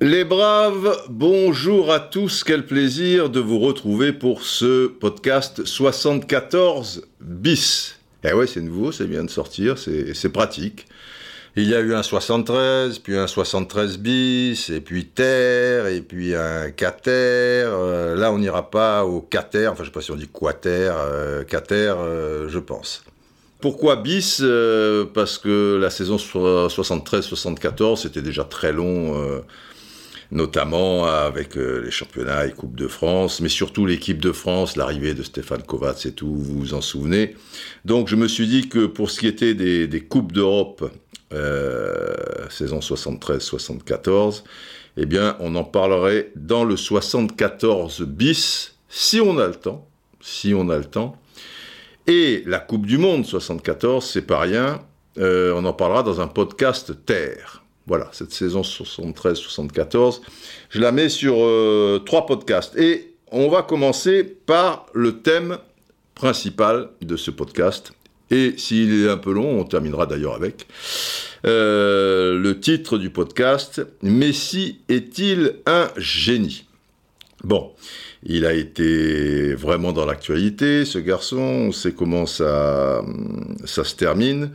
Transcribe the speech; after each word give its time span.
Les 0.00 0.24
braves, 0.24 1.04
bonjour 1.08 1.92
à 1.92 2.00
tous, 2.00 2.42
quel 2.42 2.66
plaisir 2.66 3.30
de 3.30 3.38
vous 3.38 3.60
retrouver 3.60 4.12
pour 4.12 4.42
ce 4.42 4.88
podcast 4.88 5.64
74 5.64 7.06
bis. 7.20 8.00
Eh 8.24 8.32
ouais, 8.32 8.48
c'est 8.48 8.60
nouveau, 8.60 8.90
c'est 8.90 9.06
bien 9.06 9.22
de 9.22 9.30
sortir, 9.30 9.78
c'est 9.78 10.32
pratique. 10.32 10.86
Il 11.54 11.68
y 11.68 11.74
a 11.76 11.80
eu 11.80 11.94
un 11.94 12.02
73, 12.02 12.98
puis 12.98 13.16
un 13.16 13.28
73 13.28 13.98
bis, 13.98 14.70
et 14.70 14.80
puis 14.80 15.06
terre, 15.06 15.86
et 15.86 16.00
puis 16.00 16.34
un 16.34 16.72
quater. 16.72 17.66
Euh, 17.66 18.16
là, 18.16 18.32
on 18.32 18.38
n'ira 18.38 18.68
pas 18.70 19.04
au 19.04 19.20
quater, 19.20 19.70
enfin, 19.70 19.84
je 19.84 19.88
sais 19.88 19.92
pas 19.92 20.00
si 20.00 20.10
on 20.10 20.16
dit 20.16 20.28
quater, 20.28 20.92
euh, 20.92 21.44
quater, 21.44 21.96
euh, 21.98 22.48
je 22.48 22.58
pense. 22.58 23.04
Pourquoi 23.60 23.96
bis 23.96 24.42
Parce 25.14 25.38
que 25.38 25.78
la 25.80 25.90
saison 25.90 26.16
73-74, 26.16 27.96
c'était 27.96 28.22
déjà 28.22 28.44
très 28.44 28.72
long 28.72 29.42
notamment 30.32 31.06
avec 31.06 31.56
euh, 31.56 31.82
les 31.84 31.90
championnats 31.90 32.46
et 32.46 32.52
Coupe 32.52 32.76
de 32.76 32.86
France, 32.86 33.40
mais 33.40 33.48
surtout 33.48 33.86
l'équipe 33.86 34.20
de 34.20 34.32
France, 34.32 34.76
l'arrivée 34.76 35.14
de 35.14 35.22
Stéphane 35.22 35.62
Kovacs 35.62 36.06
et 36.06 36.12
tout, 36.12 36.34
vous 36.34 36.58
vous 36.58 36.74
en 36.74 36.80
souvenez. 36.80 37.36
Donc 37.84 38.08
je 38.08 38.16
me 38.16 38.28
suis 38.28 38.46
dit 38.46 38.68
que 38.68 38.86
pour 38.86 39.10
ce 39.10 39.20
qui 39.20 39.26
était 39.26 39.54
des, 39.54 40.00
Coupes 40.00 40.32
d'Europe, 40.32 40.90
euh, 41.32 42.14
saison 42.48 42.78
73-74, 42.78 44.44
eh 44.96 45.06
bien 45.06 45.36
on 45.40 45.54
en 45.56 45.64
parlerait 45.64 46.32
dans 46.36 46.64
le 46.64 46.76
74 46.76 48.02
bis, 48.02 48.74
si 48.88 49.20
on 49.20 49.38
a 49.38 49.46
le 49.46 49.54
temps, 49.54 49.86
si 50.20 50.54
on 50.54 50.68
a 50.70 50.78
le 50.78 50.84
temps. 50.84 51.16
Et 52.06 52.42
la 52.46 52.58
Coupe 52.58 52.86
du 52.86 52.98
Monde 52.98 53.24
74, 53.24 54.04
c'est 54.04 54.22
pas 54.22 54.40
rien, 54.40 54.80
euh, 55.18 55.52
on 55.54 55.64
en 55.64 55.72
parlera 55.72 56.02
dans 56.02 56.20
un 56.20 56.28
podcast 56.28 57.04
Terre. 57.04 57.62
Voilà, 57.86 58.08
cette 58.12 58.32
saison 58.32 58.62
73-74, 58.62 60.20
je 60.70 60.80
la 60.80 60.92
mets 60.92 61.08
sur 61.08 61.34
euh, 61.38 62.00
trois 62.04 62.26
podcasts. 62.26 62.76
Et 62.76 63.14
on 63.32 63.48
va 63.48 63.62
commencer 63.62 64.24
par 64.24 64.86
le 64.92 65.20
thème 65.20 65.58
principal 66.14 66.90
de 67.00 67.16
ce 67.16 67.30
podcast. 67.30 67.92
Et 68.30 68.54
s'il 68.56 69.04
est 69.04 69.08
un 69.08 69.16
peu 69.16 69.32
long, 69.32 69.60
on 69.60 69.64
terminera 69.64 70.06
d'ailleurs 70.06 70.34
avec. 70.34 70.68
Euh, 71.46 72.38
le 72.38 72.60
titre 72.60 72.98
du 72.98 73.10
podcast, 73.10 73.82
Messi 74.02 74.80
est-il 74.88 75.56
un 75.66 75.88
génie? 75.96 76.66
Bon, 77.42 77.72
il 78.22 78.44
a 78.44 78.52
été 78.52 79.54
vraiment 79.54 79.92
dans 79.92 80.04
l'actualité, 80.04 80.84
ce 80.84 80.98
garçon, 80.98 81.38
on 81.38 81.72
sait 81.72 81.92
comment 81.92 82.26
ça, 82.26 83.02
ça 83.64 83.84
se 83.84 83.94
termine. 83.94 84.50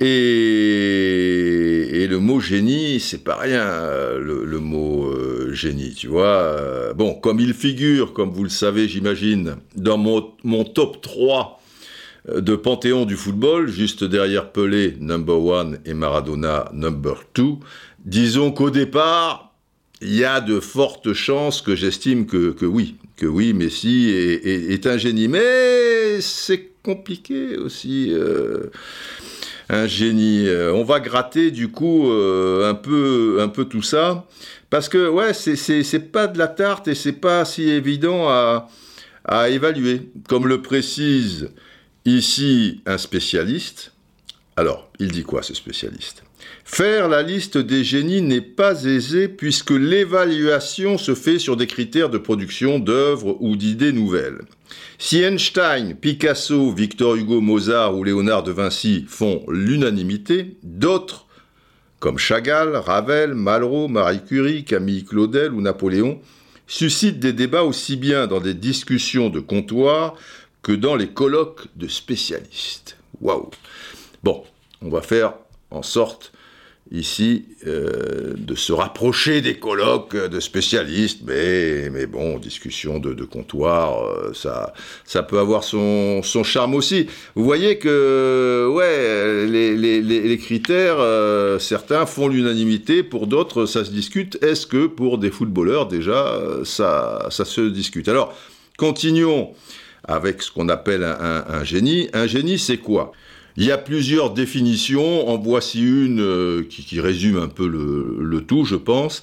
Et, 0.00 2.06
le 2.08 2.18
mot 2.18 2.38
génie, 2.38 3.00
c'est 3.00 3.24
pas 3.24 3.36
rien, 3.36 3.64
le, 4.18 4.58
mot 4.58 5.06
euh, 5.06 5.52
génie, 5.52 5.94
tu 5.94 6.08
vois. 6.08 6.26
Euh, 6.26 6.94
bon, 6.94 7.14
comme 7.14 7.40
il 7.40 7.54
figure, 7.54 8.12
comme 8.12 8.30
vous 8.30 8.44
le 8.44 8.50
savez, 8.50 8.88
j'imagine, 8.88 9.56
dans 9.74 9.98
mon, 9.98 10.32
mon, 10.44 10.64
top 10.64 11.00
3 11.00 11.60
euh, 12.28 12.40
de 12.40 12.54
panthéon 12.54 13.04
du 13.04 13.16
football, 13.16 13.68
juste 13.68 14.04
derrière 14.04 14.52
Pelé, 14.52 14.96
number 15.00 15.42
one, 15.42 15.78
et 15.84 15.94
Maradona, 15.94 16.70
number 16.72 17.24
two, 17.32 17.58
disons 18.04 18.52
qu'au 18.52 18.70
départ, 18.70 19.53
il 20.04 20.14
y 20.14 20.24
a 20.24 20.40
de 20.40 20.60
fortes 20.60 21.12
chances 21.12 21.62
que 21.62 21.74
j'estime 21.74 22.26
que, 22.26 22.52
que, 22.52 22.66
oui, 22.66 22.96
que 23.16 23.26
oui, 23.26 23.52
Messi 23.52 24.10
est, 24.10 24.72
est, 24.72 24.86
un 24.86 24.96
génie. 24.98 25.28
Mais 25.28 26.20
c'est 26.20 26.70
compliqué 26.82 27.56
aussi 27.56 28.12
un 29.68 29.86
génie. 29.86 30.46
Euh, 30.46 30.72
on 30.72 30.84
va 30.84 31.00
gratter 31.00 31.50
du 31.50 31.68
coup 31.68 32.10
euh, 32.10 32.68
un 32.68 32.74
peu 32.74 33.38
un 33.40 33.48
peu 33.48 33.64
tout 33.64 33.82
ça 33.82 34.26
parce 34.70 34.88
que 34.88 35.08
ouais 35.08 35.32
c'est 35.34 35.56
c'est 35.56 36.12
pas 36.12 36.26
de 36.26 36.38
la 36.38 36.48
tarte 36.48 36.88
et 36.88 36.94
c'est 36.94 37.12
pas 37.12 37.44
si 37.44 37.68
évident 37.70 38.28
à 38.28 38.68
à 39.24 39.48
évaluer 39.48 40.10
comme 40.28 40.46
le 40.46 40.60
précise 40.60 41.50
ici 42.04 42.82
un 42.84 42.98
spécialiste. 42.98 43.92
Alors, 44.56 44.90
il 45.00 45.10
dit 45.10 45.22
quoi 45.22 45.42
ce 45.42 45.54
spécialiste? 45.54 46.23
Faire 46.64 47.08
la 47.08 47.22
liste 47.22 47.58
des 47.58 47.84
génies 47.84 48.22
n'est 48.22 48.40
pas 48.40 48.84
aisé 48.84 49.28
puisque 49.28 49.70
l'évaluation 49.70 50.96
se 50.96 51.14
fait 51.14 51.38
sur 51.38 51.56
des 51.56 51.66
critères 51.66 52.08
de 52.08 52.16
production 52.16 52.78
d'œuvres 52.78 53.36
ou 53.40 53.54
d'idées 53.54 53.92
nouvelles. 53.92 54.40
Si 54.98 55.22
Einstein, 55.22 55.94
Picasso, 55.94 56.72
Victor 56.72 57.16
Hugo, 57.16 57.42
Mozart 57.42 57.96
ou 57.96 58.02
Léonard 58.02 58.42
de 58.42 58.50
Vinci 58.50 59.04
font 59.06 59.44
l'unanimité, 59.48 60.56
d'autres, 60.62 61.26
comme 62.00 62.18
Chagall, 62.18 62.76
Ravel, 62.76 63.34
Malraux, 63.34 63.88
Marie 63.88 64.24
Curie, 64.24 64.64
Camille 64.64 65.04
Claudel 65.04 65.52
ou 65.52 65.60
Napoléon, 65.60 66.20
suscitent 66.66 67.20
des 67.20 67.34
débats 67.34 67.64
aussi 67.64 67.96
bien 67.96 68.26
dans 68.26 68.40
des 68.40 68.54
discussions 68.54 69.28
de 69.28 69.40
comptoir 69.40 70.14
que 70.62 70.72
dans 70.72 70.96
les 70.96 71.08
colloques 71.08 71.66
de 71.76 71.88
spécialistes. 71.88 72.96
Waouh 73.20 73.50
Bon, 74.22 74.44
on 74.80 74.88
va 74.88 75.02
faire 75.02 75.34
en 75.70 75.82
sorte 75.82 76.32
ici 76.90 77.46
euh, 77.66 78.34
de 78.36 78.54
se 78.54 78.72
rapprocher 78.72 79.40
des 79.40 79.54
colloques 79.54 80.16
de 80.16 80.38
spécialistes, 80.40 81.20
mais, 81.26 81.88
mais 81.90 82.06
bon, 82.06 82.38
discussion 82.38 82.98
de, 82.98 83.24
comptoir, 83.24 84.04
euh, 84.04 84.32
ça, 84.34 84.74
ça 85.04 85.22
peut 85.22 85.38
avoir 85.38 85.64
son, 85.64 86.22
son 86.22 86.44
charme 86.44 86.74
aussi. 86.74 87.06
Vous 87.34 87.44
voyez 87.44 87.78
que, 87.78 88.68
ouais, 88.70 89.46
les, 89.46 90.38
critères, 90.38 90.96
euh, 90.98 91.58
certains 91.58 92.06
font 92.06 92.28
l'unanimité, 92.28 93.02
pour 93.02 93.26
d'autres, 93.26 93.66
ça 93.66 93.84
se 93.84 93.90
discute. 93.90 94.42
Est-ce 94.42 94.66
que 94.66 94.86
pour 94.86 95.18
des 95.18 95.30
footballeurs, 95.30 95.88
déjà, 95.88 96.38
ça, 96.64 97.28
ça 97.30 97.44
se 97.44 97.62
discute? 97.62 98.08
Alors, 98.08 98.36
continuons 98.76 99.52
avec 100.06 100.42
ce 100.42 100.50
qu'on 100.50 100.68
appelle 100.68 101.02
un 101.02 101.64
génie. 101.64 102.08
Un 102.12 102.26
génie, 102.26 102.58
c'est 102.58 102.76
quoi? 102.76 103.12
Il 103.56 103.64
y 103.64 103.72
a 103.72 103.78
plusieurs 103.78 104.30
définitions, 104.30 105.28
en 105.28 105.38
voici 105.38 105.80
une 105.80 106.20
euh, 106.20 106.64
qui, 106.68 107.00
résume 107.00 107.38
un 107.38 107.48
peu 107.48 107.66
le, 107.68 108.40
tout, 108.40 108.64
je 108.64 108.74
pense. 108.74 109.22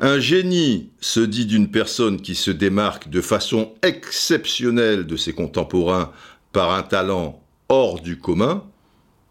Un 0.00 0.18
génie 0.18 0.90
se 1.00 1.20
dit 1.20 1.46
d'une 1.46 1.70
personne 1.70 2.20
qui 2.20 2.34
se 2.34 2.50
démarque 2.50 3.08
de 3.08 3.20
façon 3.20 3.72
exceptionnelle 3.82 5.06
de 5.06 5.16
ses 5.16 5.32
contemporains 5.32 6.12
par 6.52 6.72
un 6.72 6.82
talent 6.82 7.42
hors 7.68 8.00
du 8.00 8.18
commun. 8.18 8.64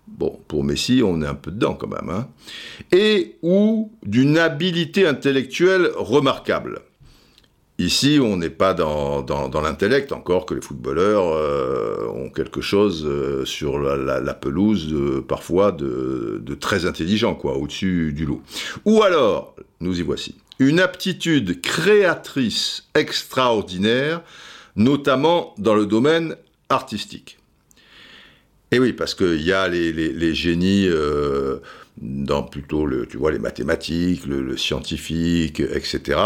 Bon, 0.07 0.39
pour 0.47 0.63
Messi, 0.63 1.01
on 1.03 1.21
est 1.21 1.27
un 1.27 1.35
peu 1.35 1.51
dedans 1.51 1.73
quand 1.73 1.87
même. 1.87 2.09
Hein. 2.09 2.27
Et 2.91 3.35
ou 3.41 3.91
d'une 4.05 4.37
habileté 4.37 5.05
intellectuelle 5.05 5.89
remarquable. 5.95 6.81
Ici, 7.79 8.17
on 8.19 8.37
n'est 8.37 8.49
pas 8.49 8.73
dans, 8.73 9.21
dans, 9.21 9.61
l'intellect, 9.61 10.11
encore 10.11 10.47
que 10.47 10.55
les 10.55 10.61
footballeurs 10.61 11.27
euh, 11.27 12.07
ont 12.07 12.31
quelque 12.31 12.59
chose 12.59 13.05
euh, 13.05 13.45
sur 13.45 13.77
la, 13.77 14.33
pelouse, 14.33 14.95
parfois, 15.27 15.71
de, 15.71 16.41
très 16.59 16.87
intelligent, 16.87 17.35
quoi, 17.35 17.55
au-dessus 17.55 18.13
du 18.13 18.25
lot. 18.25 18.41
Ou 18.85 19.03
alors, 19.03 19.55
nous 19.79 19.99
y 19.99 20.01
voici, 20.01 20.35
une 20.57 20.79
aptitude 20.79 21.61
créatrice 21.61 22.87
extraordinaire, 22.95 24.23
notamment 24.75 25.53
dans 25.59 25.75
le 25.75 25.85
domaine 25.85 26.35
artistique. 26.69 27.37
Et 28.71 28.79
oui, 28.79 28.91
parce 28.91 29.13
qu'il 29.13 29.43
y 29.43 29.53
a 29.53 29.67
les, 29.67 29.93
les, 29.93 30.33
génies 30.33 30.87
euh, 30.87 31.59
dans 32.01 32.41
plutôt 32.41 32.87
le, 32.87 33.05
tu 33.05 33.17
vois, 33.17 33.31
les 33.31 33.39
mathématiques, 33.39 34.25
le 34.25 34.57
scientifique, 34.57 35.59
etc. 35.59 36.19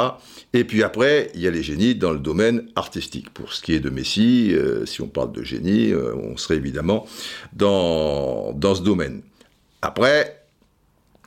Et 0.54 0.66
puis 0.66 0.84
après, 0.84 1.32
il 1.34 1.42
y 1.42 1.48
a 1.48 1.52
les 1.52 1.64
génies 1.64 1.96
dans 1.96 2.12
le 2.12 2.20
domaine 2.20 2.68
artistique. 2.76 3.30
Pour 3.30 3.54
ce 3.54 3.62
qui 3.62 3.74
est 3.74 3.80
de 3.80 3.90
Messi, 3.90 4.54
euh, 4.54 4.86
si 4.86 5.02
on 5.02 5.08
parle 5.08 5.32
de 5.32 5.44
génie, 5.44 5.92
euh, 5.92 6.14
on 6.16 6.36
serait 6.36 6.58
évidemment 6.58 7.08
dans, 7.54 8.52
dans 8.54 8.76
ce 8.76 8.82
domaine. 8.82 9.22
Après, 9.82 10.44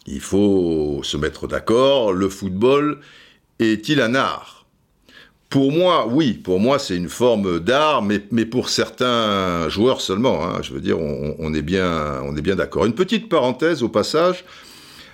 il 0.07 0.21
faut 0.21 1.01
se 1.03 1.17
mettre 1.17 1.49
d'accord, 1.49 2.13
le 2.13 2.29
football 2.29 3.01
est-il 3.59 4.01
un 4.01 4.15
art? 4.15 4.67
Pour 5.49 5.73
moi, 5.73 6.07
oui, 6.07 6.35
pour 6.35 6.61
moi 6.61 6.79
c'est 6.79 6.97
une 6.97 7.09
forme 7.09 7.61
d'art, 7.61 8.03
mais, 8.03 8.21
mais 8.31 8.45
pour 8.45 8.69
certains 8.69 9.69
joueurs 9.69 10.01
seulement. 10.01 10.45
Hein. 10.45 10.61
je 10.63 10.75
veux 10.75 10.81
dire, 10.81 10.99
on, 11.01 11.55
est 11.55 11.63
bien, 11.63 12.21
on 12.25 12.37
est 12.37 12.43
bien 12.43 12.57
d'accord. 12.57 12.85
Une 12.85 12.95
petite 12.95 13.29
parenthèse 13.29 13.83
au 13.83 13.89
passage, 13.89 14.45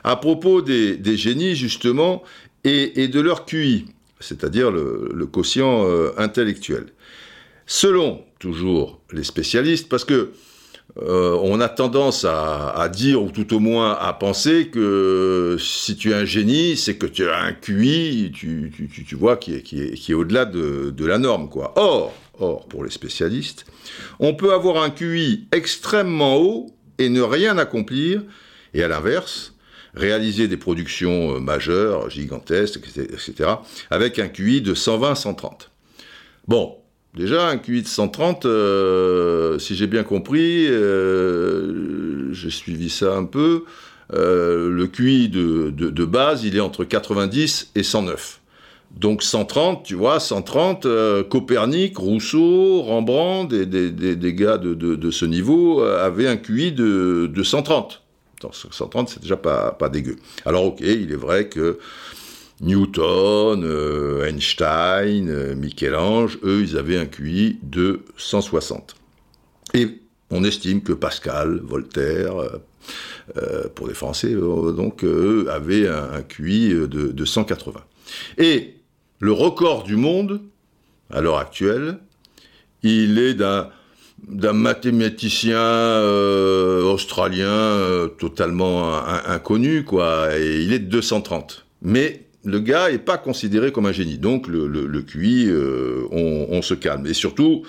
à 0.03 0.17
propos 0.17 0.63
des, 0.63 0.97
des 0.97 1.17
génies 1.17 1.55
justement, 1.55 2.23
et, 2.65 3.03
et 3.03 3.09
de 3.09 3.21
leur 3.21 3.45
QI 3.45 3.87
c'est-à-dire 4.21 4.71
le, 4.71 5.27
quotient 5.27 5.85
euh, 5.87 6.13
intellectuel. 6.19 6.87
Selon 7.67 8.25
toujours 8.39 9.01
les 9.13 9.25
spécialistes, 9.25 9.89
parce 9.89 10.05
que 10.05 10.33
euh, 10.99 11.39
on 11.43 11.61
a 11.61 11.69
tendance 11.69 12.25
à, 12.29 12.89
dire, 12.93 13.23
ou 13.23 13.31
tout 13.31 13.55
au 13.55 13.61
moins 13.61 13.93
à 13.93 14.13
penser 14.13 14.69
que 14.69 15.57
si 15.59 15.97
tu 15.97 16.11
es 16.11 16.15
un 16.15 16.25
génie, 16.25 16.77
c'est 16.77 16.97
que 16.97 17.07
tu 17.07 17.29
as 17.29 17.41
un 17.41 17.53
QI, 17.53 18.33
tu, 18.35 18.73
vois, 19.13 19.37
qui 19.37 19.55
est, 19.55 20.15
au-delà 20.15 20.45
de, 20.47 21.05
la 21.05 21.19
norme. 21.19 21.49
Or, 21.77 22.15
or, 22.39 22.67
pour 22.67 22.85
les 22.85 22.91
spécialistes, 22.91 23.67
on 24.19 24.35
peut 24.35 24.53
avoir 24.53 24.83
un 24.83 24.91
QI 24.91 25.47
extrêmement 25.53 26.39
haut 26.39 26.67
et 26.99 27.09
ne 27.09 27.23
rien 27.23 27.57
accomplir, 27.57 28.23
et 28.75 28.83
à 28.83 28.89
l'inverse, 28.89 29.55
réaliser 29.95 30.49
des 30.49 30.57
productions 30.57 31.37
euh, 31.37 31.41
majeures, 31.41 32.11
gigantesques, 32.11 32.81
etc., 32.97 33.51
avec 33.91 34.19
un 34.19 34.29
QI 34.29 34.61
de 34.61 34.75
120-130. 34.75 35.69
Bon, 36.47 36.77
déjà, 37.15 37.49
un 37.49 37.59
QI 37.59 37.83
de 37.83 37.89
130, 37.89 38.47
euh, 38.47 39.59
si 39.59 39.75
j'ai 39.75 39.87
bien 39.87 40.03
compris, 40.03 40.67
euh, 40.69 42.33
j'ai 42.33 42.51
suivi 42.51 42.91
ça 42.91 43.17
un 43.17 43.25
peu, 43.25 43.65
le 44.13 44.87
QI 44.87 45.29
de, 45.29 46.05
base, 46.05 46.45
il 46.45 46.57
est 46.57 46.61
entre 46.61 46.85
90 46.85 47.71
et 47.77 47.85
109. 47.85 48.41
Donc 48.97 49.23
130, 49.23 49.85
tu 49.85 49.95
vois, 49.95 50.19
130, 50.19 50.85
Copernic, 51.29 51.97
Rousseau, 51.97 52.83
Rembrandt, 52.83 53.55
des, 53.55 53.91
des, 54.17 54.35
gars 54.35 54.59
de, 54.59 55.11
ce 55.13 55.25
niveau 55.25 55.81
avaient 55.83 56.27
un 56.27 56.37
QI 56.37 56.73
de, 56.73 57.31
de 57.33 57.43
130. 57.45 58.03
130, 58.51 59.09
c'est 59.09 59.23
déjà 59.23 59.37
pas, 59.37 59.73
pas 59.73 59.89
dégueu. 59.89 60.17
Alors 60.45 60.65
ok, 60.65 60.81
il 60.81 61.13
est 61.13 61.17
vrai 61.17 61.49
que 61.49 61.79
Newton, 62.61 63.65
euh, 63.65 64.27
Einstein, 64.27 65.31
euh, 65.31 65.55
Michel-Ange, 65.55 66.39
eux, 66.45 66.61
ils 66.63 66.77
avaient 66.77 66.99
un 66.99 67.07
QI 67.07 67.59
de 67.63 68.03
160. 68.19 68.97
Et 69.75 70.01
on 70.31 70.45
estime 70.45 70.83
que 70.83 70.93
Pascal, 70.93 71.61
Voltaire, 71.63 72.35
euh, 73.37 73.69
pour 73.75 73.89
les 73.89 73.95
Français, 73.95 74.35
donc, 74.35 75.05
eux, 75.05 75.47
avaient 75.51 75.89
un, 75.89 76.23
QI 76.23 76.71
de, 76.71 76.87
de 76.87 77.25
180. 77.25 77.81
Et 78.37 78.75
le 79.21 79.33
record 79.33 79.83
du 79.85 79.97
monde, 79.97 80.43
à 81.11 81.21
l'heure 81.21 81.39
actuelle, 81.39 81.99
il 82.83 83.19
est 83.19 83.35
d'un 83.35 83.71
d'un 84.29 84.53
mathématicien 84.53 85.59
euh, 85.59 86.83
australien 86.83 87.49
euh, 87.49 88.09
totalement 88.09 88.95
inconnu, 89.27 89.85
quoi. 89.85 90.37
Et 90.39 90.63
il 90.63 90.73
est 90.73 90.79
de 90.79 90.87
230. 90.87 91.67
Mais 91.83 92.25
le 92.45 92.61
gars 92.61 92.91
n'est 92.91 92.99
pas 92.99 93.19
considéré 93.19 93.73
comme 93.73 93.87
un 93.87 93.93
génie. 93.93 94.19
Donc 94.19 94.47
le, 94.47 94.67
le, 94.67 95.03
QI, 95.03 95.47
euh, 95.49 96.07
on, 96.11 96.63
se 96.63 96.75
calme. 96.75 97.07
Et 97.07 97.15
surtout, 97.15 97.65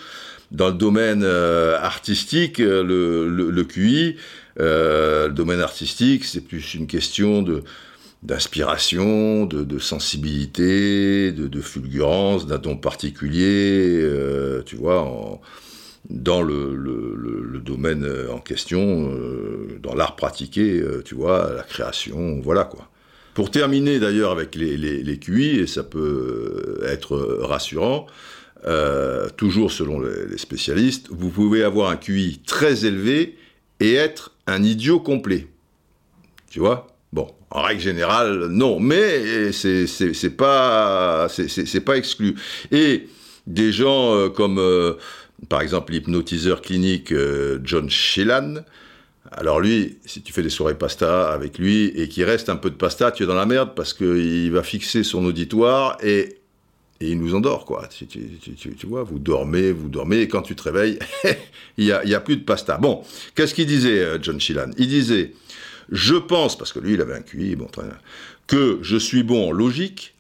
dans 0.52 0.68
le 0.68 0.74
domaine 0.74 1.24
artistique, 1.24 2.60
le, 2.60 3.28
le 3.30 3.64
QI, 3.64 4.18
le 4.58 5.30
domaine 5.30 5.62
artistique, 5.62 6.26
c'est 6.26 6.42
plus 6.42 6.74
une 6.74 6.88
question 6.88 7.42
de 7.42 7.64
d'inspiration, 8.24 9.48
de, 9.48 9.80
sensibilité, 9.80 11.32
de, 11.32 11.48
de 11.48 11.60
fulgurance, 11.60 12.46
d'un 12.46 12.60
don 12.60 12.78
particulier, 12.78 14.08
tu 14.64 14.76
vois, 14.76 15.42
dans 16.12 16.42
le, 16.42 17.60
domaine 17.64 18.08
en 18.32 18.40
question, 18.40 19.12
euh, 19.14 19.78
dans 19.82 19.94
l'art 19.94 20.16
pratiqué, 20.16 20.80
euh, 20.80 21.02
tu 21.06 21.16
vois, 21.16 21.54
la 21.56 21.64
création, 21.64 22.40
voilà 22.42 22.64
quoi. 22.64 22.90
Pour 23.34 23.50
terminer 23.50 24.00
d'ailleurs 24.00 24.32
avec 24.32 24.56
les, 24.56 25.20
QI, 25.20 25.60
et 25.60 25.68
ça 25.68 25.84
peut 25.84 26.82
être 26.86 27.16
rassurant, 27.42 28.08
euh, 28.66 29.30
toujours 29.38 29.72
selon 29.72 30.02
les, 30.02 30.38
spécialistes, 30.38 31.08
vous 31.12 31.30
pouvez 31.30 31.64
avoir 31.64 31.92
un 31.92 31.96
QI 31.96 32.42
très 32.46 32.86
élevé 32.86 33.38
et 33.80 33.94
être 33.94 34.34
un 34.48 34.64
idiot 34.64 35.00
complet. 35.00 35.48
Tu 36.50 36.60
vois? 36.60 36.88
Bon, 37.14 37.28
en 37.52 37.62
règle 37.62 37.82
générale, 37.82 38.48
non, 38.48 38.80
mais 38.82 39.54
c'est 39.54 40.36
pas, 40.36 41.28
pas 41.86 41.98
exclu. 41.98 42.36
Et 42.72 43.08
des 43.48 43.72
gens 43.72 44.30
comme 44.30 44.60
par 45.50 45.62
exemple 45.62 45.92
l'hypnotiseur 45.94 46.62
clinique 46.62 47.12
euh, 47.12 47.60
John 47.64 47.90
Shelan. 47.90 48.64
Alors 49.32 49.60
lui, 49.60 49.98
si 50.06 50.22
tu 50.22 50.34
fais 50.34 50.44
des 50.44 50.50
soirées 50.50 50.78
pasta 50.78 51.32
avec 51.32 51.58
lui 51.58 51.88
et 51.96 52.10
qu'il 52.10 52.24
reste 52.24 52.50
un 52.50 52.56
peu 52.56 52.70
de 52.70 52.76
pasta, 52.76 53.12
tu 53.12 53.24
es 53.24 53.26
dans 53.26 53.36
la 53.36 53.46
merde 53.46 53.72
parce 53.76 53.94
qu'il 53.94 54.52
va 54.52 54.64
fixer 54.64 55.04
son 55.04 55.24
auditoire 55.26 55.98
et, 56.04 56.38
il 57.04 57.20
nous 57.20 57.34
endort, 57.34 57.66
quoi. 57.66 57.88
Tu, 57.88 58.06
tu, 58.06 58.86
vois, 58.86 59.02
vous 59.02 59.18
dormez, 59.18 59.72
vous 59.72 59.90
dormez, 59.90 60.20
et 60.20 60.28
quand 60.28 60.44
tu 60.44 60.56
te 60.56 60.62
réveilles, 60.62 61.00
il 61.78 61.86
n'y 61.86 62.14
a, 62.14 62.20
plus 62.20 62.38
de 62.38 62.44
pasta. 62.44 62.78
Bon, 62.78 63.02
qu'est-ce 63.34 63.56
qu'il 63.56 63.66
disait, 63.66 64.00
euh, 64.00 64.20
John 64.22 64.40
Shelan 64.40 64.70
Il 64.78 64.88
disait, 64.88 65.34
je 65.92 66.14
pense, 66.14 66.56
parce 66.56 66.72
que 66.72 66.80
lui, 66.80 66.94
il 66.94 67.02
avait 67.02 67.16
un 67.16 67.22
QI, 67.22 67.58
que 68.46 68.80
je 68.82 68.98
suis 68.98 69.24
bon 69.24 69.50
en 69.50 69.52
logique, 69.52 70.11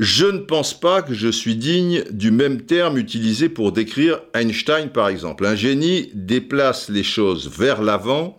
je 0.00 0.24
ne 0.24 0.38
pense 0.38 0.72
pas 0.72 1.02
que 1.02 1.12
je 1.12 1.28
suis 1.28 1.56
digne 1.56 2.04
du 2.10 2.30
même 2.30 2.62
terme 2.62 2.96
utilisé 2.96 3.50
pour 3.50 3.70
décrire 3.70 4.22
Einstein, 4.32 4.88
par 4.88 5.08
exemple. 5.08 5.44
Un 5.44 5.54
génie 5.54 6.08
déplace 6.14 6.88
les 6.88 7.02
choses 7.02 7.50
vers 7.50 7.82
l'avant, 7.82 8.38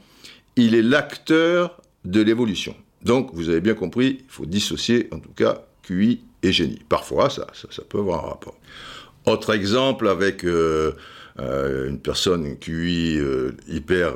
il 0.55 0.73
est 0.73 0.81
l'acteur 0.81 1.79
de 2.03 2.19
l'évolution. 2.19 2.75
Donc, 3.03 3.29
vous 3.33 3.49
avez 3.49 3.61
bien 3.61 3.75
compris, 3.75 4.21
il 4.21 4.25
faut 4.27 4.47
dissocier, 4.47 5.07
en 5.11 5.19
tout 5.19 5.33
cas, 5.33 5.65
QI 5.83 6.21
et 6.41 6.51
génie. 6.51 6.79
Parfois, 6.89 7.29
ça, 7.29 7.45
peut 7.87 7.99
avoir 7.99 8.25
un 8.25 8.29
rapport. 8.29 8.57
Autre 9.27 9.53
exemple 9.53 10.07
avec 10.07 10.43
euh, 10.43 10.93
euh, 11.39 11.87
une 11.87 11.99
personne 11.99 12.57
QI 12.57 13.19
euh, 13.19 13.51
hyper 13.67 14.13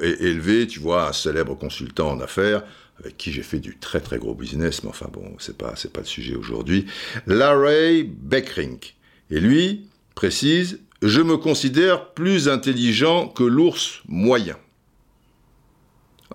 élevé, 0.00 0.68
tu 0.68 0.78
vois, 0.78 1.08
un 1.08 1.12
célèbre 1.12 1.56
consultant 1.56 2.12
en 2.12 2.20
affaires, 2.20 2.62
avec 3.00 3.16
qui 3.16 3.32
j'ai 3.32 3.42
fait 3.42 3.60
du 3.60 3.76
très 3.76 4.00
très 4.00 4.18
gros 4.18 4.34
business, 4.34 4.82
mais 4.82 4.90
enfin 4.90 5.08
bon, 5.12 5.34
c'est 5.38 5.56
pas, 5.56 5.74
pas 5.92 6.00
le 6.00 6.06
sujet 6.06 6.34
aujourd'hui, 6.34 6.86
Larry 7.26 8.04
Beckrink. 8.04 8.96
Et 9.30 9.40
lui 9.40 9.86
précise, 10.14 10.80
je 11.02 11.20
me 11.20 11.36
considère 11.36 12.10
plus 12.10 12.48
intelligent 12.48 13.28
que 13.28 13.44
l'ours 13.44 14.00
moyen. 14.08 14.56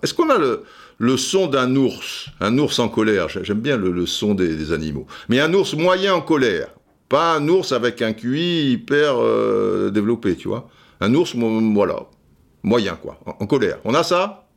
Est-ce 0.01 0.13
qu'on 0.13 0.29
a 0.29 0.37
le, 0.37 0.63
le 0.97 1.17
son 1.17 1.47
d'un 1.47 1.75
ours, 1.75 2.29
un 2.39 2.57
ours 2.57 2.79
en 2.79 2.89
colère 2.89 3.27
J'aime 3.29 3.59
bien 3.59 3.77
le, 3.77 4.05
son 4.05 4.33
des, 4.33 4.71
animaux. 4.71 5.05
Mais 5.29 5.39
un 5.39 5.53
ours 5.53 5.73
moyen 5.73 6.13
en 6.13 6.21
colère, 6.21 6.69
pas 7.09 7.35
un 7.35 7.47
ours 7.47 7.71
avec 7.71 8.01
un 8.01 8.13
QI 8.13 8.71
hyper 8.71 9.15
euh, 9.17 9.89
développé, 9.91 10.35
tu 10.35 10.47
vois. 10.47 10.69
Un 11.01 11.13
ours, 11.13 11.35
voilà, 11.35 12.07
moyen 12.63 12.95
quoi, 12.95 13.19
en 13.25 13.45
colère. 13.45 13.79
On 13.83 13.93
a 13.93 14.03
ça? 14.03 14.47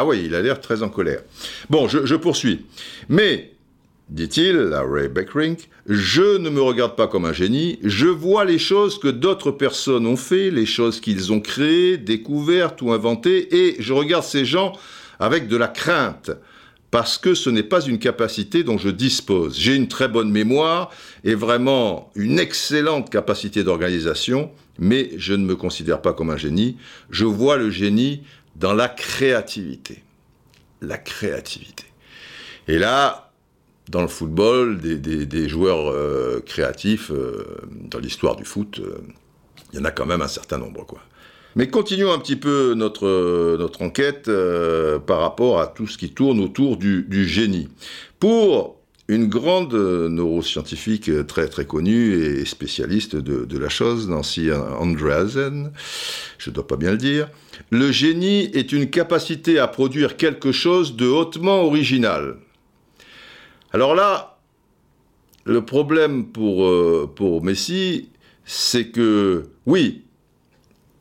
Ah 0.00 0.04
oui, 0.04 0.22
il 0.26 0.36
a 0.36 0.42
l'air 0.42 0.60
très 0.60 0.84
en 0.84 0.90
colère. 0.90 1.22
Bon, 1.70 1.88
je, 1.88 2.14
poursuis. 2.14 2.66
Mais, 3.08 3.50
dit-il, 4.08 4.72
à 4.72 4.82
Ray 4.82 5.08
Beckrink, 5.08 5.68
je 5.88 6.36
ne 6.36 6.50
me 6.50 6.62
regarde 6.62 6.94
pas 6.94 7.08
comme 7.08 7.24
un 7.24 7.32
génie, 7.32 7.80
je 7.82 8.06
vois 8.06 8.44
les 8.44 8.60
choses 8.60 9.00
que 9.00 9.08
d'autres 9.08 9.50
personnes 9.50 10.06
ont 10.06 10.16
fait, 10.16 10.52
les 10.52 10.66
choses 10.66 11.00
qu'ils 11.00 11.32
ont 11.32 11.40
créées, 11.40 11.96
découvertes 11.96 12.80
ou 12.80 12.92
inventées, 12.92 13.52
et 13.52 13.74
je 13.80 13.92
regarde 13.92 14.22
ces 14.22 14.44
gens 14.44 14.72
avec 15.18 15.48
de 15.48 15.56
la 15.56 15.66
crainte 15.66 16.30
parce 16.90 17.18
que 17.18 17.34
ce 17.34 17.50
n'est 17.50 17.62
pas 17.62 17.84
une 17.84 17.98
capacité 17.98 18.62
dont 18.62 18.78
je 18.78 18.88
dispose. 18.88 19.58
J'ai 19.58 19.74
une 19.74 19.88
très 19.88 20.08
bonne 20.08 20.30
mémoire 20.30 20.90
et 21.24 21.34
vraiment 21.34 22.10
une 22.14 22.38
excellente 22.38 23.10
capacité 23.10 23.62
d'organisation, 23.62 24.50
mais 24.78 25.10
je 25.16 25.34
ne 25.34 25.44
me 25.44 25.56
considère 25.56 26.00
pas 26.00 26.12
comme 26.12 26.30
un 26.30 26.36
génie. 26.36 26.76
Je 27.10 27.24
vois 27.24 27.56
le 27.56 27.70
génie 27.70 28.22
dans 28.58 28.74
la 28.74 28.88
créativité. 28.88 30.02
La 30.80 30.98
créativité. 30.98 31.84
Et 32.66 32.78
là, 32.78 33.32
dans 33.88 34.02
le 34.02 34.08
football, 34.08 34.78
des, 34.78 35.48
joueurs 35.48 35.90
euh, 35.90 36.42
créatifs, 36.44 37.10
euh, 37.10 37.44
dans 37.70 37.98
l'histoire 37.98 38.36
du 38.36 38.44
foot, 38.44 38.80
euh, 38.80 38.98
il 39.72 39.78
y 39.78 39.82
en 39.82 39.84
a 39.84 39.90
quand 39.90 40.06
même 40.06 40.22
un 40.22 40.28
certain 40.28 40.58
nombre. 40.58 40.84
Quoi. 40.84 41.00
Mais 41.56 41.68
continuons 41.68 42.12
un 42.12 42.18
petit 42.18 42.36
peu 42.36 42.74
notre, 42.74 43.56
notre 43.58 43.82
enquête 43.82 44.30
par 45.06 45.20
rapport 45.20 45.60
à 45.60 45.66
tout 45.66 45.86
ce 45.86 45.98
qui 45.98 46.10
tourne 46.10 46.40
autour 46.40 46.76
du, 46.76 47.02
du 47.02 47.26
génie. 47.26 47.68
Pour 48.20 48.77
une 49.08 49.26
grande 49.26 49.72
neuroscientifique 49.72 51.10
très 51.26 51.48
très 51.48 51.64
connue 51.64 52.12
et 52.12 52.44
spécialiste 52.44 53.16
de, 53.16 53.58
la 53.58 53.70
chose, 53.70 54.06
Nancy 54.06 54.50
Andreasen, 54.52 55.72
je 56.36 56.50
ne 56.50 56.54
dois 56.54 56.66
pas 56.66 56.76
bien 56.76 56.90
le 56.90 56.98
dire, 56.98 57.30
le 57.70 57.90
génie 57.90 58.50
est 58.52 58.70
une 58.70 58.90
capacité 58.90 59.58
à 59.58 59.66
produire 59.66 60.18
quelque 60.18 60.52
chose 60.52 60.94
de 60.94 61.06
hautement 61.06 61.62
original. 61.62 62.36
Alors 63.72 63.94
là, 63.94 64.38
le 65.44 65.64
problème 65.64 66.26
pour, 66.26 66.66
euh, 66.66 67.40
Messi, 67.42 68.10
c'est 68.44 68.88
que 68.88 69.44
oui, 69.64 70.02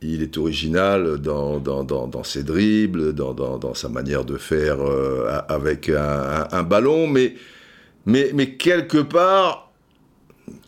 il 0.01 0.21
est 0.21 0.37
original 0.37 1.17
dans, 1.17 1.59
dans, 1.59 2.23
ses 2.23 2.43
dribbles, 2.43 3.13
dans, 3.13 3.73
sa 3.73 3.89
manière 3.89 4.23
de 4.23 4.37
faire 4.37 4.79
euh, 4.79 5.41
avec 5.49 5.89
un 5.89 6.63
ballon, 6.63 7.07
mais 7.07 7.35
mais, 8.07 8.55
quelque 8.55 8.99
part, 8.99 9.71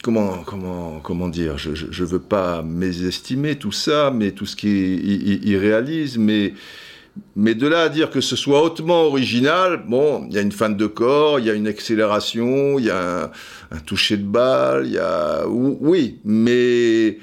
comment, 0.03 0.43
comment, 0.45 0.99
comment 0.99 1.29
dire, 1.29 1.57
je 1.57 1.69
ne 1.71 2.07
veux 2.07 2.19
pas 2.19 2.61
mésestimer 2.63 3.55
tout 3.55 3.71
ça, 3.71 4.11
mais 4.13 4.31
tout 4.31 4.45
ce 4.45 4.57
qui 4.57 4.67
est 4.67 5.45
irréaliste, 5.47 6.17
mais, 6.17 6.53
mais 7.37 7.55
de 7.55 7.65
là 7.65 7.83
à 7.83 7.89
dire 7.89 8.09
que 8.09 8.19
ce 8.19 8.35
soit 8.35 8.61
hautement 8.61 9.03
original, 9.03 9.85
bon, 9.87 10.27
il 10.27 10.35
y 10.35 10.37
a 10.37 10.41
une 10.41 10.51
fin 10.51 10.69
de 10.69 10.85
corps, 10.85 11.39
il 11.39 11.45
y 11.45 11.49
a 11.49 11.53
une 11.53 11.67
accélération, 11.67 12.77
il 12.77 12.85
y 12.85 12.89
a 12.89 13.31
un, 13.71 13.79
toucher 13.85 14.17
de 14.17 14.25
balle, 14.25 14.87
il 14.87 14.93
y 14.93 14.99
a... 14.99 15.47
Oui, 15.47 16.19
mais... 16.25 17.19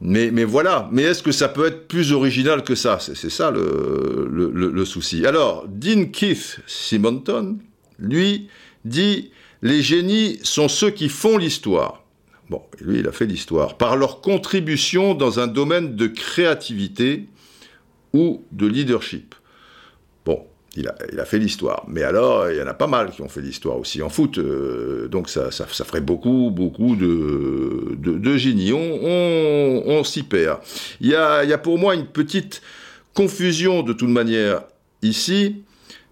Mais, 0.00 0.30
mais 0.30 0.44
voilà, 0.44 0.88
mais 0.92 1.02
est-ce 1.02 1.22
que 1.22 1.32
ça 1.32 1.48
peut 1.48 1.66
être 1.66 1.88
plus 1.88 2.12
original 2.12 2.62
que 2.62 2.74
ça? 2.74 2.98
C'est 3.00 3.30
ça 3.30 3.50
le, 3.50 4.84
souci. 4.84 5.24
Alors, 5.24 5.66
Dean 5.66 6.06
Keith 6.12 6.58
Simonton, 6.66 7.58
lui, 7.98 8.48
dit 8.84 9.30
les 9.62 9.82
génies 9.82 10.38
sont 10.42 10.68
ceux 10.68 10.90
qui 10.90 11.08
font 11.08 11.38
l'histoire. 11.38 12.04
Bon, 12.50 12.62
lui, 12.80 12.98
il 12.98 13.08
a 13.08 13.12
fait 13.12 13.26
l'histoire. 13.26 13.78
Par 13.78 13.96
leur 13.96 14.20
contribution 14.20 15.14
dans 15.14 15.40
un 15.40 15.46
domaine 15.46 15.96
de 15.96 16.06
créativité 16.06 17.26
ou 18.12 18.44
de 18.52 18.66
leadership. 18.66 19.34
Bon, 20.26 20.44
il 20.76 20.88
a, 20.88 21.24
fait 21.24 21.38
l'histoire. 21.38 21.84
Mais 21.88 22.02
alors, 22.02 22.50
il 22.50 22.58
y 22.58 22.62
en 22.62 22.66
a 22.66 22.74
pas 22.74 22.86
mal 22.86 23.10
qui 23.10 23.22
ont 23.22 23.28
fait 23.28 23.40
l'histoire 23.40 23.78
aussi 23.78 24.02
en 24.02 24.10
foot. 24.10 24.38
Euh, 24.38 25.08
donc 25.08 25.30
ça, 25.30 25.50
ça, 25.50 25.66
ferait 25.66 26.00
beaucoup, 26.00 26.50
beaucoup 26.50 26.96
de, 26.96 27.96
de, 27.96 28.36
génies. 28.36 28.72
On, 28.72 30.04
s'y 30.04 30.24
perd. 30.24 30.60
Il 31.00 31.08
y, 31.08 31.14
a, 31.14 31.44
il 31.44 31.50
y 31.50 31.52
a 31.52 31.58
pour 31.58 31.78
moi 31.78 31.94
une 31.94 32.06
petite 32.06 32.60
confusion 33.14 33.82
de 33.82 33.92
toute 33.92 34.08
manière 34.08 34.62
ici, 35.02 35.62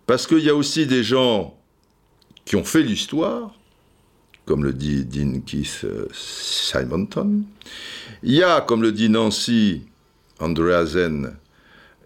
parce 0.06 0.26
qu'il 0.26 0.40
y 0.40 0.48
a 0.48 0.54
aussi 0.54 0.86
des 0.86 1.02
gens 1.02 1.58
qui 2.52 2.56
ont 2.56 2.64
fait 2.64 2.82
l'histoire, 2.82 3.54
comme 4.44 4.62
le 4.62 4.74
dit 4.74 5.06
Dean 5.06 5.40
Keith 5.40 5.84
euh, 5.84 6.06
Simonton. 6.12 7.44
Il 8.22 8.34
y 8.34 8.42
a, 8.42 8.60
comme 8.60 8.82
le 8.82 8.92
dit 8.92 9.08
Nancy 9.08 9.84
Andreasen, 10.38 11.34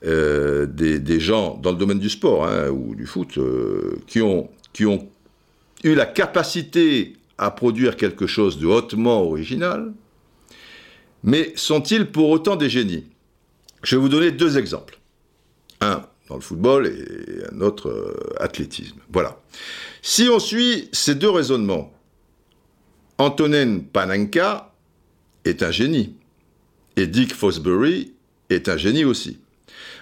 euh, 0.05 0.67
des, 0.67 1.19
gens 1.19 1.59
dans 1.61 1.73
le 1.73 1.77
domaine 1.77 1.99
du 1.99 2.09
sport 2.09 2.47
hein, 2.47 2.69
ou 2.69 2.95
du 2.95 3.07
foot 3.07 3.39
euh, 3.39 3.99
qui, 4.07 4.23
ont, 4.23 4.49
qui 4.73 4.87
ont 4.87 5.09
eu 5.83 5.97
la 5.97 6.07
capacité 6.07 7.17
à 7.39 7.51
produire 7.51 7.97
quelque 7.97 8.29
chose 8.29 8.61
de 8.61 8.69
hautement 8.69 9.23
original, 9.25 9.93
mais 11.25 11.55
sont-ils 11.57 12.07
pour 12.07 12.31
autant 12.31 12.55
des 12.55 12.71
génies? 12.71 13.07
Je 13.83 13.97
vais 13.97 14.01
vous 14.01 14.09
donner 14.09 14.31
deux 14.31 14.59
exemples. 14.59 15.01
Un 15.81 16.06
dans 16.29 16.35
le 16.37 16.41
football 16.41 16.87
et 16.87 17.55
un 17.55 17.61
autre 17.61 18.35
athlétisme. 18.39 18.99
Voilà. 19.13 19.41
Si 20.03 20.29
on 20.29 20.39
suit 20.39 20.89
ces 20.93 21.15
deux 21.15 21.31
raisonnements, 21.31 21.93
Antonin 23.19 23.81
Panenka 23.93 24.73
est 25.45 25.63
un 25.63 25.71
génie. 25.71 26.15
Et 26.97 27.07
Dick 27.07 27.35
Fosbury 27.35 28.13
est 28.51 28.69
un 28.69 28.77
génie 28.77 29.05
aussi. 29.05 29.39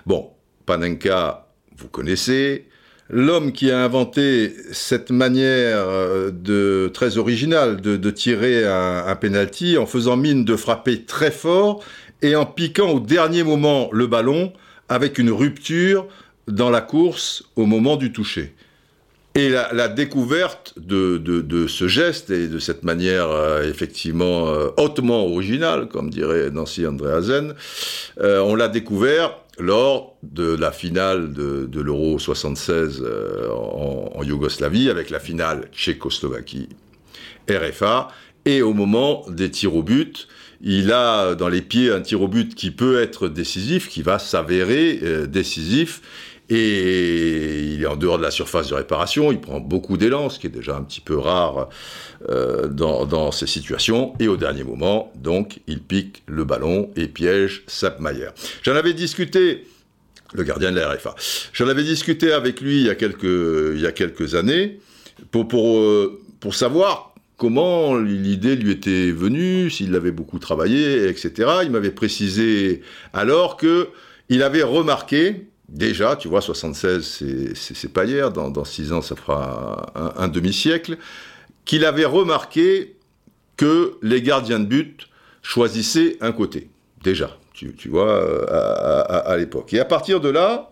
Bon, 0.06 0.30
Panenka, 0.66 1.48
vous 1.76 1.88
connaissez, 1.88 2.66
l'homme 3.08 3.52
qui 3.52 3.70
a 3.70 3.82
inventé 3.82 4.54
cette 4.72 5.10
manière 5.10 5.84
euh, 5.88 6.88
très 6.88 7.18
originale 7.18 7.80
de, 7.80 8.10
tirer 8.10 8.66
un, 8.66 9.04
un 9.06 9.16
penalty 9.16 9.76
en 9.76 9.86
faisant 9.86 10.16
mine 10.16 10.44
de 10.44 10.56
frapper 10.56 11.04
très 11.04 11.30
fort 11.30 11.84
et 12.22 12.36
en 12.36 12.46
piquant 12.46 12.90
au 12.90 13.00
dernier 13.00 13.42
moment 13.42 13.88
le 13.92 14.06
ballon 14.06 14.52
avec 14.88 15.18
une 15.18 15.30
rupture 15.30 16.06
dans 16.48 16.70
la 16.70 16.80
course 16.80 17.44
au 17.56 17.66
moment 17.66 17.96
du 17.96 18.12
toucher. 18.12 18.54
Et 19.36 19.48
la, 19.48 19.88
découverte 19.88 20.74
de, 20.76 21.66
ce 21.66 21.88
geste 21.88 22.30
et 22.30 22.46
de 22.46 22.60
cette 22.60 22.84
manière 22.84 23.28
euh, 23.30 23.68
effectivement 23.68 24.48
euh, 24.48 24.68
hautement 24.76 25.26
originale, 25.26 25.88
comme 25.88 26.08
dirait 26.08 26.50
Nancy 26.52 26.86
Andreasen, 26.86 27.54
euh, 28.20 28.38
on 28.38 28.54
l'a 28.54 28.68
découvert 28.68 29.36
lors 29.58 30.16
de 30.22 30.54
la 30.54 30.70
finale 30.70 31.32
de, 31.32 31.80
l'Euro 31.80 32.20
76 32.20 33.04
en, 33.50 34.12
en, 34.14 34.22
Yougoslavie, 34.22 34.88
avec 34.88 35.10
la 35.10 35.18
finale 35.18 35.68
Tchécoslovaquie 35.72 36.68
RFA, 37.50 38.08
et 38.44 38.62
au 38.62 38.72
moment 38.72 39.24
des 39.28 39.50
tirs 39.50 39.74
au 39.74 39.82
but, 39.82 40.28
il 40.64 40.92
a 40.92 41.34
dans 41.34 41.48
les 41.48 41.62
pieds 41.62 41.92
un 41.92 42.00
tir 42.00 42.22
au 42.22 42.28
but 42.28 42.54
qui 42.54 42.70
peut 42.70 43.00
être 43.00 43.28
décisif, 43.28 43.88
qui 43.88 44.02
va 44.02 44.18
s'avérer 44.18 44.98
décisif, 45.28 46.00
et 46.50 47.72
il 47.74 47.82
est 47.82 47.86
en 47.86 47.96
dehors 47.96 48.18
de 48.18 48.22
la 48.22 48.30
surface 48.30 48.68
de 48.68 48.74
réparation, 48.74 49.32
il 49.32 49.40
prend 49.40 49.60
beaucoup 49.60 49.96
d'élan, 49.96 50.28
ce 50.28 50.38
qui 50.38 50.46
est 50.46 50.50
déjà 50.50 50.76
un 50.76 50.82
petit 50.82 51.00
peu 51.00 51.16
rare 51.16 51.70
euh, 52.28 52.68
dans, 52.68 53.32
ces 53.32 53.46
situations, 53.46 54.14
et 54.20 54.28
au 54.28 54.36
dernier 54.36 54.64
moment, 54.64 55.10
donc, 55.16 55.60
il 55.66 55.80
pique 55.80 56.22
le 56.26 56.44
ballon 56.44 56.90
et 56.96 57.08
piège 57.08 57.62
Sapmayer. 57.66 58.28
J'en 58.62 58.74
avais 58.74 58.92
discuté, 58.92 59.66
le 60.34 60.42
gardien 60.42 60.70
de 60.70 60.76
la 60.76 60.92
RFA, 60.92 61.14
j'en 61.52 61.68
avais 61.68 61.84
discuté 61.84 62.32
avec 62.32 62.60
lui 62.60 62.80
il 62.80 62.86
y 62.86 62.90
a 62.90 62.94
quelques, 62.94 64.34
années, 64.34 64.80
pour, 65.30 65.78
euh, 65.78 66.20
pour 66.40 66.54
savoir 66.54 67.13
comment 67.44 67.98
l'idée 67.98 68.56
lui 68.56 68.70
était 68.70 69.10
venue, 69.10 69.68
s'il 69.68 69.94
avait 69.94 70.12
beaucoup 70.12 70.38
travaillé, 70.38 71.10
etc. 71.10 71.50
Il 71.62 71.72
m'avait 71.72 71.90
précisé 71.90 72.80
alors 73.12 73.58
que 73.58 73.90
il 74.30 74.42
avait 74.42 74.62
remarqué 74.62 75.48
déjà, 75.68 76.16
tu 76.16 76.26
vois, 76.28 76.40
76, 76.40 77.22
c'est 77.54 77.92
pas 77.92 78.06
hier, 78.06 78.32
dans, 78.32 78.48
dans, 78.48 78.64
six 78.64 78.94
ans, 78.94 79.02
ça 79.02 79.14
fera 79.14 79.92
un, 80.16 80.28
demi-siècle, 80.28 80.96
qu'il 81.66 81.84
avait 81.84 82.06
remarqué 82.06 82.96
que 83.58 83.98
les 84.00 84.22
gardiens 84.22 84.58
de 84.58 84.64
but 84.64 85.10
choisissaient 85.42 86.16
un 86.22 86.32
côté, 86.32 86.70
déjà, 87.02 87.36
tu, 87.52 87.74
vois, 87.90 88.48
à, 88.50 89.36
l'époque. 89.36 89.74
Et 89.74 89.80
à 89.80 89.84
partir 89.84 90.18
de 90.22 90.30
là, 90.30 90.70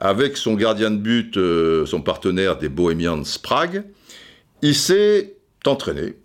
avec 0.00 0.36
son 0.36 0.54
gardien 0.54 0.90
de 0.90 0.96
but, 0.96 1.36
euh, 1.36 1.86
son 1.86 2.02
partenaire 2.02 2.58
des 2.58 2.68
Bohemians 2.68 3.22
Prague, 3.40 3.84
il 4.62 4.74
s'est 4.74 5.35
entraîné, 5.68 6.16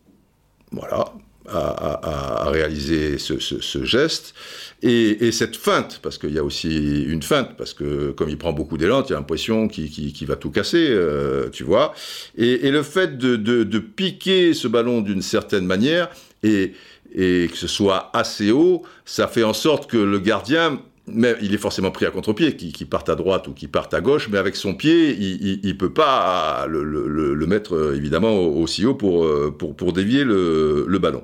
voilà, 0.71 1.13
à, 1.47 2.49
réaliser 2.49 3.17
ce, 3.17 3.83
geste. 3.83 4.33
Et, 4.81 5.31
cette 5.31 5.55
feinte, 5.55 5.99
parce 6.01 6.17
qu'il 6.17 6.33
y 6.33 6.39
a 6.39 6.43
aussi 6.43 7.03
une 7.03 7.23
feinte, 7.23 7.57
parce 7.57 7.73
que 7.73 8.11
comme 8.11 8.29
il 8.29 8.37
prend 8.37 8.53
beaucoup 8.53 8.77
d'élan, 8.77 9.03
tu 9.03 9.13
as 9.13 9.17
l'impression 9.17 9.67
qu'il 9.67 10.27
va 10.27 10.35
tout 10.35 10.51
casser, 10.51 10.87
euh, 10.89 11.49
tu 11.49 11.63
vois. 11.63 11.93
Et, 12.37 12.69
le 12.71 12.83
fait 12.83 13.17
de, 13.17 13.79
piquer 13.79 14.53
ce 14.53 14.67
ballon 14.67 15.01
d'une 15.01 15.21
certaine 15.21 15.65
manière, 15.65 16.09
et 16.43 16.73
que 17.15 17.55
ce 17.55 17.67
soit 17.67 18.09
assez 18.13 18.51
haut, 18.51 18.83
ça 19.05 19.27
fait 19.27 19.43
en 19.43 19.53
sorte 19.53 19.89
que 19.89 19.97
le 19.97 20.19
gardien 20.19 20.81
mais 21.07 21.35
il 21.41 21.53
est 21.53 21.57
forcément 21.57 21.91
pris 21.91 22.05
à 22.05 22.11
contre-pied, 22.11 22.55
qui, 22.55 22.85
parte 22.85 23.09
à 23.09 23.15
droite 23.15 23.47
ou 23.47 23.53
qui 23.53 23.67
parte 23.67 23.93
à 23.93 24.01
gauche, 24.01 24.29
mais 24.29 24.37
avec 24.37 24.55
son 24.55 24.73
pied, 24.73 25.11
il 25.11 25.67
ne 25.67 25.73
peut 25.73 25.93
pas 25.93 26.65
le, 26.67 27.45
mettre 27.47 27.75
euh, 27.75 27.95
évidemment 27.95 28.37
aussi 28.39 28.85
haut 28.85 28.93
pour, 28.93 29.25
euh, 29.25 29.53
pour, 29.57 29.75
pour 29.75 29.93
dévier 29.93 30.23
le, 30.23 30.99
ballon. 31.01 31.23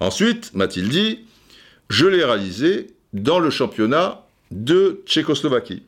Ensuite, 0.00 0.54
m'a-t-il 0.54 0.88
dit, 0.88 1.20
je 1.90 2.06
l'ai 2.06 2.24
réalisé 2.24 2.88
dans 3.12 3.38
le 3.38 3.50
championnat 3.50 4.26
de 4.52 5.02
Tchécoslovaquie. 5.06 5.82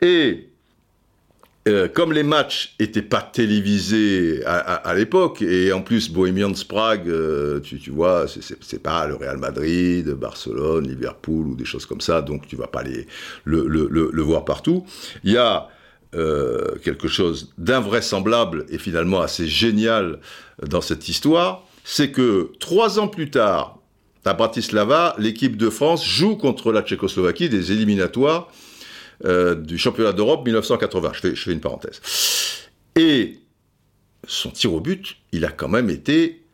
Et 0.00 0.47
euh, 1.68 1.88
comme 1.88 2.12
les 2.12 2.22
matchs 2.22 2.74
n'étaient 2.80 3.02
pas 3.02 3.20
télévisés 3.20 4.42
à, 4.44 4.94
l'époque, 4.94 5.42
et 5.42 5.72
en 5.72 5.82
plus 5.82 6.10
Bohemians 6.10 6.52
Prague, 6.68 7.08
euh, 7.08 7.60
tu, 7.60 7.78
tu, 7.78 7.90
vois, 7.90 8.26
c'est 8.28 8.82
pas 8.82 9.06
le 9.06 9.14
Real 9.14 9.38
Madrid, 9.38 10.08
Barcelone, 10.10 10.88
Liverpool 10.88 11.48
ou 11.48 11.54
des 11.54 11.64
choses 11.64 11.86
comme 11.86 12.00
ça, 12.00 12.22
donc 12.22 12.46
tu 12.46 12.56
vas 12.56 12.66
pas 12.66 12.82
les, 12.82 13.06
le, 13.44 14.22
voir 14.22 14.44
partout. 14.44 14.84
Il 15.24 15.32
y 15.32 15.36
a 15.36 15.68
euh, 16.14 16.76
quelque 16.82 17.06
chose 17.06 17.52
d'invraisemblable 17.58 18.64
et 18.70 18.78
finalement 18.78 19.20
assez 19.20 19.46
génial 19.46 20.20
dans 20.66 20.80
cette 20.80 21.08
histoire, 21.08 21.64
c'est 21.84 22.10
que 22.10 22.50
trois 22.60 22.98
ans 22.98 23.08
plus 23.08 23.30
tard, 23.30 23.78
à 24.24 24.34
Bratislava, 24.34 25.14
l'équipe 25.18 25.56
de 25.56 25.70
France 25.70 26.06
joue 26.06 26.36
contre 26.36 26.70
la 26.70 26.82
Tchécoslovaquie 26.82 27.48
des 27.48 27.72
éliminatoires 27.72 28.48
euh, 29.24 29.54
du 29.54 29.78
championnat 29.78 30.12
d'Europe 30.12 30.44
1980. 30.44 31.12
Je 31.14 31.34
fais, 31.34 31.52
une 31.52 31.60
parenthèse. 31.60 32.00
Et 32.96 33.38
son 34.26 34.50
tir 34.50 34.72
au 34.72 34.80
but, 34.80 35.16
il 35.32 35.44
a 35.44 35.50
quand 35.50 35.68
même 35.68 35.90
été 35.90 36.44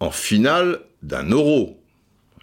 en 0.00 0.10
finale 0.10 0.80
d'un 1.02 1.28
euro. 1.28 1.80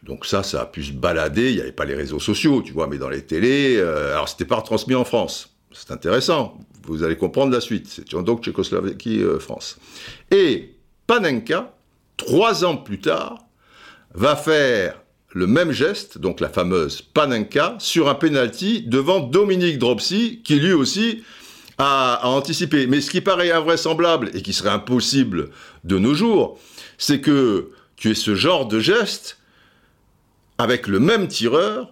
Donc 0.04 0.26
ça, 0.26 0.44
ça 0.44 0.62
a 0.62 0.66
pu 0.66 0.84
se 0.84 0.92
balader. 0.92 1.50
Il 1.52 1.56
n'y 1.56 1.62
avait 1.62 1.72
pas 1.72 1.86
les 1.86 1.96
réseaux 1.96 2.20
sociaux, 2.20 2.62
tu 2.62 2.74
vois, 2.74 2.88
mais 2.88 2.98
dans 2.98 3.10
les 3.10 3.24
télés. 3.24 3.78
Euh, 3.78 4.14
alors 4.14 4.28
c'était 4.28 4.46
pas 4.46 4.56
retransmis 4.56 4.96
en 4.96 5.06
France. 5.06 5.56
C'est 5.72 5.92
intéressant. 5.92 6.58
Vous 6.84 7.04
allez 7.04 7.16
comprendre 7.16 7.54
la 7.54 7.62
suite. 7.62 7.88
C'est 7.88 8.10
donc 8.10 8.44
Tchécoslovaquie-France. 8.44 9.78
Euh, 10.34 10.38
Et 10.38 10.76
Panenka, 11.08 11.74
trois 12.18 12.66
ans 12.66 12.78
plus 12.78 13.00
tard, 13.00 13.38
va 14.14 14.36
faire 14.36 15.02
le 15.34 15.48
même 15.48 15.72
geste, 15.72 16.18
donc 16.18 16.40
la 16.40 16.50
fameuse 16.50 17.02
Panenka, 17.02 17.76
sur 17.80 18.10
un 18.10 18.16
penalty 18.16 18.84
devant 18.86 19.20
Dominique 19.20 19.80
Dropsy, 19.80 20.42
qui 20.44 20.60
lui 20.60 20.74
aussi 20.74 21.24
a, 21.78 22.28
anticipé. 22.28 22.88
Mais 22.88 23.02
ce 23.02 23.10
qui 23.10 23.22
paraît 23.22 23.52
invraisemblable 23.52 24.32
et 24.34 24.42
qui 24.42 24.54
serait 24.54 24.70
impossible 24.70 25.50
de 25.84 25.98
nos 25.98 26.14
jours, 26.14 26.60
c'est 26.98 27.22
que 27.22 27.72
tu 27.96 28.12
es 28.12 28.16
ce 28.16 28.36
genre 28.36 28.68
de 28.68 28.80
geste 28.80 29.38
avec 30.58 30.88
le 30.88 31.00
même 31.00 31.28
tireur 31.28 31.92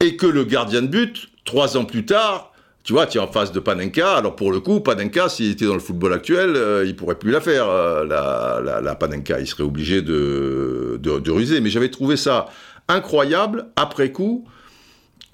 et 0.00 0.16
que 0.16 0.26
le 0.26 0.44
gardien 0.44 0.82
de 0.82 0.86
but, 0.86 1.30
trois 1.44 1.76
ans 1.76 1.84
plus 1.84 2.04
tard, 2.04 2.47
tu 2.88 2.94
vois, 2.94 3.04
tu 3.06 3.18
es 3.18 3.20
en 3.20 3.26
face 3.26 3.52
de 3.52 3.60
Panenka. 3.60 4.14
Alors 4.14 4.34
pour 4.34 4.50
le 4.50 4.60
coup, 4.60 4.80
Panenka, 4.80 5.28
s'il 5.28 5.50
était 5.50 5.66
dans 5.66 5.74
le 5.74 5.78
football 5.78 6.14
actuel, 6.14 6.56
euh, 6.56 6.86
il 6.86 6.96
pourrait 6.96 7.18
plus 7.18 7.30
la 7.30 7.42
faire, 7.42 7.68
euh, 7.68 8.02
la, 8.06 8.80
la, 8.80 8.94
Panenka. 8.94 9.40
Il 9.40 9.46
serait 9.46 9.62
obligé 9.62 10.00
de, 10.00 11.30
ruser. 11.30 11.60
Mais 11.60 11.68
j'avais 11.68 11.90
trouvé 11.90 12.16
ça 12.16 12.46
incroyable, 12.88 13.66
après 13.76 14.10
coup, 14.10 14.46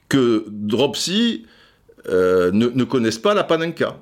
que 0.08 0.46
Dropsy 0.48 1.46
euh, 2.08 2.50
ne, 2.50 2.66
ne 2.66 2.82
connaisse 2.82 3.18
pas 3.18 3.34
la 3.34 3.44
Panenka. 3.44 3.98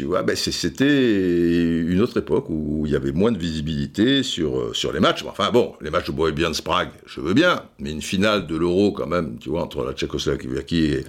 Vois, 0.00 0.24
ben 0.24 0.34
c'était 0.34 1.80
une 1.82 2.00
autre 2.00 2.18
époque 2.18 2.46
où 2.48 2.82
il 2.84 2.90
y 2.90 2.96
avait 2.96 3.12
moins 3.12 3.30
de 3.30 3.38
visibilité 3.38 4.24
sur, 4.24 4.58
euh, 4.58 4.74
sur 4.74 4.92
les 4.92 4.98
matchs. 4.98 5.22
Enfin 5.24 5.52
bon, 5.52 5.74
les 5.80 5.90
matchs 5.90 6.08
de 6.08 6.12
Bohemians 6.12 6.50
Prague, 6.64 6.90
je 7.06 7.20
veux 7.20 7.32
bien, 7.32 7.62
mais 7.78 7.92
une 7.92 8.02
finale 8.02 8.48
de 8.48 8.56
l'Euro 8.56 8.90
quand 8.90 9.06
même, 9.06 9.38
tu 9.38 9.50
vois, 9.50 9.62
entre 9.62 9.84
la 9.84 9.92
Tchécoslovaquie 9.92 10.84
et, 10.84 11.04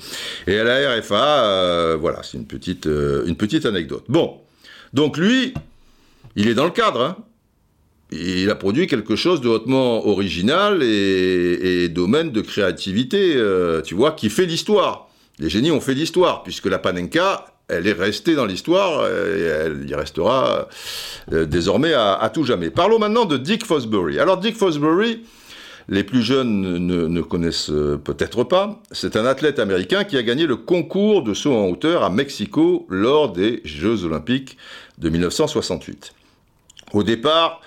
et 0.45 0.63
la 0.63 0.99
RFA, 0.99 1.45
euh, 1.45 1.97
voilà, 1.99 2.21
c'est 2.21 2.37
une 2.37 2.45
petite, 2.45 2.85
euh, 2.85 3.25
une 3.25 3.35
petite 3.35 3.65
anecdote. 3.65 4.03
Bon, 4.07 4.37
donc 4.93 5.17
lui, 5.17 5.55
il 6.35 6.47
est 6.47 6.53
dans 6.53 6.65
le 6.65 6.71
cadre, 6.71 7.01
hein. 7.01 7.17
Il 8.11 8.51
a 8.51 8.55
produit 8.55 8.85
quelque 8.85 9.15
chose 9.15 9.41
de 9.41 9.49
hautement 9.49 10.07
original 10.07 10.81
et 10.83 11.89
domaine 11.89 12.31
de 12.31 12.41
créativité, 12.41 13.39
tu 13.85 13.93
vois, 13.93 14.13
qui 14.13 14.31
fait 14.31 14.47
l'histoire. 14.47 15.09
Les 15.37 15.47
génies 15.47 15.69
ont 15.69 15.79
fait 15.79 15.93
l'histoire, 15.93 16.41
puisque 16.41 16.65
la 16.65 16.79
Panenka, 16.79 17.45
elle 17.69 17.87
est 17.87 17.93
restée 17.93 18.35
dans 18.35 18.45
l'histoire 18.45 19.07
et 19.07 19.41
elle 19.41 19.89
y 19.89 19.95
restera 19.95 20.67
euh, 21.31 21.45
désormais 21.45 21.93
à, 21.93 22.29
tout 22.33 22.43
jamais. 22.43 22.69
Parlons 22.69 22.99
maintenant 22.99 23.25
de 23.25 23.37
Dick 23.37 23.65
Fosbury. 23.65 24.19
Alors 24.19 24.37
Dick 24.37 24.57
Fosbury, 24.57 25.23
les 25.87 26.03
plus 26.03 26.21
jeunes 26.21 26.77
ne, 26.85 27.21
connaissent 27.21 27.69
euh, 27.69 27.97
peut-être 27.97 28.43
pas, 28.43 28.81
c'est 28.91 29.15
un 29.15 29.25
athlète 29.25 29.59
américain 29.59 30.03
qui 30.03 30.17
a 30.17 30.23
gagné 30.23 30.45
le 30.45 30.55
concours 30.55 31.23
de 31.23 31.33
saut 31.33 31.53
en 31.53 31.67
hauteur 31.67 32.03
à 32.03 32.09
Mexico 32.09 32.85
lors 32.89 33.31
des 33.31 33.61
Jeux 33.63 34.03
olympiques 34.03 34.57
de 34.97 35.09
1968. 35.09 36.13
Au 36.93 37.03
départ, 37.03 37.61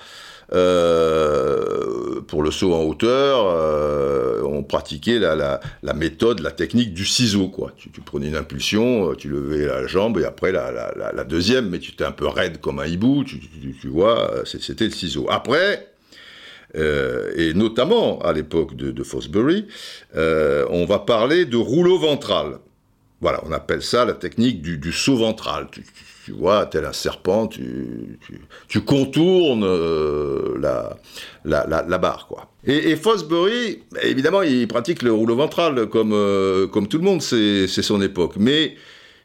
euh, 0.53 2.21
pour 2.27 2.43
le 2.43 2.51
saut 2.51 2.75
en 2.75 2.83
hauteur, 2.83 3.47
euh, 3.47 4.43
on 4.45 4.63
pratiquait 4.63 5.19
la, 5.19 5.61
méthode, 5.95 6.41
la 6.41 6.51
technique 6.51 6.93
du 6.93 7.07
ciseau. 7.07 7.49
Quoi. 7.49 7.73
Tu, 7.77 7.89
prenais 8.01 8.29
une 8.29 8.37
impulsion, 8.37 9.11
euh, 9.11 9.15
tu 9.15 9.29
levais 9.29 9.67
la 9.67 9.87
jambe 9.87 10.19
et 10.19 10.25
après 10.25 10.53
la, 10.53 11.25
deuxième, 11.25 11.71
mais 11.71 11.79
tu 11.79 11.93
étais 11.93 12.05
un 12.05 12.13
peu 12.13 12.27
raide 12.27 12.61
comme 12.61 12.81
un 12.81 12.87
hibou, 12.87 13.25
tu, 13.25 13.41
vois, 13.89 14.31
c'était 14.45 14.85
le 14.85 14.91
ciseau. 14.91 15.27
Après, 15.31 15.89
et 16.75 17.53
notamment 17.55 18.19
à 18.21 18.33
l'époque 18.33 18.77
de, 18.77 19.03
Fosbury, 19.03 19.67
on 20.15 20.85
va 20.85 20.99
parler 20.99 21.45
de 21.45 21.57
rouleau 21.57 21.99
ventral. 21.99 22.59
Voilà, 23.23 23.41
on 23.47 23.53
appelle 23.53 23.83
ça 23.83 24.05
la 24.05 24.15
technique 24.15 24.61
du, 24.63 24.79
du 24.79 24.93
saut 24.93 25.17
ventral. 25.17 25.69
Tu, 26.25 26.33
vois, 26.33 26.67
tel 26.67 26.85
un 26.85 26.93
serpent, 26.93 27.47
tu, 27.47 28.19
contournes 28.85 29.65
euh, 29.65 30.59
la, 31.45 31.99
barre, 31.99 32.27
quoi. 32.27 32.51
Et, 32.67 32.91
et, 32.91 32.97
Fosbury, 32.97 33.83
évidemment, 34.03 34.43
il 34.43 34.67
pratique 34.67 35.03
le 35.03 35.13
rouleau 35.13 35.37
ventral 35.37 35.87
comme, 35.87 36.13
euh, 36.13 36.67
tout 36.67 36.99
le 36.99 37.05
monde, 37.05 37.23
c'est 37.23 37.69
son 37.69 38.03
époque. 38.03 38.35
Mais, 38.39 38.75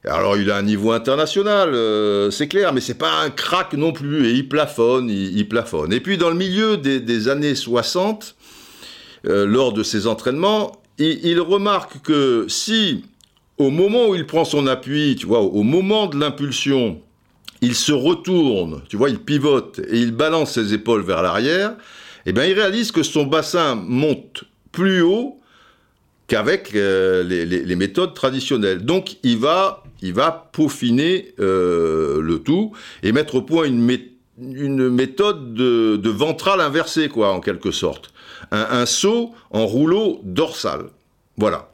alors 0.06 0.38
il 0.38 0.52
a 0.52 0.58
un 0.58 0.64
niveau 0.64 0.92
international, 0.92 1.74
euh, 1.74 2.30
c'est 2.30 2.48
clair, 2.48 2.74
mais 2.74 2.82
c'est 2.82 3.00
pas 3.00 3.22
un 3.22 3.32
crack 3.32 3.74
non 3.74 3.94
plus, 3.94 4.28
et 4.28 4.32
il 4.32 4.48
plafonne, 4.48 5.10
il, 5.10 5.50
plafonne. 5.50 5.92
Et 5.92 6.02
puis 6.02 6.20
dans 6.20 6.30
le 6.30 6.36
milieu 6.36 6.78
des, 6.78 7.30
années 7.30 7.56
60, 7.56 8.36
lors 9.24 9.74
de 9.74 9.82
ses 9.82 10.06
entraînements, 10.06 10.84
il 11.00 11.40
remarque 11.42 12.02
que 12.04 12.46
si 12.48 13.04
au 13.58 13.70
moment 13.70 14.10
où 14.10 14.16
il 14.16 14.26
prend 14.26 14.46
son 14.46 14.68
appui, 14.68 15.16
tu 15.20 15.26
vois, 15.26 15.42
au 15.42 15.64
moment 15.64 16.08
de 16.08 16.20
l'impulsion, 16.20 17.02
il 17.62 17.76
se 17.76 17.92
retourne, 17.92 18.82
tu 18.88 18.98
vois, 18.98 19.10
il 19.10 19.20
pivote 19.20 19.80
et 19.90 19.98
il 19.98 20.12
balance 20.12 20.54
ses 20.54 20.74
épaules 20.74 21.04
vers 21.04 21.22
l'arrière, 21.22 21.76
eh 22.26 22.34
bien, 22.34 22.46
il 22.46 22.54
réalise 22.54 22.92
que 22.92 23.04
son 23.04 23.26
bassin 23.26 23.76
monte 23.76 24.44
plus 24.72 25.02
haut 25.02 25.40
qu'avec 26.28 26.76
euh, 26.76 27.24
les, 27.24 27.76
méthodes 27.76 28.14
traditionnelles. 28.14 28.86
Donc, 28.86 29.18
il 29.24 29.38
va, 29.38 29.84
il 30.02 30.14
va 30.14 30.50
peaufiner 30.52 31.34
euh, 31.40 32.22
le 32.22 32.40
tout 32.40 32.74
et 33.02 33.14
mettre 33.14 33.36
au 33.36 33.42
point 33.42 33.64
une, 33.66 34.90
méthode 34.90 35.54
de, 35.54 35.96
de 35.96 36.10
ventrale 36.10 36.60
inversée, 36.60 37.08
quoi, 37.08 37.32
en 37.32 37.40
quelque 37.40 37.72
sorte. 37.72 38.12
Un, 38.52 38.68
un 38.72 38.86
saut 38.86 39.34
en 39.50 39.66
rouleau 39.66 40.20
dorsal. 40.24 40.90
Voilà. 41.38 41.70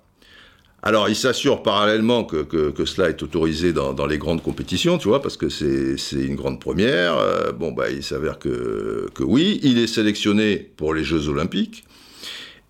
Alors, 0.85 1.07
il 1.07 1.15
s'assure 1.15 1.63
parallèlement 1.63 2.25
que, 2.25 2.85
cela 2.85 3.07
est 3.07 3.23
autorisé 3.23 3.71
dans, 3.71 4.05
les 4.05 4.17
grandes 4.17 4.43
compétitions, 4.43 4.97
tu 4.97 5.07
vois, 5.07 5.21
parce 5.21 5.37
que 5.37 5.47
c'est 5.47 5.95
une 6.13 6.35
grande 6.35 6.59
première. 6.59 7.17
Euh, 7.17 7.53
bon, 7.53 7.71
bah, 7.71 7.89
il 7.89 8.03
s'avère 8.03 8.37
que, 8.37 9.07
oui, 9.21 9.61
il 9.63 9.77
est 9.77 9.87
sélectionné 9.87 10.57
pour 10.57 10.93
les 10.93 11.05
Jeux 11.05 11.29
Olympiques. 11.29 11.85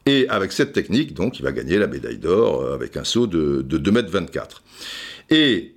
Et 0.05 0.27
avec 0.29 0.51
cette 0.51 0.73
technique, 0.73 1.15
donc, 1.15 1.39
il 1.39 1.43
va 1.43 1.51
gagner 1.51 1.79
la 1.79 1.87
médaille 1.87 2.19
d'or 2.19 2.61
euh, 2.61 2.75
avec 2.75 2.97
un 2.97 3.03
saut 3.03 3.25
de, 3.25 3.63
de 3.63 3.77
2,24 3.79 4.19
m. 4.19 4.27
Et 5.31 5.73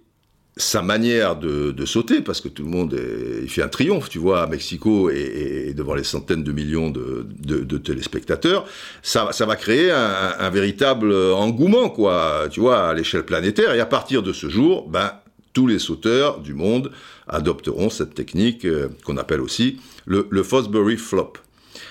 sa 0.59 0.81
manière 0.81 1.37
de, 1.37 1.85
sauter, 1.85 2.23
parce 2.23 2.41
que 2.41 2.49
tout 2.49 2.65
le 2.65 2.71
monde 2.71 2.99
il 3.43 3.49
fait 3.49 3.63
un 3.63 3.69
triomphe, 3.69 4.09
tu 4.09 4.19
vois, 4.19 4.43
à 4.43 4.47
Mexico 4.47 5.11
et, 5.11 5.75
devant 5.77 5.95
les 5.95 6.05
centaines 6.05 6.43
de 6.43 6.53
millions 6.53 6.91
de, 6.91 7.77
téléspectateurs, 7.79 8.67
ça, 9.03 9.31
va 9.41 9.57
créer 9.57 9.91
un, 9.91 10.51
véritable 10.51 11.13
engouement, 11.13 11.91
quoi, 11.91 12.49
tu 12.51 12.61
vois, 12.61 12.89
à 12.89 12.95
l'échelle 12.95 13.25
planétaire. 13.25 13.75
Et 13.75 13.81
à 13.81 13.87
partir 13.87 14.23
de 14.23 14.33
ce 14.33 14.49
jour, 14.49 14.89
ben, 14.89 15.13
tous 15.53 15.67
les 15.67 15.79
sauteurs 15.79 16.41
du 16.41 16.55
monde 16.55 16.91
adopteront 17.29 17.91
cette 17.91 18.15
technique 18.15 18.65
euh, 18.65 18.89
qu'on 19.05 19.17
appelle 19.17 19.41
aussi 19.41 19.79
le, 20.05 20.43
Fosbury 20.43 20.97
Flop. 20.97 21.35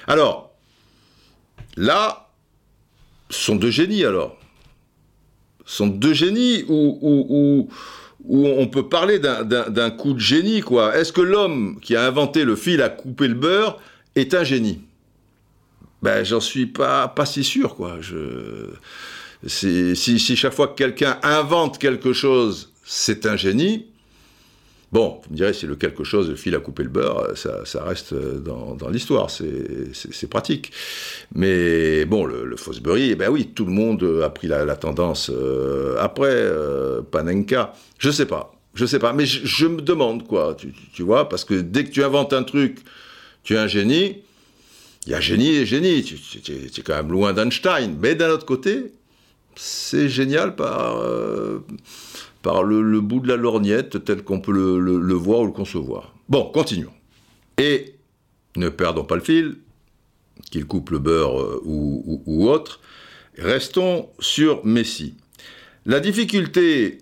Alors, 0.08 0.52
là, 1.76 2.30
sont 3.30 3.56
deux 3.56 3.72
génies 3.72 4.06
alors. 4.06 4.38
sont 5.66 5.88
deux 5.88 6.14
génies 6.14 6.64
ou 6.68 7.70
où 8.28 8.48
on 8.48 8.68
peut 8.68 8.88
parler 8.88 9.20
d'un 9.20 9.92
coup 9.92 10.14
de 10.14 10.20
génie, 10.20 10.62
quoi. 10.62 10.98
Est-ce 10.98 11.14
que 11.14 11.22
l'homme 11.22 11.80
qui 11.82 11.96
a 11.96 12.06
inventé 12.06 12.44
le 12.44 12.56
fil 12.56 12.82
à 12.82 12.90
couper 12.90 13.28
le 13.28 13.34
beurre 13.36 13.80
est 14.16 14.34
un 14.34 14.44
génie? 14.44 14.82
Ben, 16.02 16.24
j'en 16.24 16.40
suis 16.40 16.66
pas, 16.66 17.14
si 17.26 17.44
sûr, 17.44 17.76
quoi. 17.76 17.98
Je... 18.02 18.70
Si, 19.48 19.96
si, 19.96 20.36
chaque 20.36 20.54
fois 20.54 20.68
que 20.68 20.76
quelqu'un 20.76 21.20
invente 21.22 21.78
quelque 21.78 22.14
chose, 22.14 22.72
c'est 22.84 23.26
un 23.26 23.36
génie, 23.36 23.86
Bon, 24.92 25.20
vous 25.24 25.32
me 25.32 25.36
direz, 25.36 25.54
c'est 25.54 25.68
le 25.68 25.76
quelque 25.76 26.04
chose, 26.04 26.30
le 26.30 26.36
fil 26.36 26.56
à 26.56 26.60
couper 26.60 26.84
le 26.84 26.90
beurre, 26.90 27.32
ça, 27.36 27.84
reste 27.84 28.14
dans, 28.14 28.90
l'histoire, 28.90 29.30
c'est 29.30 30.30
pratique. 30.30 30.72
Mais 31.34 32.06
bon, 32.06 32.26
le, 32.26 32.56
Fosbury, 32.56 33.12
eh 33.12 33.16
ben 33.16 33.30
oui, 33.30 33.52
tout 33.54 33.66
le 33.66 33.72
monde 33.72 34.22
a 34.24 34.30
pris 34.30 34.48
la, 34.48 34.76
tendance 34.76 35.30
euh, 35.34 35.98
après, 36.00 36.32
euh, 36.32 37.02
Panenka, 37.02 37.74
je 37.98 38.10
sais 38.12 38.26
pas, 38.26 38.54
je 38.74 38.86
sais 38.86 39.00
pas, 39.00 39.12
mais 39.14 39.26
je, 39.26 39.66
me 39.68 39.82
demande 39.82 40.28
quoi, 40.28 40.56
tu, 40.56 41.04
vois, 41.04 41.28
parce 41.28 41.46
que 41.46 41.56
dès 41.56 41.84
que 41.84 41.90
tu 41.90 42.04
inventes 42.04 42.34
un 42.34 42.44
truc, 42.44 42.80
tu 43.44 43.56
es 43.56 43.58
un 43.58 43.68
génie, 43.68 44.22
il 45.08 45.12
y 45.12 45.16
a 45.16 45.20
génie 45.20 45.56
et 45.56 45.66
génie, 45.66 46.04
tu, 46.04 46.52
es 46.52 46.82
quand 46.84 46.96
même 46.96 47.12
loin 47.12 47.34
d'Einstein, 47.34 47.98
mais 48.00 48.16
d'un 48.16 48.30
autre 48.30 48.46
côté, 48.46 48.92
c'est 49.56 50.10
génial 50.10 50.56
par... 50.56 50.98
Euh, 50.98 51.66
par 52.46 52.64
le, 52.64 53.02
bout 53.02 53.22
de 53.22 53.28
la 53.28 53.38
lorgnette 53.38 54.06
tel 54.06 54.24
qu'on 54.24 54.40
peut 54.40 54.52
le, 54.52 55.14
voir 55.16 55.40
ou 55.40 55.46
le 55.48 55.52
concevoir. 55.52 56.14
Bon, 56.30 56.52
continuons. 56.54 56.94
Et 57.58 57.96
ne 58.56 58.70
perdons 58.70 59.04
pas 59.04 59.16
le 59.16 59.22
fil, 59.22 59.56
qu'il 60.52 60.66
coupe 60.66 60.92
le 60.92 61.00
beurre 61.00 61.42
euh, 61.42 61.60
ou, 61.66 62.48
autre, 62.48 62.82
restons 63.36 64.10
sur 64.20 64.64
Messi. 64.64 65.16
La 65.88 66.00
difficulté 66.00 67.00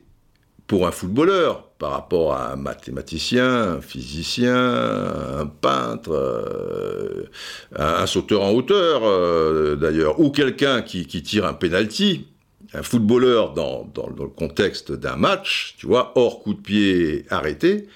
pour 0.65 0.88
un 0.88 0.91
footballeur 0.91 1.67
par 1.77 1.91
rapport 1.91 2.34
à 2.34 2.53
un 2.53 2.56
mathématicien, 2.56 3.73
un 3.73 3.82
physicien, 3.82 4.56
un 4.56 5.45
peintre, 5.45 6.13
euh, 6.13 7.29
un, 7.75 8.06
sauteur 8.06 8.43
en 8.43 8.51
hauteur 8.51 9.01
euh, 9.03 9.75
d'ailleurs, 9.75 10.21
ou 10.21 10.29
quelqu'un 10.32 10.82
qui, 10.82 11.06
qui, 11.06 11.21
tire 11.21 11.45
un 11.45 11.53
penalty, 11.53 12.27
un 12.73 12.83
footballeur 12.83 13.53
dans, 13.53 13.88
le 14.17 14.27
contexte 14.27 14.91
d'un 14.91 15.15
match, 15.15 15.75
tu 15.77 15.86
vois, 15.86 16.12
hors 16.15 16.41
coup 16.41 16.53
de 16.53 16.62
pied 16.62 17.25
arrêté, 17.29 17.88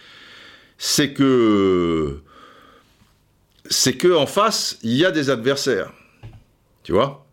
c'est 0.77 1.13
que 1.13 2.21
c'est 3.69 3.97
que 3.97 4.15
en 4.15 4.27
face 4.27 4.77
il 4.83 4.93
y 4.93 5.05
a 5.05 5.11
des 5.11 5.29
adversaires, 5.29 5.91
tu 6.83 6.91
vois. 6.91 7.25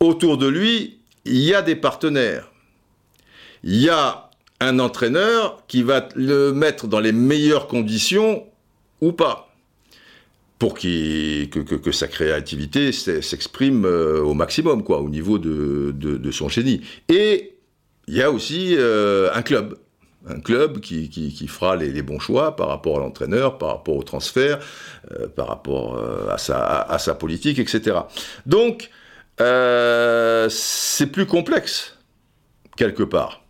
Autour 0.00 0.36
de 0.36 0.46
lui 0.46 0.98
il 1.24 1.38
y 1.38 1.54
a 1.54 1.62
des 1.62 1.76
partenaires, 1.76 2.50
il 3.62 3.80
y 3.80 3.88
a 3.88 4.30
un 4.60 4.78
entraîneur 4.78 5.62
qui 5.68 5.82
va 5.82 6.08
le 6.16 6.52
mettre 6.52 6.86
dans 6.86 7.00
les 7.00 7.12
meilleures 7.12 7.66
conditions 7.66 8.44
ou 9.00 9.12
pas. 9.12 9.43
Pour 10.58 10.74
que, 10.74 11.44
que, 11.46 11.92
sa 11.92 12.08
créativité 12.08 12.92
s'exprime 12.92 13.84
au 13.84 14.34
maximum, 14.34 14.82
quoi, 14.84 15.00
au 15.00 15.08
niveau 15.08 15.38
de, 15.38 16.30
son 16.30 16.48
génie. 16.48 16.80
Et 17.08 17.54
il 18.06 18.14
y 18.14 18.22
a 18.22 18.30
aussi 18.30 18.76
un 18.78 19.42
club 19.42 19.76
un 20.26 20.40
club 20.40 20.80
qui, 20.80 21.46
fera 21.48 21.76
les, 21.76 22.02
bons 22.02 22.18
choix 22.18 22.56
par 22.56 22.68
rapport 22.68 22.96
à 22.96 23.00
l'entraîneur, 23.00 23.58
par 23.58 23.70
rapport 23.70 23.96
au 23.96 24.02
transfert, 24.02 24.58
euh, 25.12 25.28
par 25.28 25.48
rapport 25.48 25.96
euh, 25.96 26.28
à, 26.30 26.38
sa, 26.38 26.64
à, 26.64 26.98
sa, 26.98 27.14
politique, 27.14 27.58
etc. 27.58 27.98
Donc, 28.46 28.90
euh, 29.40 30.48
c'est 30.48 31.06
plus 31.06 31.26
complexe, 31.26 31.98
quelque 32.76 33.02
part. 33.02 33.43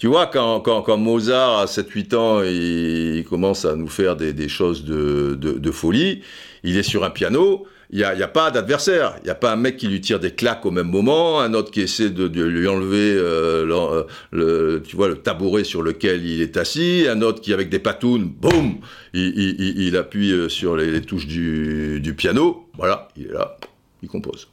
Tu 0.00 0.06
vois, 0.06 0.26
quand, 0.28 0.60
quand, 0.60 0.80
quand 0.80 0.96
Mozart, 0.96 1.58
à 1.58 1.66
7-8 1.66 2.14
ans, 2.16 2.42
il, 2.42 3.22
commence 3.28 3.66
à 3.66 3.76
nous 3.76 3.86
faire 3.86 4.16
des, 4.16 4.32
des 4.32 4.48
choses 4.48 4.82
de, 4.86 5.36
de, 5.38 5.52
de, 5.52 5.70
folie, 5.70 6.22
il 6.64 6.78
est 6.78 6.82
sur 6.82 7.04
un 7.04 7.10
piano, 7.10 7.66
il 7.90 7.98
n'y 7.98 8.04
a, 8.04 8.08
a, 8.12 8.28
pas 8.28 8.50
d'adversaire. 8.50 9.16
Il 9.18 9.24
n'y 9.24 9.30
a 9.30 9.34
pas 9.34 9.52
un 9.52 9.56
mec 9.56 9.76
qui 9.76 9.88
lui 9.88 10.00
tire 10.00 10.18
des 10.18 10.30
claques 10.30 10.64
au 10.64 10.70
même 10.70 10.88
moment, 10.88 11.40
un 11.40 11.52
autre 11.52 11.70
qui 11.70 11.82
essaie 11.82 12.08
de, 12.08 12.24
lui 12.42 12.66
enlever 12.66 13.12
euh, 13.12 13.66
euh, 13.68 14.04
le, 14.32 14.82
tu 14.86 14.96
vois, 14.96 15.08
le 15.08 15.16
tabouret 15.16 15.64
sur 15.64 15.82
lequel 15.82 16.24
il 16.24 16.40
est 16.40 16.56
assis, 16.56 17.04
un 17.06 17.20
autre 17.20 17.42
qui, 17.42 17.52
avec 17.52 17.68
des 17.68 17.78
patounes, 17.78 18.24
boum, 18.24 18.78
il, 19.12 19.96
appuie 19.98 20.32
euh, 20.32 20.48
sur 20.48 20.76
les, 20.76 21.02
touches 21.02 21.26
du, 21.26 22.14
piano. 22.16 22.66
Voilà, 22.78 23.08
il 23.18 23.26
est 23.26 23.32
là, 23.32 23.58
il 24.02 24.08
compose. 24.08 24.48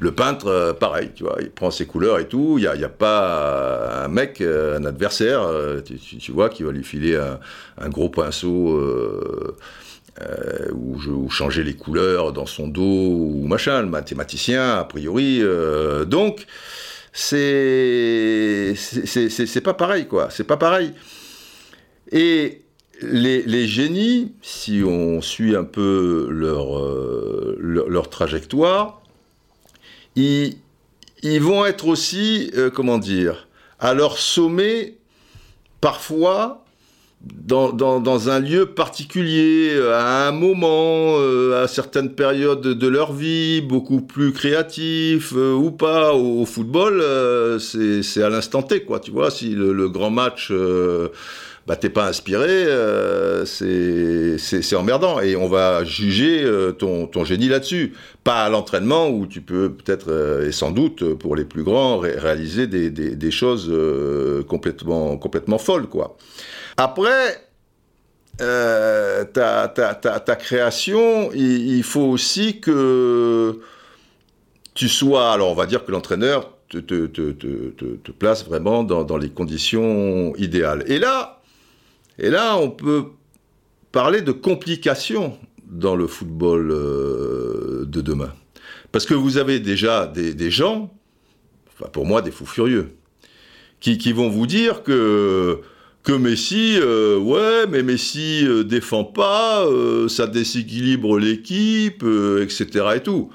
Le 0.00 0.12
peintre, 0.12 0.76
pareil, 0.78 1.10
tu 1.14 1.24
vois, 1.24 1.36
il 1.40 1.50
prend 1.50 1.70
ses 1.70 1.86
couleurs 1.86 2.18
et 2.18 2.28
tout. 2.28 2.56
Il 2.58 2.62
n'y 2.62 2.84
a, 2.84 2.86
a, 2.86 2.88
pas 2.88 4.04
un 4.04 4.08
mec, 4.08 4.40
un 4.40 4.84
adversaire, 4.84 5.48
tu, 5.84 6.32
vois, 6.32 6.48
qui 6.48 6.62
va 6.62 6.72
lui 6.72 6.84
filer 6.84 7.18
un, 7.78 7.88
gros 7.88 8.08
pinceau 8.08 8.78
euh, 10.22 10.72
ou, 10.72 11.28
changer 11.28 11.62
les 11.62 11.74
couleurs 11.74 12.32
dans 12.32 12.46
son 12.46 12.68
dos 12.68 12.82
ou 12.82 13.46
machin, 13.46 13.82
le 13.82 13.88
mathématicien 13.88 14.76
a 14.76 14.84
priori. 14.84 15.40
Euh, 15.42 16.06
donc 16.06 16.46
c'est 17.12 18.74
pas 19.62 19.74
pareil 19.74 20.06
quoi, 20.06 20.28
c'est 20.30 20.44
pas 20.44 20.56
pareil. 20.56 20.92
Et 22.12 22.62
les, 23.02 23.66
génies, 23.66 24.32
si 24.40 24.82
on 24.82 25.20
suit 25.20 25.54
un 25.54 25.64
peu 25.64 26.28
euh, 26.30 27.56
leur, 27.58 28.08
trajectoire, 28.08 29.02
ils, 30.16 31.40
vont 31.40 31.64
être 31.64 31.86
aussi, 31.86 32.50
comment 32.74 32.98
dire, 32.98 33.48
à 33.78 33.94
leur 33.94 34.18
sommet, 34.18 34.96
parfois, 35.80 36.66
dans, 37.22 38.28
un 38.28 38.40
lieu 38.40 38.66
particulier, 38.66 39.78
à 39.92 40.28
un 40.28 40.32
moment, 40.32 41.16
euh, 41.18 41.64
à 41.64 41.68
certaines 41.68 42.14
périodes 42.14 42.60
de 42.60 42.88
leur 42.88 43.12
vie, 43.12 43.60
beaucoup 43.60 44.00
plus 44.00 44.32
créatif 44.32 45.32
euh, 45.36 45.54
ou 45.54 45.70
pas. 45.70 46.14
Au, 46.14 46.44
football, 46.44 47.00
euh, 47.00 47.58
c'est 47.58 48.22
à 48.22 48.28
l'instant 48.28 48.62
T, 48.62 48.82
quoi. 48.82 49.00
Tu 49.00 49.10
vois, 49.10 49.30
si 49.30 49.50
le, 49.50 49.88
grand 49.88 50.10
match, 50.10 50.52
bah, 51.66 51.76
t'es 51.76 51.90
pas 51.90 52.06
inspiré, 52.06 52.66
c'est 53.46 54.76
emmerdant. 54.76 55.20
Et 55.20 55.36
on 55.36 55.48
va 55.48 55.84
juger 55.84 56.48
ton, 56.78 57.06
ton 57.06 57.24
génie 57.24 57.48
là-dessus. 57.48 57.94
Pas 58.24 58.44
à 58.44 58.48
l'entraînement 58.48 59.08
où 59.08 59.26
tu 59.26 59.40
peux 59.40 59.72
peut-être, 59.72 60.44
et 60.46 60.52
sans 60.52 60.70
doute, 60.70 61.14
pour 61.14 61.36
les 61.36 61.44
plus 61.44 61.64
grands, 61.64 61.98
réaliser 61.98 62.66
des, 62.66 62.90
des, 62.90 63.16
des 63.16 63.30
choses 63.30 63.72
complètement, 64.48 65.16
complètement 65.16 65.58
folles, 65.58 65.86
quoi. 65.86 66.16
Après, 66.76 67.46
euh, 68.40 69.24
ta, 69.24 70.36
création, 70.36 71.30
il, 71.32 71.82
faut 71.82 72.02
aussi 72.02 72.60
que 72.60 73.60
tu 74.74 74.88
sois, 74.88 75.32
alors 75.32 75.50
on 75.50 75.54
va 75.54 75.66
dire 75.66 75.84
que 75.84 75.92
l'entraîneur 75.92 76.52
te, 76.68 76.78
te, 76.80 78.10
place 78.12 78.44
vraiment 78.44 78.82
dans, 78.84 79.16
les 79.16 79.30
conditions 79.30 80.34
idéales. 80.36 80.84
Et 80.86 80.98
là, 80.98 81.35
et 82.18 82.30
là, 82.30 82.56
on 82.56 82.70
peut 82.70 83.06
parler 83.92 84.22
de 84.22 84.32
complications 84.32 85.38
dans 85.66 85.96
le 85.96 86.06
football 86.06 86.70
euh, 86.70 87.84
de 87.86 88.00
demain. 88.00 88.32
Parce 88.92 89.04
que 89.04 89.14
vous 89.14 89.36
avez 89.36 89.60
déjà 89.60 90.06
des, 90.06 90.50
gens, 90.50 90.94
enfin 91.74 91.90
pour 91.90 92.06
moi 92.06 92.22
des 92.22 92.30
fous 92.30 92.46
furieux, 92.46 92.96
qui, 93.80 94.12
vont 94.12 94.28
vous 94.28 94.46
dire 94.46 94.82
que 94.82 95.60
que 96.06 96.12
Messi, 96.12 96.78
euh, 96.80 97.18
ouais, 97.18 97.66
mais 97.68 97.82
Messi 97.82 98.46
euh, 98.46 98.62
défend 98.62 99.02
pas, 99.02 99.66
euh, 99.66 100.06
ça 100.06 100.28
déséquilibre 100.28 101.18
l'équipe, 101.18 102.04
etc. 102.40 102.86
et 102.94 103.00
tout. 103.00 103.30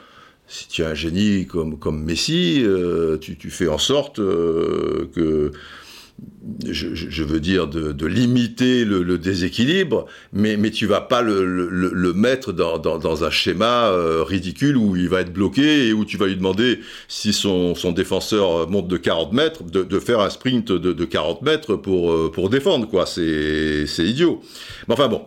Si 0.47 0.69
tu 0.69 0.81
es 0.81 0.85
un 0.85 0.93
génie 0.93 1.45
comme, 1.47 1.77
comme 1.77 2.01
Messi, 2.01 2.65
tu, 3.19 3.49
fais 3.49 3.67
en 3.67 3.77
sorte 3.77 4.17
que 4.17 5.51
je, 6.65 7.23
veux 7.23 7.39
dire, 7.39 7.67
de, 7.67 8.05
limiter 8.05 8.85
le, 8.85 9.17
déséquilibre, 9.17 10.05
mais, 10.33 10.57
tu 10.71 10.85
vas 10.85 11.01
pas 11.01 11.21
le, 11.21 12.13
mettre 12.13 12.51
dans, 12.51 13.23
un 13.23 13.29
schéma 13.29 13.87
euh, 13.87 14.23
ridicule 14.23 14.77
où 14.77 14.95
il 14.95 15.09
va 15.09 15.21
être 15.21 15.33
bloqué 15.33 15.87
et 15.87 15.93
où 15.93 16.05
tu 16.05 16.17
vas 16.17 16.27
lui 16.27 16.35
demander, 16.35 16.79
si 17.07 17.33
son, 17.33 17.73
défenseur 17.91 18.69
monte 18.69 18.87
de 18.87 18.97
40 18.97 19.33
mètres, 19.33 19.63
de, 19.63 19.99
faire 19.99 20.19
un 20.19 20.29
sprint 20.29 20.71
de, 20.71 21.05
40 21.05 21.41
mètres 21.41 21.75
pour, 21.75 22.11
euh, 22.11 22.31
pour 22.31 22.49
défendre, 22.49 22.87
quoi. 22.87 23.05
C'est 23.05 23.85
idiot. 23.99 24.41
Mais 24.87 24.93
enfin 24.93 25.07
bon, 25.07 25.23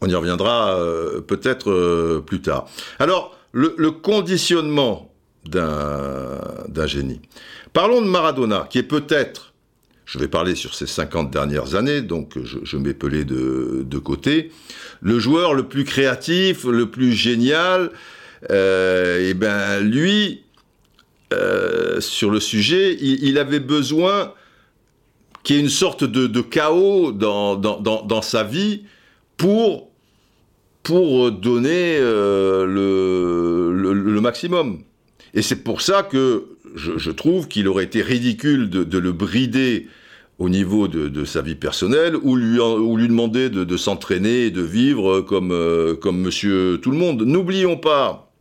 on 0.00 0.08
y 0.08 0.14
reviendra 0.14 0.74
euh, 0.76 1.20
peut-être 1.20 2.20
plus 2.26 2.40
tard. 2.40 2.66
Alors, 2.98 3.36
le 3.52 3.90
conditionnement 3.90 5.10
d'un 5.46 6.86
génie. 6.86 7.20
Parlons 7.72 8.02
de 8.02 8.06
Maradona, 8.06 8.66
qui 8.68 8.78
est 8.78 8.84
peut-être 8.84 9.49
je 10.10 10.18
vais 10.18 10.26
parler 10.26 10.56
sur 10.56 10.74
ces 10.74 10.88
50 10.88 11.30
dernières 11.30 11.76
années, 11.76 12.02
donc 12.02 12.36
je, 12.42 12.76
mets 12.76 12.94
Pelé 12.94 13.24
de, 13.24 13.98
côté. 13.98 14.50
Le 15.00 15.20
joueur 15.20 15.54
le 15.54 15.68
plus 15.68 15.84
créatif, 15.84 16.64
le 16.64 16.90
plus 16.90 17.12
génial, 17.12 17.92
euh, 18.50 19.30
et 19.30 19.34
ben 19.34 19.78
lui, 19.78 20.42
euh, 21.32 22.00
sur 22.00 22.32
le 22.32 22.40
sujet, 22.40 22.96
il, 23.00 23.38
avait 23.38 23.60
besoin 23.60 24.34
qu'il 25.44 25.54
y 25.54 25.58
ait 25.60 25.62
une 25.62 25.68
sorte 25.68 26.02
de, 26.02 26.40
chaos 26.40 27.12
dans, 27.12 27.54
dans, 27.54 28.22
sa 28.22 28.42
vie 28.42 28.82
pour, 29.36 29.90
pour 30.82 31.30
donner 31.30 31.98
euh, 32.00 32.66
le, 32.66 33.92
le, 33.92 34.20
maximum. 34.20 34.80
Et 35.34 35.42
c'est 35.42 35.62
pour 35.62 35.82
ça 35.82 36.02
que 36.02 36.48
je, 36.74 37.10
trouve 37.12 37.46
qu'il 37.46 37.68
aurait 37.68 37.84
été 37.84 38.02
ridicule 38.02 38.70
de, 38.70 38.82
de 38.82 38.98
le 38.98 39.12
brider 39.12 39.86
au 40.40 40.48
niveau 40.48 40.88
de, 40.88 41.24
sa 41.26 41.42
vie 41.42 41.54
personnelle, 41.54 42.16
ou 42.16 42.34
lui, 42.34 42.58
ou 42.58 42.96
lui 42.96 43.08
demander 43.08 43.50
de, 43.50 43.76
s'entraîner 43.76 44.46
et 44.46 44.50
de 44.50 44.62
vivre 44.62 45.20
comme, 45.20 45.52
euh, 45.52 45.94
comme 45.94 46.18
monsieur 46.18 46.80
tout 46.82 46.90
le 46.90 46.96
monde. 46.96 47.22
N'oublions 47.22 47.76
pas, 47.76 48.32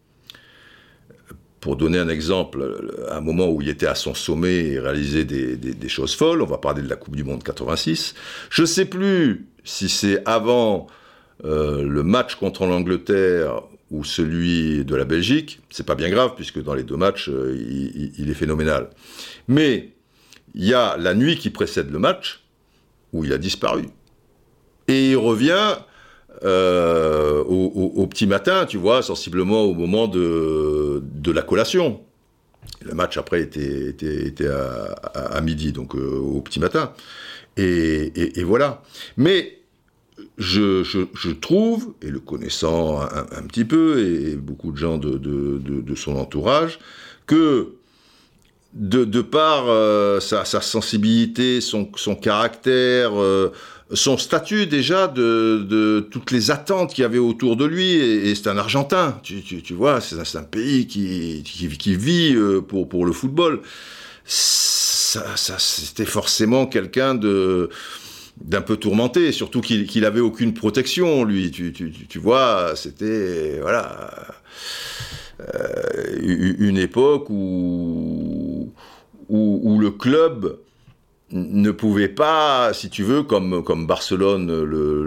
pour 1.60 1.76
donner 1.76 2.00
un 2.00 2.08
exemple, 2.08 2.90
un 3.12 3.20
moment 3.20 3.50
où 3.50 3.62
il 3.62 3.68
était 3.68 3.86
à 3.86 3.96
son 3.96 4.14
sommet 4.14 4.68
et 4.68 4.80
réalisait 4.80 5.26
des, 5.26 5.90
choses 5.90 6.16
folles, 6.16 6.42
on 6.42 6.46
va 6.46 6.58
parler 6.58 6.82
de 6.82 6.88
la 6.88 6.96
Coupe 6.96 7.18
du 7.18 7.26
Monde 7.26 7.44
86, 7.44 8.16
je 8.50 8.62
ne 8.62 8.68
sais 8.68 8.86
plus 8.86 9.50
si 9.66 9.90
c'est 9.90 10.24
avant 10.26 10.88
euh, 11.44 11.84
le 11.84 12.04
match 12.04 12.36
contre 12.36 12.66
l'Angleterre 12.66 13.64
ou 13.92 14.06
celui 14.06 14.86
de 14.86 14.96
la 14.96 15.04
Belgique, 15.04 15.60
c'est 15.70 15.86
pas 15.86 15.96
bien 15.96 16.10
grave 16.10 16.32
puisque 16.38 16.64
dans 16.64 16.76
les 16.76 16.84
deux 16.84 16.96
matchs, 16.96 17.28
euh, 17.28 17.58
il, 17.60 18.14
il 18.18 18.30
est 18.30 18.36
phénoménal. 18.36 18.90
Mais 19.50 19.90
il 20.56 20.66
y 20.66 20.74
a 20.74 20.98
la 20.98 21.14
nuit 21.14 21.38
qui 21.38 21.50
précède 21.50 21.92
le 21.92 22.00
match, 22.00 22.44
où 23.14 23.24
il 23.24 23.34
a 23.34 23.38
disparu. 23.38 23.86
Et 24.88 25.12
il 25.12 25.18
revient 25.18 25.76
euh, 26.44 27.44
au, 27.44 28.08
petit 28.08 28.28
matin, 28.28 28.66
tu 28.66 28.78
vois, 28.78 29.02
sensiblement 29.02 29.64
au 29.64 29.74
moment 29.74 30.08
de, 30.08 31.02
la 31.32 31.42
collation. 31.42 32.02
Le 32.82 32.94
match 32.94 33.18
après 33.18 33.42
était, 33.42 34.48
à, 34.48 35.42
midi, 35.42 35.72
donc 35.72 35.96
euh, 35.96 36.18
au 36.18 36.42
petit 36.42 36.60
matin. 36.60 36.94
Et, 37.58 38.44
voilà. 38.44 38.82
Mais 39.18 39.60
je, 40.38 41.34
trouve, 41.34 41.94
et 42.02 42.10
le 42.10 42.20
connaissant 42.20 43.02
un, 43.02 43.44
petit 43.48 43.66
peu, 43.66 44.00
et 44.00 44.36
beaucoup 44.36 44.72
de 44.72 44.78
gens 44.78 44.98
de 44.98 45.96
son 45.96 46.16
entourage, 46.16 46.80
que 47.28 47.76
de, 48.74 49.22
par 49.22 49.66
euh, 49.68 50.20
sa, 50.20 50.46
sensibilité, 50.46 51.62
son, 51.62 51.86
caractère, 52.16 53.20
euh, 53.20 53.52
son 53.94 54.18
statut 54.18 54.68
déjà, 54.68 55.08
de, 55.08 56.08
toutes 56.12 56.32
les 56.32 56.52
attentes 56.52 56.94
qu'il 56.94 57.02
y 57.02 57.06
avait 57.06 57.18
autour 57.18 57.56
de 57.56 57.66
lui, 57.66 57.94
et, 57.96 58.36
c'est 58.36 58.48
un 58.48 58.58
Argentin, 58.58 59.20
tu, 59.24 59.74
vois, 59.74 60.02
c'est 60.02 60.38
un, 60.38 60.44
pays 60.44 60.88
qui, 60.88 61.44
qui, 61.44 61.96
vit 61.96 62.36
euh, 62.36 62.62
pour, 62.62 62.88
pour 62.88 63.06
le 63.06 63.12
football. 63.12 63.62
Ça, 64.26 65.36
c'était 65.58 66.06
forcément 66.06 66.68
quelqu'un 66.68 67.16
de 67.16 67.70
d'un 68.40 68.62
peu 68.62 68.78
tourmenté, 68.78 69.34
surtout 69.34 69.60
qu'il 69.60 69.86
qu'il 69.86 70.06
avait 70.06 70.22
aucune 70.22 70.54
protection, 70.54 71.26
lui. 71.26 71.52
Tu, 71.52 71.74
tu, 71.74 71.92
tu 71.92 72.20
vois, 72.20 72.74
c'était 72.76 73.60
voilà 73.60 74.12
une 76.22 76.78
époque 76.78 77.30
où, 77.30 78.72
où, 79.30 79.80
le 79.80 79.92
club 79.92 80.58
ne 81.32 81.72
pouvait 81.72 82.08
pas, 82.10 82.72
si 82.74 82.90
tu 82.90 83.04
veux, 83.04 83.24
comme, 83.24 83.64
comme 83.64 83.86
Barcelone 83.88 84.64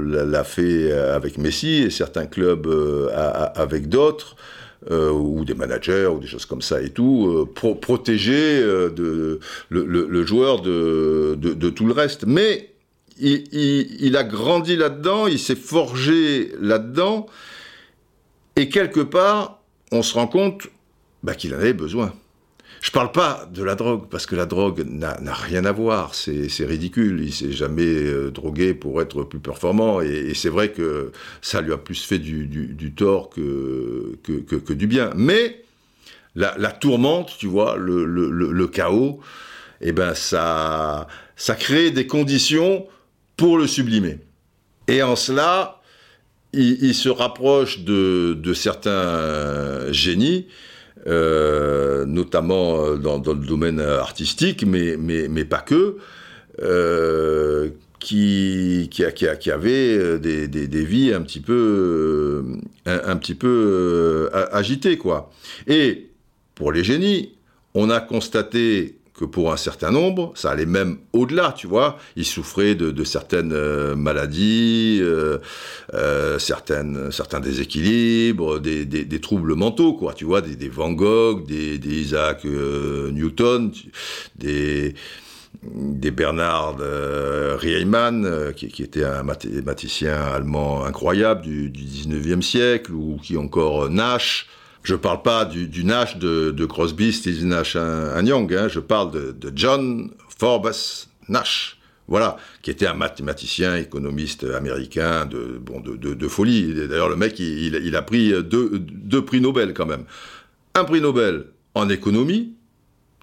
l'a 0.06 0.44
fait 0.44 0.92
avec 0.92 1.38
Messi 1.38 1.82
et 1.82 1.90
certains 1.90 2.26
clubs 2.26 2.66
euh, 2.66 3.08
avec 3.54 3.88
d'autres, 3.88 4.36
euh, 4.90 5.12
ou 5.12 5.44
des 5.44 5.54
managers 5.54 6.06
ou 6.06 6.18
des 6.18 6.26
choses 6.26 6.44
comme 6.44 6.60
ça 6.60 6.82
et 6.82 6.90
tout, 6.90 7.28
euh, 7.28 7.44
pro 7.44 7.76
protéger 7.76 8.60
euh, 8.60 8.90
de, 8.90 9.38
le, 9.68 10.26
joueur 10.26 10.60
de, 10.60 11.36
de, 11.36 11.70
tout 11.70 11.86
le 11.86 11.92
reste. 11.92 12.24
Mais 12.26 12.74
il 13.20 14.16
a 14.16 14.24
grandi 14.24 14.74
là-dedans, 14.74 15.28
il 15.28 15.38
s'est 15.38 15.54
forgé 15.54 16.50
là-dedans, 16.60 17.26
et 18.56 18.68
quelque 18.68 18.98
part, 18.98 19.61
on 19.92 20.02
se 20.02 20.14
rend 20.14 20.26
compte 20.26 20.68
bah, 21.22 21.34
qu'il 21.34 21.54
en 21.54 21.58
avait 21.58 21.72
besoin. 21.72 22.12
Je 22.80 22.90
parle 22.90 23.12
pas 23.12 23.48
de 23.52 23.62
la 23.62 23.76
drogue, 23.76 24.08
parce 24.10 24.26
que 24.26 24.34
la 24.34 24.44
drogue 24.44 24.84
n'a 24.84 25.34
rien 25.34 25.64
à 25.64 25.70
voir, 25.70 26.16
c'est 26.16 26.64
ridicule. 26.64 27.20
Il 27.22 27.32
s'est 27.32 27.52
jamais 27.52 27.84
euh, 27.84 28.32
drogué 28.32 28.74
pour 28.74 29.00
être 29.00 29.22
plus 29.22 29.38
performant, 29.38 30.00
et, 30.00 30.32
c'est 30.34 30.48
vrai 30.48 30.72
que 30.72 31.12
ça 31.42 31.60
lui 31.60 31.72
a 31.72 31.78
plus 31.78 32.02
fait 32.04 32.18
du, 32.18 32.92
tort 32.96 33.30
que, 33.30 34.18
que, 34.24 34.72
du 34.72 34.88
bien. 34.88 35.12
Mais 35.14 35.62
la, 36.34 36.72
tourmente, 36.72 37.36
tu 37.38 37.46
vois, 37.46 37.76
le 37.76 38.66
chaos, 38.66 39.20
eh 39.80 39.92
ben 39.92 40.14
ça, 40.14 41.06
ça 41.36 41.54
crée 41.54 41.90
des 41.90 42.06
conditions 42.06 42.86
pour 43.36 43.58
le 43.58 43.66
sublimer. 43.66 44.18
Et 44.88 45.02
en 45.02 45.16
cela, 45.16 45.81
il, 46.52 46.94
se 46.94 47.08
rapproche 47.08 47.80
de, 47.80 48.34
de 48.34 48.52
certains 48.54 49.90
génies 49.92 50.46
euh, 51.06 52.04
notamment 52.06 52.84
euh, 52.84 52.96
dans, 52.96 53.18
le 53.18 53.46
domaine 53.46 53.80
artistique, 53.80 54.64
mais, 54.64 54.96
mais, 54.96 55.26
mais 55.28 55.44
pas 55.44 55.58
que, 55.58 55.96
euh, 56.62 57.70
qui, 57.98 58.88
qui, 58.90 59.02
qui, 59.14 59.26
qui 59.40 59.50
avait 59.50 59.96
euh, 59.96 60.18
des, 60.18 60.46
des, 60.46 60.84
vies 60.84 61.12
un 61.12 61.22
petit 61.22 61.40
peu, 61.40 62.44
un 62.86 63.16
petit 63.16 63.34
peu 63.34 64.30
agitées, 64.52 64.96
quoi. 64.96 65.32
Et 65.66 66.08
pour 66.54 66.72
les 66.72 66.84
génies, 66.84 67.34
on 67.74 67.90
a 67.90 68.00
constaté 68.00 68.96
que 69.22 69.26
pour 69.26 69.52
un 69.52 69.56
certain 69.56 69.92
nombre, 69.92 70.32
ça 70.34 70.50
allait 70.50 70.66
même 70.66 70.98
au-delà, 71.12 71.54
tu 71.56 71.68
vois. 71.68 71.96
Ils 72.16 72.24
souffraient 72.24 72.74
de, 72.74 73.04
certaines 73.04 73.52
euh, 73.52 73.94
maladies, 73.94 74.98
euh, 75.00 75.38
euh, 75.94 76.40
certains 76.40 77.40
déséquilibres, 77.40 78.58
des, 78.58 79.20
troubles 79.20 79.54
mentaux, 79.54 79.92
quoi, 79.92 80.12
tu 80.12 80.24
vois, 80.24 80.40
des, 80.40 80.68
Van 80.68 80.90
Gogh, 80.90 81.46
des, 81.46 81.76
Isaac 81.76 82.44
Newton, 82.44 83.70
des 84.36 84.94
des 85.62 86.10
Bernard 86.10 86.78
Riemann, 87.60 88.52
qui, 88.56 88.82
était 88.82 89.04
un 89.04 89.22
mathématicien 89.22 90.16
allemand 90.16 90.84
incroyable 90.84 91.42
du, 91.42 91.70
du 91.70 91.84
19e 91.84 92.42
siècle, 92.42 92.92
ou 92.92 93.18
qui 93.22 93.36
encore 93.36 93.88
Nash, 93.88 94.48
je 94.82 94.94
parle 94.94 95.22
pas 95.22 95.44
du, 95.44 95.84
Nash 95.84 96.18
de, 96.18 96.50
de, 96.50 96.66
Crosby, 96.66 97.12
Steve 97.12 97.44
Nash, 97.44 97.76
un, 97.76 98.24
Young. 98.24 98.52
Hein, 98.54 98.68
je 98.68 98.80
parle 98.80 99.10
de, 99.10 99.52
John 99.54 100.10
Forbes 100.38 100.72
Nash. 101.28 101.78
Voilà, 102.08 102.36
qui 102.62 102.70
était 102.70 102.86
un 102.86 102.94
mathématicien, 102.94 103.76
économiste 103.76 104.44
américain 104.44 105.24
de, 105.24 105.58
bon, 105.58 105.80
de, 105.80 106.28
folie. 106.28 106.74
D'ailleurs, 106.74 107.08
le 107.08 107.16
mec, 107.16 107.38
il, 107.38 107.96
a 107.96 108.02
pris 108.02 108.32
deux, 108.42 109.24
prix 109.24 109.40
Nobel 109.40 109.72
quand 109.72 109.86
même. 109.86 110.04
Un 110.74 110.84
prix 110.84 111.00
Nobel 111.00 111.44
en 111.74 111.88
économie, 111.88 112.54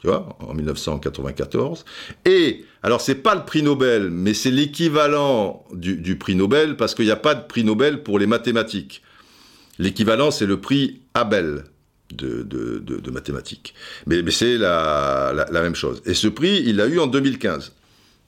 tu 0.02 0.08
vois, 0.08 0.38
en 0.40 0.54
1994. 0.54 1.86
Et, 2.26 2.66
alors 2.82 3.02
c'est 3.02 3.16
pas 3.16 3.36
le 3.36 3.44
prix 3.44 3.62
Nobel, 3.62 4.10
mais 4.10 4.34
c'est 4.34 4.50
l'équivalent 4.50 5.66
du, 5.74 6.18
prix 6.18 6.36
Nobel, 6.36 6.78
parce 6.78 6.96
qu'il 6.96 7.06
n'y 7.06 7.12
a 7.12 7.18
pas 7.18 7.36
de 7.36 7.46
prix 7.46 7.66
Nobel 7.66 8.02
pour 8.02 8.18
les 8.18 8.28
mathématiques. 8.28 9.04
L'équivalent, 9.80 10.30
c'est 10.30 10.46
le 10.46 10.60
prix 10.60 11.02
Abel 11.14 11.64
de, 12.14 13.12
mathématiques. 13.12 13.74
Mais, 14.08 14.22
c'est 14.30 14.58
la, 14.58 15.48
même 15.52 15.76
chose. 15.76 16.02
Et 16.06 16.14
ce 16.14 16.28
prix, 16.28 16.62
il 16.66 16.76
l'a 16.76 16.88
eu 16.88 17.00
en 17.00 17.08
2015. 17.08 17.74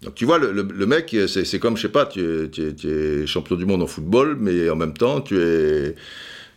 Donc 0.02 0.16
tu 0.16 0.26
vois, 0.26 0.40
le, 0.40 0.86
mec, 0.86 1.16
c'est 1.28 1.60
comme, 1.60 1.78
je 1.78 1.84
sais 1.84 1.90
pas, 1.90 2.06
tu 2.06 2.22
es, 2.22 3.28
champion 3.28 3.56
du 3.56 3.66
monde 3.66 3.84
en 3.84 3.88
football, 3.88 4.38
mais 4.40 4.70
en 4.70 4.76
même 4.76 4.94
temps, 4.94 5.22
tu 5.22 5.40
es, 5.40 5.96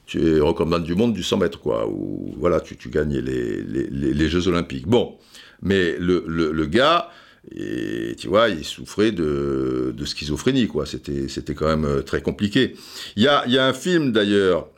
tu 0.07 0.37
es 0.37 0.41
recommandant 0.41 0.79
du 0.79 0.95
monde 0.95 1.13
du 1.13 1.23
100 1.23 1.39
mètres, 1.39 1.61
quoi. 1.61 1.87
Ou 1.89 2.35
voilà, 2.39 2.61
tu, 2.61 2.77
tu 2.77 2.89
gagnes 2.89 3.19
les, 3.19 4.29
Jeux 4.29 4.49
Olympiques. 4.49 4.87
Bon, 4.87 5.17
mais 5.61 5.97
le, 5.99 6.65
gars, 6.67 7.11
tu 7.53 8.29
vois, 8.29 8.49
il 8.49 8.65
souffrait 8.65 9.13
de, 9.13 9.93
schizophrénie, 10.05 10.69
quoi. 10.69 10.87
C'était, 10.87 11.29
c'était 11.29 11.55
quand 11.55 11.77
même 11.77 12.03
très 12.05 12.23
compliqué. 12.23 12.77
Il 13.17 13.25
y 13.25 13.29
a 13.29 13.67
un 13.67 13.75
film 13.75 14.13
d'ailleurs 14.13 14.69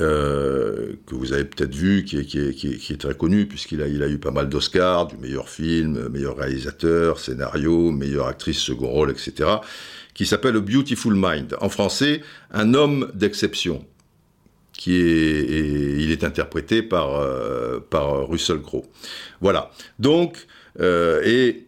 euh, 0.00 0.92
que 1.06 1.14
vous 1.14 1.32
avez 1.32 1.44
peut-être 1.44 1.74
vu, 1.74 2.04
qui 2.04 2.18
est, 2.18 2.24
qui, 2.24 2.38
est, 2.38 2.52
qui, 2.52 2.68
est, 2.68 2.76
qui 2.76 2.92
est, 2.92 2.96
très 2.96 3.14
connu, 3.14 3.46
puisqu'il 3.46 3.82
a, 3.82 3.88
il 3.88 4.02
a 4.02 4.08
eu 4.08 4.18
pas 4.18 4.30
mal 4.30 4.48
d'Oscars, 4.48 5.06
du 5.06 5.16
meilleur 5.16 5.48
film, 5.48 6.08
meilleur 6.08 6.36
réalisateur, 6.36 7.18
scénario, 7.18 7.90
meilleure 7.90 8.26
actrice 8.26 8.58
second 8.58 8.88
rôle, 8.88 9.10
etc., 9.10 9.48
qui 10.14 10.26
s'appelle 10.26 10.56
A 10.56 10.60
Beautiful 10.60 11.14
Mind. 11.14 11.56
En 11.60 11.68
français, 11.68 12.22
Un 12.50 12.74
homme 12.74 13.10
d'exception, 13.14 13.84
qui 14.72 14.96
est, 14.96 15.40
et 15.40 15.96
il 15.98 16.10
est 16.10 16.24
interprété 16.24 16.82
par, 16.82 17.16
euh, 17.16 17.80
par 17.80 18.28
Russell 18.28 18.60
Crowe. 18.60 18.86
Voilà. 19.40 19.70
Donc, 19.98 20.46
euh, 20.80 21.22
et 21.24 21.65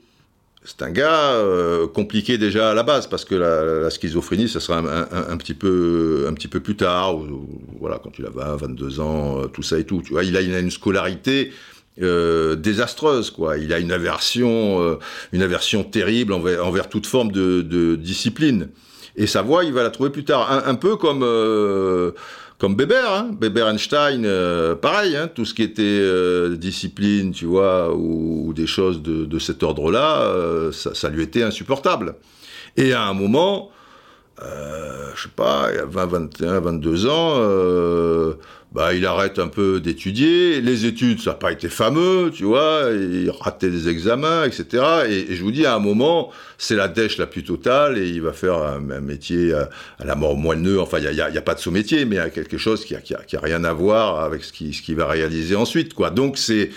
c'est 0.68 0.83
un 0.83 0.90
gars 0.90 1.33
euh, 1.33 1.87
compliqué 1.87 2.37
déjà 2.37 2.72
à 2.72 2.74
la 2.74 2.83
base 2.83 3.07
parce 3.07 3.24
que 3.24 3.35
la, 3.35 3.88
schizophrénie, 3.88 4.50
ça 4.50 4.61
sera 4.61 4.78
un, 4.78 5.37
petit 5.38 5.54
peu 5.54 6.26
un 6.28 6.35
petit 6.35 6.46
peu 6.46 6.61
plus 6.61 6.76
tard, 6.76 7.16
voilà, 7.81 7.98
quand 7.98 8.18
il 8.18 8.26
a 8.26 8.31
20, 8.31 8.57
22 8.57 9.00
ans, 9.00 9.40
euh, 9.40 9.46
tout 9.46 9.62
ça 9.62 9.78
et 9.78 9.85
tout. 9.85 10.02
Il 10.22 10.37
a, 10.37 10.42
une 10.42 10.70
scolarité 10.70 11.52
euh, 12.02 12.54
désastreuse, 12.54 13.31
quoi. 13.31 13.57
Il 13.57 13.72
a 13.72 13.78
une 13.78 13.92
aversion, 13.92 14.98
une 15.33 15.40
aversion 15.40 15.85
terrible 15.85 16.35
envers, 16.35 16.90
toute 16.90 17.07
forme 17.07 17.33
de, 17.33 17.96
discipline. 17.96 18.68
Et 19.16 19.26
sa 19.26 19.40
voix, 19.40 19.64
il 19.64 19.72
va 19.72 19.83
la 19.83 19.90
trouver 19.90 20.11
plus 20.11 20.24
tard, 20.24 20.52
un, 20.66 20.74
peu 20.74 20.96
comme 20.96 21.24
comme 22.58 22.74
Weber, 22.76 23.12
hein, 23.12 23.30
Weber 23.40 23.68
Einstein, 23.68 24.24
euh, 24.24 24.74
pareil, 24.74 25.16
hein, 25.16 25.28
tout 25.32 25.44
ce 25.44 25.54
qui 25.54 25.62
était 25.62 25.82
euh, 25.84 26.56
discipline, 26.56 27.30
tu 27.30 27.44
vois, 27.44 27.94
ou, 27.94 28.52
des 28.52 28.66
choses 28.66 29.00
de, 29.00 29.38
cet 29.38 29.62
ordre-là, 29.62 30.22
euh, 30.22 30.72
ça, 30.72 31.08
lui 31.08 31.22
était 31.22 31.44
insupportable. 31.44 32.16
Et 32.76 32.92
à 32.92 33.04
un 33.04 33.14
moment, 33.14 33.70
euh, 34.42 35.11
je 35.14 35.22
sais 35.22 35.29
pas, 35.35 35.70
il 35.72 35.81
a 35.81 35.85
20, 35.85 36.07
21, 36.07 36.61
22 36.61 37.07
ans, 37.07 37.35
euh, 37.38 38.35
bah, 38.72 38.94
il 38.94 39.05
arrête 39.05 39.38
un 39.38 39.48
peu 39.48 39.81
d'étudier. 39.81 40.61
Les 40.61 40.87
études, 40.87 41.20
ça 41.20 41.31
n'a 41.31 41.37
pas 41.37 41.51
été 41.51 41.68
fameux, 41.68 42.31
tu 42.33 42.44
vois, 42.44 42.90
il 42.92 43.31
ratait 43.31 43.70
des 43.70 43.88
examens, 43.88 44.44
etc. 44.44 44.85
Et, 45.09 45.35
je 45.35 45.42
vous 45.42 45.51
dis, 45.51 45.66
à 45.66 45.74
un 45.74 45.81
moment, 45.81 46.31
c'est 46.57 46.77
la 46.77 46.87
dèche 46.87 47.18
la 47.18 47.27
plus 47.27 47.42
totale 47.42 47.98
et 47.98 48.09
il 48.09 48.22
va 48.22 48.33
faire 48.33 48.59
un, 48.59 48.79
métier 49.01 49.53
à, 49.55 49.70
à, 49.98 50.05
la 50.05 50.14
mort 50.14 50.37
moelleux. 50.37 50.81
Enfin, 50.81 50.98
il 50.98 51.11
n'y 51.11 51.20
a, 51.20 51.27
a, 51.27 51.40
pas 51.42 51.55
de 51.55 51.61
ce 51.61 51.70
métier, 51.70 52.05
mais 52.05 52.16
il 52.16 52.18
y 52.18 52.22
a 52.22 52.31
quelque 52.31 52.59
chose 52.59 52.85
qui 52.85 52.92
n'a 52.92 53.01
a, 53.01 53.22
qui 53.24 53.37
a 53.37 53.40
rien 53.40 53.64
à 53.64 53.72
voir 53.72 54.20
avec 54.20 54.44
ce 54.44 54.53
qu'il 54.53 54.70
qui 54.70 54.94
va 54.94 55.07
réaliser 55.07 55.57
ensuite, 55.57 55.94
quoi. 55.94 56.11
Donc, 56.11 56.38
c'est, 56.38 56.70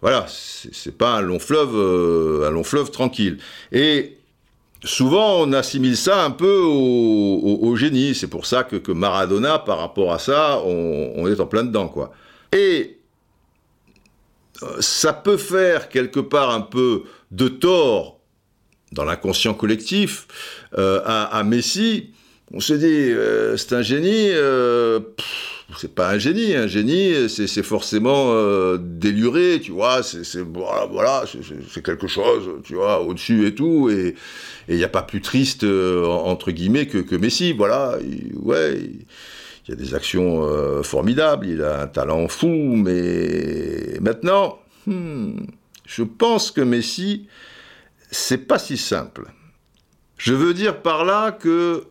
voilà, 0.00 0.26
c'est 0.28 0.96
pas 0.96 1.16
un 1.16 1.22
long 1.22 1.38
fleuve, 1.38 1.74
euh, 1.74 2.48
un 2.48 2.50
long 2.50 2.64
fleuve 2.64 2.90
tranquille. 2.90 3.38
Et 3.72 4.17
souvent 4.84 5.42
on 5.42 5.52
assimile 5.52 5.96
ça 5.96 6.24
un 6.24 6.30
peu 6.30 6.60
au, 6.60 7.76
génie. 7.76 8.14
C'est 8.14 8.28
pour 8.28 8.46
ça 8.46 8.64
que, 8.64 8.92
Maradona, 8.92 9.58
par 9.58 9.78
rapport 9.78 10.12
à 10.12 10.18
ça, 10.18 10.60
on, 10.64 11.26
est 11.28 11.40
en 11.40 11.46
plein 11.46 11.64
dedans, 11.64 11.88
quoi. 11.88 12.12
Et 12.52 12.98
euh, 14.62 14.80
ça 14.80 15.12
peut 15.12 15.36
faire 15.36 15.88
quelque 15.88 16.20
part 16.20 16.50
un 16.50 16.62
peu 16.62 17.04
de 17.30 17.48
tort 17.48 18.20
dans 18.92 19.04
l'inconscient 19.04 19.54
collectif 19.54 20.26
euh, 20.78 21.02
à, 21.04 21.42
Messi. 21.44 22.10
On 22.52 22.60
se 22.60 22.72
dit, 22.72 22.86
euh, 22.86 23.56
c'est 23.56 23.74
un 23.74 23.82
génie. 23.82 24.30
C'est 25.76 25.94
pas 25.94 26.10
un 26.10 26.18
génie, 26.18 26.54
un 26.54 26.66
génie, 26.66 27.28
c'est 27.28 27.62
forcément 27.62 28.32
euh, 28.32 28.78
déluré, 28.80 29.60
tu 29.62 29.72
vois, 29.72 30.02
c'est 30.02 30.40
voilà, 30.40 30.86
voilà 30.86 31.24
c'est 31.70 31.82
quelque 31.82 32.06
chose, 32.06 32.48
tu 32.64 32.74
vois, 32.74 33.02
au-dessus 33.02 33.46
et 33.46 33.54
tout, 33.54 33.90
et 33.90 34.14
il 34.68 34.76
n'y 34.76 34.84
a 34.84 34.88
pas 34.88 35.02
plus 35.02 35.20
triste, 35.20 35.64
euh, 35.64 36.06
entre 36.06 36.52
guillemets, 36.52 36.86
que, 36.86 36.98
que 36.98 37.14
Messi, 37.14 37.52
voilà, 37.52 37.98
il, 38.00 38.34
ouais, 38.38 38.78
il, 38.78 39.68
y 39.68 39.72
a 39.72 39.76
des 39.76 39.94
actions 39.94 40.42
euh, 40.44 40.82
formidables, 40.82 41.46
il 41.46 41.62
a 41.62 41.82
un 41.82 41.86
talent 41.86 42.28
fou, 42.28 42.48
mais 42.48 43.98
maintenant, 44.00 44.58
hmm, 44.86 45.36
je 45.84 46.02
pense 46.02 46.50
que 46.50 46.62
Messi, 46.62 47.28
c'est 48.10 48.46
pas 48.46 48.58
si 48.58 48.78
simple. 48.78 49.26
Je 50.16 50.32
veux 50.32 50.54
dire 50.54 50.80
par 50.80 51.04
là 51.04 51.30
que 51.30 51.84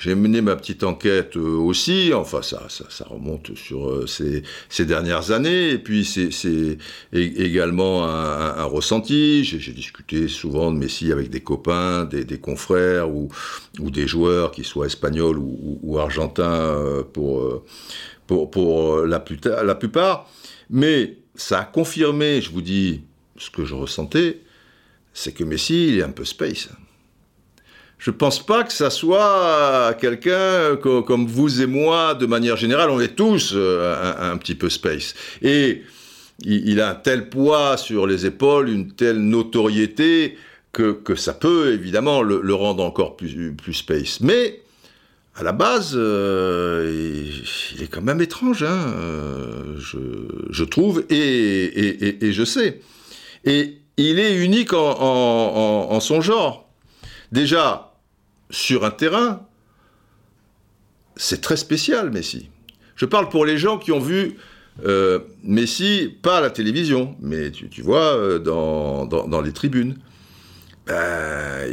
j'ai 0.00 0.14
mené 0.14 0.40
ma 0.40 0.56
petite 0.56 0.82
enquête 0.82 1.36
euh, 1.36 1.58
aussi, 1.58 2.12
enfin 2.14 2.40
ça, 2.40 2.68
ça, 2.70 3.04
remonte 3.04 3.54
sur 3.54 3.90
euh, 3.90 4.06
ces, 4.06 4.86
dernières 4.86 5.30
années, 5.30 5.72
et 5.72 5.78
puis 5.78 6.06
c'est 6.06 6.78
également 7.12 8.04
un, 8.04 8.64
ressenti. 8.64 9.44
J'ai 9.44 9.72
discuté 9.72 10.26
souvent 10.26 10.72
de 10.72 10.78
Messi 10.78 11.12
avec 11.12 11.28
des 11.28 11.40
copains, 11.40 12.06
des, 12.06 12.38
confrères 12.38 13.10
ou, 13.10 13.28
des 13.78 14.06
joueurs 14.06 14.52
qui 14.52 14.64
soient 14.64 14.86
espagnols 14.86 15.38
ou, 15.38 15.98
argentins 15.98 16.50
euh, 16.50 17.02
pour, 17.02 17.62
pour, 18.26 19.02
la 19.02 19.20
plupart. 19.20 20.30
Mais 20.70 21.18
ça 21.34 21.60
a 21.60 21.64
confirmé, 21.64 22.40
je 22.40 22.50
vous 22.50 22.62
dis, 22.62 23.02
ce 23.36 23.50
que 23.50 23.66
je 23.66 23.74
ressentais, 23.74 24.40
c'est 25.12 25.32
que 25.32 25.44
Messi, 25.44 25.88
il 25.88 25.98
est 25.98 26.02
un 26.02 26.10
peu 26.10 26.24
space 26.24 26.70
je 28.00 28.10
pense 28.10 28.44
pas 28.44 28.64
que 28.64 28.72
ça 28.72 28.88
soit 28.88 29.94
quelqu'un 30.00 30.76
comme 30.76 31.26
vous 31.26 31.60
et 31.60 31.66
moi, 31.66 32.14
de 32.14 32.24
manière 32.24 32.56
générale, 32.56 32.88
on 32.88 32.98
est 32.98 33.14
tous 33.14 33.52
euh, 33.54 34.32
un, 34.32 34.38
petit 34.38 34.54
peu 34.54 34.70
space. 34.70 35.14
Et 35.42 35.82
il, 36.40 36.80
a 36.80 36.90
un 36.90 36.94
tel 36.94 37.28
poids 37.28 37.76
sur 37.76 38.06
les 38.06 38.24
épaules, 38.24 38.70
une 38.70 38.92
telle 38.92 39.18
notoriété, 39.18 40.38
que, 40.72 40.96
ça 41.14 41.34
peut 41.34 41.74
évidemment 41.74 42.22
le, 42.22 42.54
rendre 42.54 42.82
encore 42.82 43.16
plus, 43.16 43.52
plus, 43.52 43.74
space. 43.74 44.20
Mais 44.22 44.62
à 45.34 45.42
la 45.42 45.52
base, 45.52 45.92
euh, 45.94 47.34
il, 47.74 47.82
est 47.82 47.88
quand 47.88 48.00
même 48.00 48.22
étrange, 48.22 48.62
hein, 48.62 48.94
euh, 48.96 49.76
je, 49.78 50.64
trouve, 50.64 51.04
et, 51.10 52.32
je 52.32 52.44
sais. 52.46 52.80
Et 53.44 53.76
il 53.98 54.18
est 54.18 54.36
unique 54.36 54.72
en 54.72 56.00
son 56.00 56.22
genre. 56.22 56.66
Déjà, 57.30 57.89
sur 58.50 58.84
un 58.84 58.90
terrain, 58.90 59.46
c'est 61.16 61.40
très 61.40 61.56
spécial, 61.56 62.10
Messi. 62.10 62.50
Je 62.96 63.06
parle 63.06 63.28
pour 63.28 63.46
les 63.46 63.56
gens 63.58 63.78
qui 63.78 63.92
ont 63.92 63.98
vu 63.98 64.36
euh, 64.84 65.18
Messi, 65.42 66.14
pas 66.22 66.38
à 66.38 66.40
la 66.40 66.50
télévision, 66.50 67.16
mais 67.20 67.50
tu, 67.50 67.82
vois, 67.82 68.16
euh, 68.16 68.38
dans, 68.38 69.40
les 69.42 69.52
tribunes. 69.52 69.96
Ben, 70.86 71.66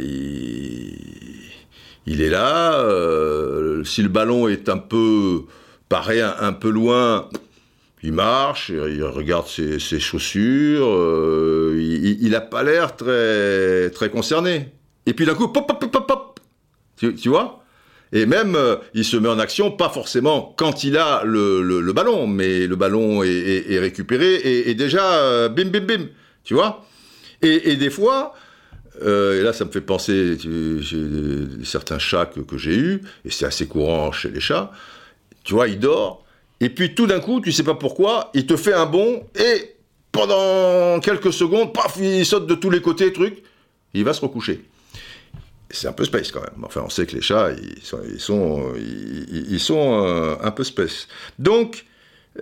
il, 2.06 2.22
est 2.22 2.28
là, 2.28 2.80
euh, 2.80 3.84
si 3.84 4.02
le 4.02 4.08
ballon 4.08 4.48
est 4.48 4.68
un 4.68 4.78
peu, 4.78 5.44
paraît 5.88 6.20
un, 6.20 6.52
peu 6.52 6.70
loin, 6.70 7.28
il 8.02 8.12
marche, 8.12 8.68
il 8.70 9.02
regarde 9.04 9.46
ses, 9.46 9.78
chaussures, 10.00 10.88
il 11.74 12.28
n'a 12.30 12.40
pas 12.40 12.62
l'air 12.62 12.96
très, 12.96 14.10
concerné. 14.10 14.72
Et 15.06 15.14
puis 15.14 15.24
d'un 15.24 15.34
coup, 15.34 15.48
pop, 15.48 15.66
pop, 15.66 15.90
pop, 15.90 16.06
pop, 16.06 16.37
tu, 16.98 17.28
vois? 17.28 17.64
Et 18.12 18.26
même, 18.26 18.56
euh, 18.56 18.76
il 18.94 19.04
se 19.04 19.16
met 19.16 19.28
en 19.28 19.38
action, 19.38 19.70
pas 19.70 19.88
forcément 19.88 20.54
quand 20.56 20.84
il 20.84 20.96
a 20.96 21.22
le, 21.24 21.92
ballon, 21.92 22.26
mais 22.26 22.66
le 22.66 22.76
ballon 22.76 23.22
est, 23.22 23.78
récupéré 23.78 24.36
et, 24.44 24.74
déjà, 24.74 25.04
euh, 25.14 25.48
bim, 25.48 25.66
bim, 25.66 25.80
bim, 25.80 26.06
tu 26.44 26.54
vois? 26.54 26.84
Et, 27.42 27.76
des 27.76 27.90
fois, 27.90 28.34
euh, 29.02 29.40
et 29.40 29.44
là 29.44 29.52
ça 29.52 29.64
me 29.64 29.70
fait 29.70 29.80
penser, 29.80 30.36
j'ai 30.40 31.64
certains 31.64 31.98
chats 31.98 32.26
que, 32.26 32.58
j'ai 32.58 32.74
eus, 32.74 33.02
et 33.24 33.30
c'est 33.30 33.46
assez 33.46 33.66
courant 33.66 34.10
chez 34.10 34.30
les 34.30 34.40
chats, 34.40 34.72
tu 35.44 35.54
vois, 35.54 35.68
il 35.68 35.78
dort, 35.78 36.24
et 36.60 36.70
puis 36.70 36.94
tout 36.94 37.06
d'un 37.06 37.20
coup, 37.20 37.40
tu 37.40 37.52
sais 37.52 37.62
pas 37.62 37.74
pourquoi, 37.74 38.30
il 38.34 38.46
te 38.46 38.56
fait 38.56 38.74
un 38.74 38.86
bond, 38.86 39.24
et 39.38 39.76
pendant 40.10 40.98
quelques 41.00 41.32
secondes, 41.32 41.72
paf, 41.72 41.96
il 42.00 42.26
saute 42.26 42.46
de 42.46 42.54
tous 42.54 42.70
les 42.70 42.80
côtés, 42.80 43.12
truc, 43.12 43.42
il 43.94 44.02
va 44.02 44.14
se 44.14 44.20
recoucher 44.20 44.64
c'est 45.70 45.88
un 45.88 45.92
peu 45.92 46.04
space 46.04 46.32
quand 46.32 46.40
même. 46.40 46.64
Enfin, 46.64 46.82
on 46.84 46.88
sait 46.88 47.06
que 47.06 47.14
les 47.14 47.20
chats, 47.20 47.50
ils 47.52 47.82
sont, 47.82 48.00
ils 48.10 48.20
sont, 48.20 48.72
ils, 48.76 49.60
sont 49.60 50.04
euh, 50.06 50.36
un 50.42 50.50
peu 50.50 50.64
space. 50.64 51.08
Donc, 51.38 51.84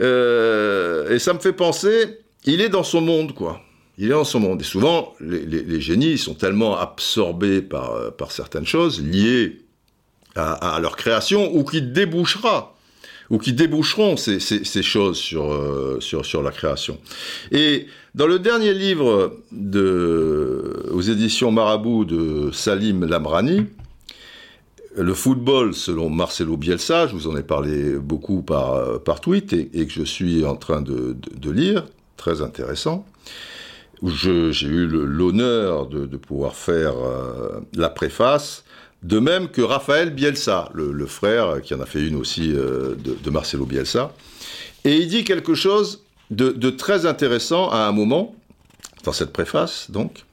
euh, 0.01 1.11
et 1.11 1.19
ça 1.19 1.33
me 1.33 1.39
fait 1.39 1.53
penser, 1.53 2.21
il 2.45 2.61
est 2.61 2.69
dans 2.69 2.85
son 2.85 3.01
monde, 3.01 3.35
quoi. 3.35 3.61
Il 3.99 4.07
est 4.07 4.11
dans 4.11 4.25
son 4.25 4.41
monde. 4.41 4.61
Et 4.61 4.65
souvent, 4.65 5.15
les, 5.21 5.81
génies 5.81 6.19
sont 6.19 6.35
tellement 6.35 6.79
absorbés 6.79 7.63
par, 7.63 7.93
euh, 7.93 8.11
par 8.11 8.31
certaines 8.31 8.67
choses 8.67 9.03
liées 9.03 9.63
à, 10.37 10.79
leur 10.83 10.97
création 10.97 11.55
ou 11.57 11.65
qui 11.65 11.81
débouchera 11.81 12.76
ou 13.31 13.39
qui 13.39 13.53
déboucheront 13.53 14.17
ces, 14.17 14.39
choses 14.83 15.19
sur, 15.19 15.99
sur, 16.01 16.43
la 16.43 16.51
création. 16.51 16.99
Et 17.51 17.87
dans 18.15 18.27
le 18.27 18.39
dernier 18.39 18.73
livre 18.73 19.41
aux 20.93 21.01
éditions 21.01 21.51
Marabout 21.51 22.05
de 22.05 22.51
Salim 22.53 23.05
Lamrani, 23.05 23.67
le 24.97 25.15
football 25.15 25.75
selon 25.75 26.09
Marcelo 26.09 26.57
Bielsa, 26.57 27.07
je 27.07 27.13
vous 27.13 27.29
en 27.29 27.37
ai 27.37 27.43
parlé 27.43 27.99
beaucoup 27.99 28.43
par, 28.43 29.01
par 29.03 29.21
tweet 29.21 29.53
et, 29.53 29.87
que 29.87 29.93
je 29.93 30.03
suis 30.03 30.45
en 30.45 30.57
train 30.57 30.81
de, 30.81 31.17
lire, 31.51 31.85
très 32.17 32.41
intéressant, 32.41 33.05
où 34.01 34.11
j'ai 34.11 34.67
eu 34.67 34.87
l'honneur 34.87 35.87
de, 35.87 36.17
pouvoir 36.17 36.55
faire 36.55 36.95
euh, 36.97 37.61
la 37.75 37.91
préface, 37.91 38.65
de 39.07 39.19
même 39.19 39.49
que 39.49 39.63
Raphaël 39.63 40.11
Bielsa, 40.11 40.71
le, 40.75 41.07
frère 41.07 41.63
qui 41.63 41.75
en 41.75 41.81
a 41.81 41.87
fait 41.87 42.07
une 42.07 42.17
aussi 42.17 42.53
euh, 42.53 42.95
de 42.97 43.31
Marcelo 43.31 43.65
Bielsa. 43.65 44.13
Et 44.85 44.99
il 44.99 45.09
dit 45.09 45.25
quelque 45.25 45.55
chose 45.55 46.05
de, 46.31 46.71
très 46.71 47.07
intéressant 47.07 47.71
à 47.71 47.87
un 47.89 47.93
moment, 47.93 48.35
dans 49.05 49.13
cette 49.13 49.33
préface, 49.33 49.91
donc, 49.91 50.25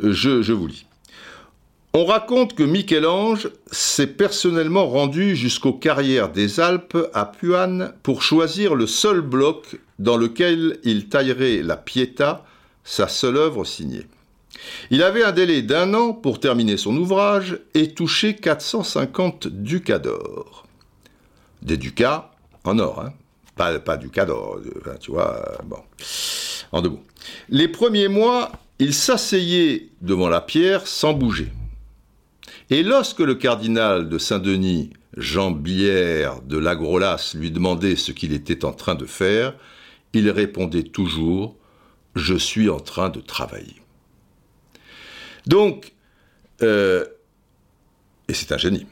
je, 0.00 0.52
vous 0.52 0.66
lis. 0.66 0.86
On 1.92 2.04
raconte 2.04 2.54
que 2.54 2.64
Michel-Ange 2.64 3.50
s'est 3.70 4.08
personnellement 4.08 4.88
rendu 4.88 5.36
jusqu'aux 5.36 5.72
carrières 5.72 6.30
des 6.30 6.58
Alpes 6.58 6.98
à 7.14 7.24
Puane 7.24 7.92
pour 8.02 8.22
choisir 8.22 8.74
le 8.74 8.88
seul 8.88 9.20
bloc 9.20 9.78
dans 10.00 10.16
lequel 10.16 10.78
il 10.82 11.08
taillerait 11.08 11.62
la 11.62 11.76
Pietà, 11.76 12.44
sa 12.82 13.06
seule 13.06 13.36
œuvre 13.36 13.64
signée. 13.64 14.06
Il 14.90 15.02
avait 15.02 15.24
un 15.24 15.32
délai 15.32 15.62
d'un 15.62 15.94
an 15.94 16.12
pour 16.12 16.40
terminer 16.40 16.76
son 16.76 16.96
ouvrage 16.96 17.58
et 17.74 17.92
toucher 17.92 18.36
450 18.36 19.48
ducats 19.48 19.98
d'or. 19.98 20.66
Des 21.62 21.76
ducats 21.76 22.30
en 22.64 22.78
or, 22.78 23.00
hein 23.00 23.12
pas, 23.56 23.78
pas 23.78 23.96
du 23.96 24.10
cadre, 24.10 24.60
tu 25.00 25.12
vois, 25.12 25.36
euh, 25.36 25.62
bon. 25.64 25.78
En 26.72 26.82
deux 26.82 26.90
mots. 26.90 27.02
Les 27.48 27.68
premiers 27.68 28.08
mois, 28.08 28.52
il 28.78 28.94
s'asseyait 28.94 29.90
devant 30.02 30.28
la 30.28 30.40
pierre 30.40 30.86
sans 30.86 31.12
bouger. 31.12 31.52
Et 32.70 32.82
lorsque 32.82 33.20
le 33.20 33.34
cardinal 33.34 34.08
de 34.08 34.18
Saint-Denis, 34.18 34.90
Jean 35.16 35.52
Bière 35.52 36.40
de 36.42 36.58
l'Agrolas, 36.58 37.34
lui 37.38 37.50
demandait 37.50 37.96
ce 37.96 38.10
qu'il 38.10 38.32
était 38.32 38.64
en 38.64 38.72
train 38.72 38.94
de 38.96 39.06
faire, 39.06 39.54
il 40.12 40.30
répondait 40.30 40.82
toujours 40.82 41.56
Je 42.16 42.34
suis 42.34 42.68
en 42.70 42.80
train 42.80 43.10
de 43.10 43.20
travailler. 43.20 43.83
Donc, 45.46 45.92
euh, 46.62 47.04
et 48.28 48.34
c'est 48.34 48.52
un 48.52 48.58
génie. 48.58 48.86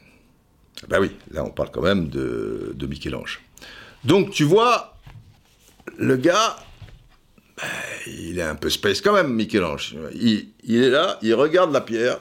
Ben 0.88 1.01
oui, 1.01 1.12
là 1.31 1.45
on 1.45 1.51
parle 1.51 1.71
quand 1.71 1.83
même 1.83 2.09
de, 2.09 2.87
Michel-Ange. 2.87 3.41
Donc 4.05 4.31
tu 4.31 4.45
vois, 4.45 4.97
le 5.99 6.17
gars, 6.17 6.57
ben, 7.57 7.69
il 8.07 8.38
est 8.38 8.43
un 8.43 8.57
peu 8.57 8.69
space 8.69 9.01
quand 9.01 9.15
même, 9.15 9.33
Michel-Ange. 9.33 9.97
Il, 10.15 10.83
est 10.83 10.91
là, 10.91 11.19
il 11.23 11.35
regarde 11.35 11.73
la 11.73 11.81
pierre. 11.81 12.19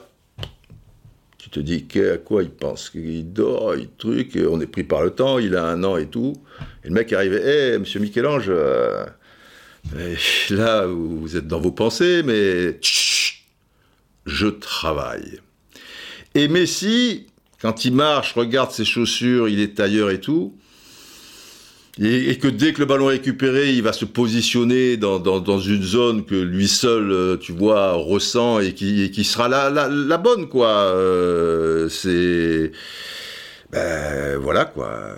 Tu 1.38 1.50
te 1.50 1.60
dis 1.60 1.86
à 2.00 2.18
quoi 2.18 2.44
il 2.44 2.50
pense? 2.50 2.92
Il 2.94 3.32
dort, 3.32 3.74
il 3.74 3.90
truc, 3.90 4.38
on 4.48 4.60
est 4.60 4.66
pris 4.66 4.84
par 4.84 5.02
le 5.02 5.10
temps, 5.10 5.38
il 5.38 5.56
a 5.56 5.64
un 5.64 5.82
an 5.82 5.96
et 5.96 6.06
tout. 6.06 6.34
Et 6.84 6.88
le 6.88 6.94
mec 6.94 7.12
arrive, 7.12 7.34
hé, 7.34 7.78
monsieur 7.78 7.98
Michel-Ange, 7.98 8.46
euh, 8.48 9.04
là, 10.50 10.86
vous 10.86 11.36
êtes 11.36 11.48
dans 11.48 11.60
vos 11.60 11.72
pensées, 11.72 12.22
mais 12.24 12.78
je 14.26 14.46
travaille. 14.46 15.40
Et 16.34 16.48
Messi, 16.48 17.26
quand 17.60 17.84
il 17.84 17.94
marche, 17.94 18.34
regarde 18.34 18.70
ses 18.70 18.84
chaussures, 18.84 19.48
il 19.48 19.60
est 19.60 19.74
tailleur 19.74 20.10
et 20.10 20.20
tout, 20.20 20.56
et, 22.00 22.38
que 22.38 22.48
dès 22.48 22.72
que 22.72 22.80
le 22.80 22.86
ballon 22.86 23.10
est 23.10 23.14
récupéré, 23.14 23.74
il 23.74 23.82
va 23.82 23.92
se 23.92 24.06
positionner 24.06 24.96
dans, 24.96 25.58
une 25.58 25.82
zone 25.82 26.24
que 26.24 26.34
lui 26.34 26.66
seul, 26.66 27.12
euh, 27.12 27.36
tu 27.36 27.52
vois, 27.52 27.92
ressent 27.92 28.60
et 28.60 28.72
qui, 28.72 29.24
sera 29.24 29.48
la, 29.48 29.68
la, 29.70 30.16
bonne, 30.18 30.48
quoi. 30.48 30.70
Euh, 30.70 31.90
c'est. 31.90 32.72
Ben, 33.70 34.38
voilà, 34.38 34.64
quoi. 34.64 35.16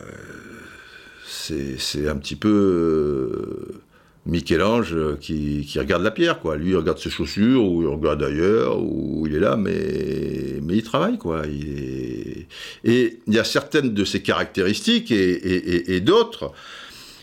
C'est 1.24 2.08
un 2.08 2.16
petit 2.16 2.36
peu. 2.36 3.83
Euh, 4.26 4.30
Michel-Ange 4.30 5.18
qui, 5.20 5.66
qui, 5.68 5.78
regarde 5.78 6.02
la 6.02 6.10
pierre, 6.10 6.40
quoi. 6.40 6.56
Lui, 6.56 6.70
il 6.70 6.76
regarde 6.76 6.98
ses 6.98 7.10
chaussures, 7.10 7.64
ou 7.64 7.82
il 7.82 7.88
regarde 7.88 8.22
ailleurs, 8.22 8.78
ou 8.80 9.26
il 9.26 9.34
est 9.34 9.40
là, 9.40 9.56
mais, 9.56 10.60
mais 10.62 10.76
il 10.76 10.82
travaille, 10.82 11.18
quoi. 11.18 11.42
Et 11.46 12.46
il 12.84 13.34
y 13.34 13.38
a 13.38 13.44
certaines 13.44 13.92
de 13.94 14.04
ses 14.04 14.22
caractéristiques 14.22 15.10
et, 15.10 15.94
et, 15.94 16.00
d'autres 16.00 16.52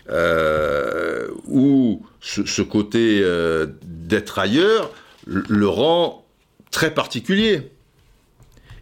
euh, 0.09 1.27
où 1.47 2.05
ce, 2.19 2.61
côté 2.61 3.21
euh, 3.23 3.67
d'être 3.83 4.39
ailleurs 4.39 4.91
le 5.25 5.67
rend 5.67 6.25
très 6.71 6.93
particulier. 6.93 7.61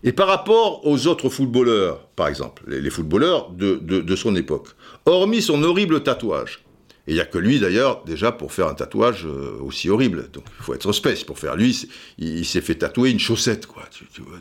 Et 0.03 0.13
par 0.13 0.27
rapport 0.27 0.87
aux 0.87 1.07
autres 1.07 1.29
footballeurs, 1.29 2.07
par 2.15 2.29
exemple, 2.29 2.63
les, 2.67 2.89
footballeurs 2.89 3.49
de, 3.51 4.15
son 4.15 4.35
époque, 4.35 4.69
hormis 5.05 5.41
son 5.41 5.61
horrible 5.63 6.03
tatouage, 6.03 6.63
et 7.09 7.13
il 7.13 7.15
n'y 7.15 7.21
a 7.21 7.25
que 7.25 7.39
lui 7.39 7.59
d'ailleurs 7.59 8.03
déjà 8.05 8.31
pour 8.31 8.53
faire 8.53 8.67
un 8.67 8.75
tatouage 8.75 9.25
euh, 9.25 9.57
aussi 9.63 9.89
horrible. 9.89 10.29
Donc 10.31 10.43
il 10.59 10.63
faut 10.63 10.75
être 10.75 10.91
space 10.91 11.23
pour 11.23 11.39
faire. 11.39 11.55
Lui, 11.55 11.87
il, 12.19 12.45
s'est 12.45 12.61
fait 12.61 12.75
tatouer 12.75 13.09
une 13.09 13.19
chaussette, 13.19 13.65
quoi. 13.65 13.81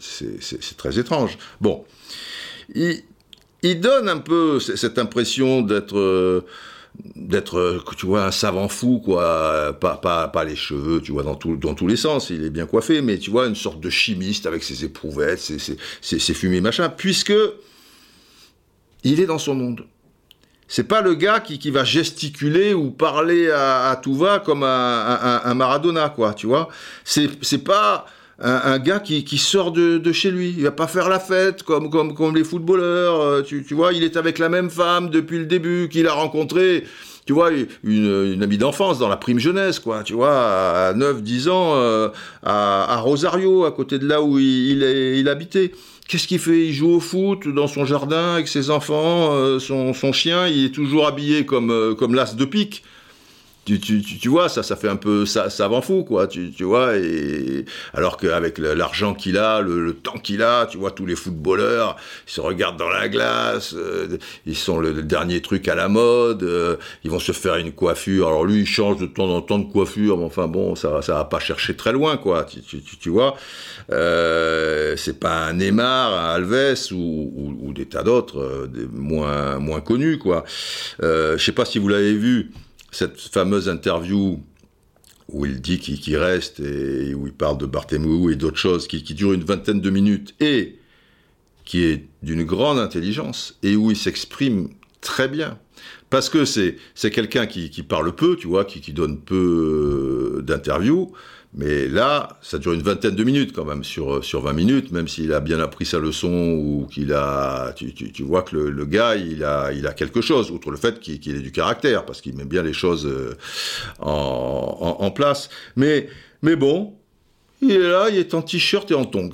c'est 0.01 0.77
très 0.77 0.99
étrange. 0.99 1.39
Bon, 1.63 1.87
il, 2.75 3.01
donne 3.81 4.11
un 4.11 4.19
peu 4.19 4.61
cette 4.61 4.99
impression 4.99 5.63
d'être 5.63 5.97
euh, 5.97 6.45
d'être, 7.17 7.83
tu 7.97 8.05
vois, 8.05 8.27
un 8.27 8.31
savant 8.31 8.69
fou, 8.69 9.01
quoi. 9.03 9.75
Pas, 9.81 10.45
les 10.47 10.57
cheveux, 10.57 11.01
tu 11.01 11.13
vois, 11.13 11.23
dans, 11.23 11.37
tous 11.37 11.87
les 11.87 11.97
sens. 11.97 12.29
Il 12.29 12.45
est 12.45 12.51
bien 12.51 12.67
coiffé, 12.67 13.01
mais 13.01 13.17
tu 13.17 13.31
vois, 13.31 13.47
une 13.47 13.55
sorte 13.55 13.81
de 13.81 13.89
chimiste 13.89 14.45
avec 14.45 14.63
ses 14.63 14.85
éprouvettes, 14.85 15.39
ses, 15.39 15.59
ses, 15.59 15.79
ses, 16.03 16.35
fumées, 16.35 16.61
machin, 16.61 16.91
puisque 16.91 17.33
il 19.05 19.21
est 19.21 19.27
dans 19.27 19.39
son 19.39 19.55
monde. 19.55 19.87
C'est 20.69 20.85
pas 20.85 21.01
le 21.01 21.15
gars 21.15 21.41
qui, 21.41 21.59
qui, 21.59 21.71
va 21.71 21.83
gesticuler 21.83 22.75
ou 22.75 22.91
parler 22.91 23.51
à, 23.51 23.99
tout 24.03 24.15
va 24.15 24.39
comme 24.39 24.63
un, 24.63 25.41
un, 25.45 25.55
Maradona, 25.55 26.11
quoi, 26.11 26.35
tu 26.35 26.47
vois. 26.47 26.69
C'est, 27.05 27.31
c'est 27.41 27.65
pas 27.65 28.05
un, 28.39 28.79
gars 28.79 29.01
qui, 29.01 29.25
qui 29.25 29.39
sort 29.39 29.73
de, 29.73 29.97
de, 29.97 30.13
chez 30.13 30.31
lui. 30.31 30.55
Il 30.57 30.65
va 30.65 30.71
pas 30.71 30.87
faire 30.87 31.09
la 31.09 31.19
fête 31.19 31.63
comme, 31.63 31.89
comme, 31.89 32.15
comme 32.15 32.37
les 32.37 32.45
footballeurs. 32.45 33.21
Euh, 33.21 33.43
tu, 33.43 33.65
tu 33.65 33.75
vois, 33.75 33.95
il 33.95 34.05
est 34.05 34.19
avec 34.19 34.39
la 34.39 34.51
même 34.51 34.69
femme 34.69 35.09
depuis 35.09 35.39
le 35.39 35.47
début 35.47 35.89
qu'il 35.91 36.07
a 36.07 36.13
rencontré 36.13 36.85
tu 37.29 37.35
vois, 37.35 37.51
une, 37.51 38.33
une 38.33 38.43
amie 38.43 38.57
d'enfance 38.57 38.99
dans 38.99 39.09
la 39.11 39.19
prime 39.19 39.39
jeunesse, 39.39 39.81
quoi, 39.81 40.03
tu 40.03 40.15
vois, 40.15 40.89
à 40.89 40.95
9, 40.95 41.23
10 41.23 41.49
ans, 41.51 41.75
euh, 41.75 42.09
à, 42.43 42.95
à, 42.95 42.97
Rosario, 43.01 43.67
à 43.67 43.71
côté 43.73 43.99
de 43.99 44.09
là 44.09 44.23
où 44.23 44.39
il, 44.39 44.83
est, 44.83 45.19
il 45.19 45.29
habitait. 45.29 45.73
Qu'est-ce 46.09 46.27
qu'il 46.27 46.41
fait? 46.41 46.67
Il 46.67 46.73
joue 46.73 46.91
au 46.91 47.01
foot 47.01 47.47
dans 47.47 47.69
son 47.69 47.85
jardin 47.85 48.35
avec 48.35 48.49
ses 48.49 48.71
enfants, 48.71 49.35
euh, 49.35 49.59
son, 49.61 49.93
son, 49.93 50.13
chien, 50.13 50.49
il 50.49 50.65
est 50.65 50.75
toujours 50.75 51.07
habillé 51.07 51.47
comme, 51.47 51.95
comme 51.97 52.15
l'as 52.15 52.35
de 52.35 52.45
pique 52.45 52.83
tu, 53.77 54.29
vois, 54.29 54.49
ça, 54.49 54.63
ça 54.63 54.77
fait 54.77 54.89
un 54.89 54.97
peu 54.97 55.27
ça, 55.27 55.51
savant 55.51 55.83
fou, 55.83 56.05
quoi, 56.05 56.27
tu, 56.27 56.51
vois, 56.61 56.97
et 56.97 57.65
alors 57.93 58.17
qu'avec 58.17 58.59
l'argent 58.59 59.15
qu'il 59.15 59.37
a, 59.37 59.61
le, 59.61 59.93
temps 59.93 60.19
qu'il 60.19 60.43
a, 60.43 60.67
tu 60.67 60.79
vois, 60.79 60.91
tous 60.91 61.07
les 61.07 61.17
footballeurs, 61.17 61.97
ils 62.27 62.33
se 62.33 62.41
regardent 62.41 62.79
dans 62.79 62.89
la 62.89 63.09
glace, 63.09 63.75
euh, 63.77 64.19
ils 64.47 64.57
sont 64.57 64.79
le, 64.79 65.03
dernier 65.03 65.43
truc 65.43 65.69
à 65.69 65.75
la 65.75 65.89
mode, 65.89 66.43
euh, 66.43 66.77
ils 67.05 67.11
vont 67.11 67.19
se 67.19 67.33
faire 67.33 67.57
une 67.57 67.73
coiffure, 67.73 68.29
alors 68.29 68.45
lui, 68.45 68.61
il 68.61 68.67
change 68.67 68.99
de 68.99 69.07
temps 69.07 69.29
en 69.29 69.43
temps 69.43 69.59
de 69.59 69.71
coiffure, 69.71 70.17
mais 70.17 70.25
enfin 70.25 70.47
bon, 70.47 70.75
ça, 70.75 71.03
ça 71.03 71.15
va 71.15 71.25
pas 71.25 71.41
chercher 71.41 71.77
très 71.77 71.93
loin, 71.93 72.17
quoi, 72.17 72.45
tu, 72.45 73.11
vois, 73.11 73.37
euh, 73.93 74.97
c'est 74.97 75.21
pas 75.21 75.47
un 75.47 75.55
Neymar, 75.55 76.13
un 76.13 76.35
Alves 76.35 76.93
ou, 76.93 77.57
ou, 77.63 77.73
des 77.73 77.87
tas 77.87 78.03
d'autres, 78.03 78.69
moins, 78.93 79.59
moins 79.59 79.81
connus, 79.81 80.19
quoi. 80.19 80.45
je 81.01 81.37
sais 81.39 81.53
pas 81.53 81.65
si 81.65 81.79
vous 81.79 81.89
l'avez 81.89 82.15
vu, 82.15 82.51
cette 82.91 83.19
fameuse 83.19 83.69
interview 83.69 84.43
où 85.31 85.45
il 85.45 85.61
dit 85.61 85.79
qu'il 85.79 86.17
reste 86.17 86.61
et 86.61 87.15
où 87.15 87.27
il 87.27 87.35
parle 87.35 87.59
de 87.59 87.67
Barthélemy 87.67 88.33
et 88.33 88.37
d'autres 88.37 88.57
choses 88.57 88.89
qui, 88.89 89.03
dure 89.03 89.33
une 89.33 89.45
vingtaine 89.45 89.81
de 89.81 89.91
minutes 89.91 90.35
et 90.41 90.79
qui 91.65 91.85
est 91.85 92.07
d'une 92.23 92.45
grande 92.45 92.79
intelligence 92.79 93.59
et 93.63 93.77
où 93.77 93.91
il 93.91 93.97
s'exprime 93.97 94.71
très 95.03 95.29
bien. 95.29 95.59
Parce 96.09 96.31
que 96.31 96.47
c'est 96.47 96.77
quelqu'un 97.11 97.47
qui, 97.47 97.83
parle 97.83 98.15
peu, 98.15 98.37
tu 98.37 98.47
vois, 98.47 98.65
qui, 98.65 98.81
qui 98.81 98.95
donne 98.95 99.21
peu 99.21 100.39
euh, 100.39 100.43
d'interviews, 100.43 101.13
mais 101.55 101.89
là, 101.89 102.39
ça 102.43 102.59
dure 102.59 102.75
une 102.75 102.83
vingtaine 102.83 103.15
de 103.15 103.25
minutes 103.25 103.53
quand 103.55 103.65
même, 103.65 103.83
sur, 103.83 104.23
sur 104.23 104.43
20 104.43 104.53
minutes, 104.53 104.93
même 104.93 105.09
s'il 105.09 105.33
a 105.33 105.41
bien 105.41 105.59
appris 105.61 105.87
sa 105.87 105.99
leçon 105.99 106.29
ou 106.31 106.87
qu'il 106.91 107.13
a. 107.13 107.73
Tu, 107.75 108.23
vois 108.23 108.43
que 108.43 108.57
le, 108.57 108.85
gars, 108.85 109.17
il 109.17 109.43
a, 109.45 109.93
quelque 109.95 110.21
chose, 110.21 110.51
outre 110.51 110.71
le 110.71 110.77
fait 110.77 111.01
qu'il 111.01 111.37
ait 111.37 111.41
du 111.41 111.53
caractère, 111.53 112.05
parce 112.05 112.21
qu'il 112.21 112.37
met 112.37 112.45
bien 112.45 112.63
les 112.63 112.75
choses 112.75 113.07
euh, 113.07 113.35
en, 113.99 114.97
en, 115.01 115.11
place. 115.11 115.49
Mais, 115.75 116.09
mais 116.43 116.55
bon, 116.55 116.95
il 117.63 117.73
est 117.73 117.89
là, 117.89 118.09
il 118.11 118.19
est 118.19 118.35
en 118.35 118.43
t-shirt 118.43 118.91
et 118.91 118.95
en 118.95 119.07
tongs. 119.07 119.31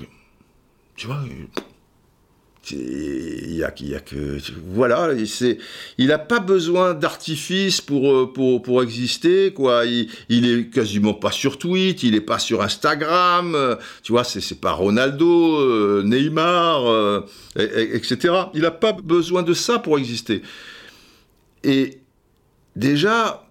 Tu 0.96 1.08
vois, 1.08 1.20
il 2.72 3.54
y 3.54 3.64
a, 3.64 4.00
que 4.00 4.38
voilà 4.66 5.10
il 5.98 6.06
n'a 6.06 6.18
pas 6.18 6.40
besoin 6.40 6.94
d'artifice 6.94 7.80
pour, 7.80 8.10
euh, 8.10 8.32
pour 8.32 8.62
pour 8.62 8.82
exister 8.82 9.52
quoi. 9.52 9.84
Il, 9.84 10.08
il 10.28 10.50
est 10.50 10.70
quasiment 10.70 11.14
pas 11.14 11.30
sur 11.30 11.58
Twitter 11.58 12.06
il 12.06 12.14
est 12.14 12.20
pas 12.20 12.38
sur 12.38 12.62
Instagram 12.62 13.54
euh, 13.54 13.76
tu 14.02 14.12
vois 14.12 14.24
c'est 14.24 14.40
c'est 14.40 14.60
pas 14.60 14.72
Ronaldo 14.72 15.60
euh, 15.60 16.02
Neymar 16.04 17.24
etc 17.56 18.34
il 18.54 18.62
n'a 18.62 18.70
pas 18.70 18.92
besoin 18.92 19.42
de 19.42 19.54
ça 19.54 19.78
pour 19.78 19.98
exister. 19.98 20.42
Et 21.62 22.00
déjà 22.76 23.46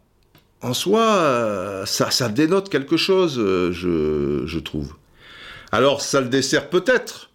en 0.62 0.74
soi 0.74 1.84
ça 1.86 2.10
ça 2.12 2.30
dénote 2.30 2.70
quelque 2.70 2.98
chose 2.98 3.36
je 3.36 4.44
je 4.46 4.60
trouve. 4.60 4.94
Alors 5.72 6.02
ça 6.02 6.22
le 6.22 6.30
dessert 6.30 6.70
peut-être 6.70 7.30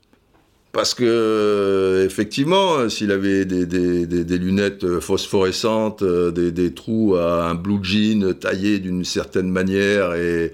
parce 0.72 0.94
que 0.94 1.04
euh, 1.04 2.04
effectivement, 2.04 2.88
s'il 2.88 3.10
avait 3.10 3.44
des, 3.44 4.38
lunettes 4.38 5.00
phosphorescentes, 5.00 6.02
euh, 6.02 6.30
des, 6.30 6.74
trous 6.74 7.16
à 7.16 7.48
un 7.48 7.54
blue 7.54 7.82
jean 7.82 8.34
taillé 8.34 8.78
d'une 8.78 9.04
certaine 9.04 9.50
manière 9.50 10.14
et, 10.14 10.52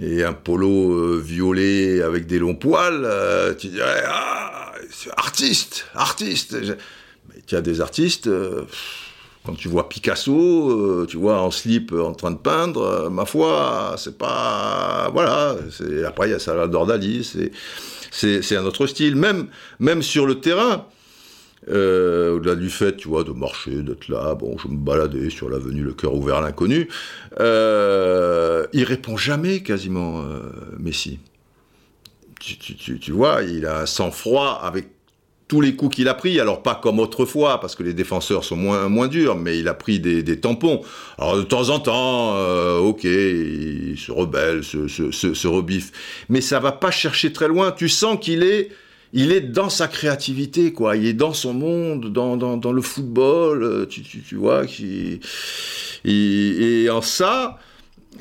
un 0.00 0.32
polo 0.32 0.92
euh, 0.92 1.22
violet 1.22 2.02
avec 2.02 2.26
des 2.26 2.38
longs 2.38 2.54
poils, 2.54 3.06
tu 3.58 3.68
dirais 3.68 4.02
ah, 4.06 4.72
artiste, 5.16 5.86
artiste. 5.94 6.56
Mais 7.28 7.42
il 7.46 7.52
y 7.52 7.56
a 7.56 7.60
des 7.60 7.80
artistes. 7.80 8.30
quand 9.44 9.54
tu 9.54 9.68
vois 9.68 9.88
Picasso, 9.88 11.04
tu 11.06 11.16
vois 11.16 11.42
en 11.42 11.50
slip 11.50 11.92
en 11.92 12.14
train 12.14 12.30
de 12.30 12.36
peindre, 12.38 13.10
ma 13.10 13.26
foi, 13.26 13.96
c'est 13.98 14.16
pas 14.16 15.10
voilà. 15.12 15.56
Après 16.06 16.28
il 16.28 16.30
y 16.30 16.34
a 16.34 16.38
Salvador 16.38 16.86
Dali, 16.86 17.24
c'est 17.24 17.50
c'est 18.10 18.56
un 18.56 18.64
autre 18.64 18.86
style. 18.86 19.16
Même, 19.16 19.48
même 19.78 20.02
sur 20.02 20.26
le 20.26 20.40
terrain, 20.40 20.86
euh, 21.70 22.36
au-delà 22.36 22.54
du 22.54 22.70
fait, 22.70 22.96
tu 22.96 23.08
vois, 23.08 23.24
de 23.24 23.32
marcher, 23.32 23.82
d'être 23.82 24.08
là, 24.08 24.34
bon, 24.34 24.56
je 24.58 24.68
me 24.68 24.76
baladais 24.76 25.28
sur 25.28 25.50
l'avenue 25.50 25.82
Le 25.82 25.92
Cœur 25.92 26.14
Ouvert 26.14 26.36
à 26.36 26.40
l'Inconnu, 26.40 26.88
euh, 27.40 28.66
il 28.72 28.84
répond 28.84 29.16
jamais 29.16 29.62
quasiment, 29.62 30.22
euh, 30.22 30.40
Messi. 30.78 31.18
tu, 32.40 33.12
vois, 33.12 33.42
il 33.42 33.66
a 33.66 33.80
un 33.80 33.86
sang-froid 33.86 34.60
avec 34.62 34.88
tous 35.48 35.62
les 35.62 35.74
coups 35.74 35.96
qu'il 35.96 36.08
a 36.08 36.14
pris, 36.14 36.38
alors 36.38 36.62
pas 36.62 36.74
comme 36.74 36.98
autrefois, 36.98 37.58
parce 37.58 37.74
que 37.74 37.82
les 37.82 37.94
défenseurs 37.94 38.44
sont 38.44 38.56
moins, 38.56 38.88
moins 38.90 39.08
durs, 39.08 39.34
mais 39.34 39.58
il 39.58 39.66
a 39.66 39.74
pris 39.74 39.98
des, 39.98 40.22
des 40.22 40.38
tampons. 40.38 40.82
Alors 41.16 41.38
de 41.38 41.42
temps 41.42 41.70
en 41.70 41.80
temps, 41.80 42.36
euh, 42.36 42.78
ok, 42.78 43.04
il 43.04 43.96
se 43.98 44.12
rebelle, 44.12 44.62
se, 44.62 44.86
se, 44.88 45.10
se, 45.10 45.48
rebiffe, 45.48 45.90
mais 46.28 46.42
ça 46.42 46.60
va 46.60 46.72
pas 46.72 46.90
chercher 46.90 47.32
très 47.32 47.48
loin. 47.48 47.72
Tu 47.72 47.88
sens 47.88 48.18
qu'il 48.20 48.42
est, 48.42 48.68
il 49.14 49.32
est 49.32 49.40
dans 49.40 49.70
sa 49.70 49.88
créativité, 49.88 50.74
quoi. 50.74 50.96
Il 50.96 51.06
est 51.06 51.14
dans 51.14 51.32
son 51.32 51.54
monde, 51.54 52.12
dans, 52.12 52.36
dans, 52.36 52.58
dans 52.58 52.72
le 52.72 52.82
football, 52.82 53.62
euh, 53.62 53.86
tu, 53.86 54.02
tu, 54.02 54.20
tu 54.20 54.36
vois, 54.36 54.66
qui, 54.66 55.20
et, 56.04 56.82
et 56.84 56.90
en 56.90 57.00
ça, 57.00 57.58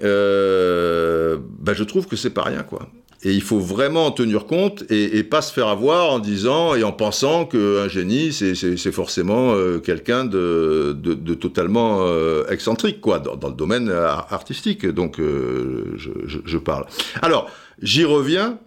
euh, 0.02 1.38
ben 1.60 1.74
je 1.74 1.84
trouve 1.84 2.08
que 2.08 2.16
c'est 2.16 2.30
pas 2.30 2.44
rien, 2.44 2.64
quoi. 2.64 2.88
Et 3.24 3.34
il 3.34 3.42
faut 3.42 3.60
vraiment 3.60 4.06
en 4.08 4.12
tenir 4.12 4.46
compte 4.46 4.84
et, 4.92 5.24
pas 5.24 5.42
se 5.42 5.52
faire 5.52 5.68
avoir 5.68 6.12
en 6.12 6.20
disant 6.20 6.76
et 6.76 6.84
en 6.84 6.92
pensant 6.92 7.46
qu'un 7.46 7.88
génie, 7.88 8.32
c'est 8.32 8.92
forcément 8.92 9.54
euh, 9.54 9.80
quelqu'un 9.80 10.24
de, 10.24 10.96
de, 10.96 11.34
totalement 11.34 12.02
euh, 12.02 12.46
excentrique, 12.50 13.02
quoi, 13.02 13.20
dans, 13.20 13.50
le 13.50 13.56
domaine 13.56 13.90
artistique. 13.90 14.86
Donc, 14.86 15.20
euh, 15.20 15.96
je, 15.96 16.12
je, 16.46 16.58
parle. 16.58 16.86
Alors, 17.22 17.50
j'y 17.82 18.06
reviens. 18.06 18.60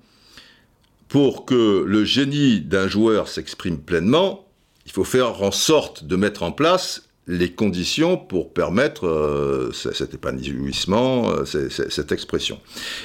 Pour 1.09 1.45
que 1.45 1.83
le 1.85 2.05
génie 2.05 2.61
d'un 2.61 2.87
joueur 2.87 3.27
s'exprime 3.27 3.79
pleinement, 3.79 4.47
il 4.87 4.93
faut 4.93 5.03
faire 5.03 5.43
en 5.43 5.51
sorte 5.51 6.05
de 6.05 6.15
mettre 6.15 6.45
en 6.45 6.53
place 6.53 7.09
les 7.27 7.51
conditions 7.51 8.17
pour 8.17 8.53
permettre 8.53 9.71
cet 9.73 10.15
épanouissement, 10.15 11.45
cette 11.47 12.13
expression. 12.13 12.61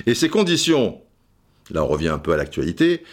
Et 0.05 0.13
ces 0.13 0.29
conditions, 0.29 1.01
là 1.71 1.83
on 1.83 1.87
revient 1.87 2.09
un 2.09 2.19
peu 2.19 2.33
à 2.33 2.37
l'actualité, 2.37 3.03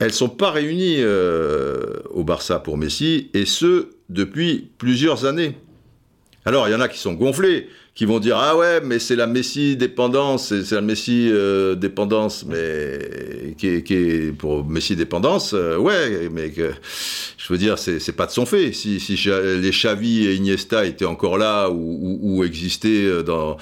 elles 0.00 0.12
sont 0.12 0.30
pas 0.30 0.50
réunies 0.50 0.96
euh, 0.98 1.98
au 2.10 2.24
Barça 2.24 2.58
pour 2.58 2.78
Messi, 2.78 3.30
et 3.34 3.44
ce, 3.44 3.90
depuis 4.08 4.70
plusieurs 4.78 5.26
années. 5.26 5.56
Alors, 6.46 6.68
il 6.68 6.72
y 6.72 6.74
en 6.74 6.80
a 6.80 6.88
qui 6.88 6.98
sont 6.98 7.12
gonflés, 7.12 7.68
qui 7.94 8.06
vont 8.06 8.18
dire 8.18 8.38
ah 8.38 8.56
ouais 8.56 8.80
mais 8.80 8.98
c'est 8.98 9.16
la 9.16 9.26
Messi 9.26 9.76
dépendance 9.76 10.54
c'est 10.62 10.74
la 10.74 10.80
Messi 10.80 11.28
euh, 11.30 11.74
dépendance 11.74 12.46
mais 12.46 13.54
qui 13.58 13.66
est, 13.66 14.32
pour 14.32 14.64
Messi 14.64 14.96
dépendance 14.96 15.52
euh, 15.54 15.76
ouais 15.76 16.30
mais 16.30 16.52
je 16.56 17.52
veux 17.52 17.58
dire 17.58 17.78
c'est 17.78 18.16
pas 18.16 18.26
de 18.26 18.30
son 18.30 18.46
fait 18.46 18.72
si, 18.72 18.98
les 19.26 19.70
Xavi 19.70 20.28
et 20.28 20.34
Iniesta 20.36 20.86
étaient 20.86 21.04
encore 21.04 21.36
là 21.36 21.68
ou, 21.68 22.18
ou 22.22 22.44
existaient 22.44 23.22
dans 23.24 23.58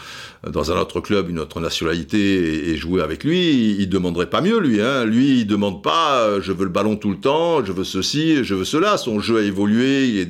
dans 0.47 0.70
un 0.70 0.78
autre 0.78 1.01
club 1.01 1.30
une 1.30 1.39
autre 1.41 1.61
nationalité 1.61 2.70
et, 2.70 2.76
jouer 2.76 3.03
avec 3.03 3.24
lui 3.24 3.76
il, 3.78 3.89
demanderait 3.89 4.30
pas 4.30 4.41
mieux 4.41 4.61
lui 4.61 4.80
hein. 4.80 5.05
Lui 5.05 5.41
il 5.41 5.47
demande 5.47 5.82
pas 5.82 6.20
euh, 6.20 6.41
je 6.41 6.53
veux 6.53 6.64
le 6.64 6.70
ballon 6.70 6.97
tout 6.97 7.11
le 7.11 7.18
temps 7.18 7.64
je 7.64 7.72
veux 7.72 7.84
ceci 7.84 8.45
je 8.45 8.55
veux 8.55 8.64
cela. 8.64 8.97
Son 8.99 9.20
jeu 9.20 9.39
a 9.39 9.43
évolué 9.43 10.07
il 10.09 10.18
est 10.18 10.26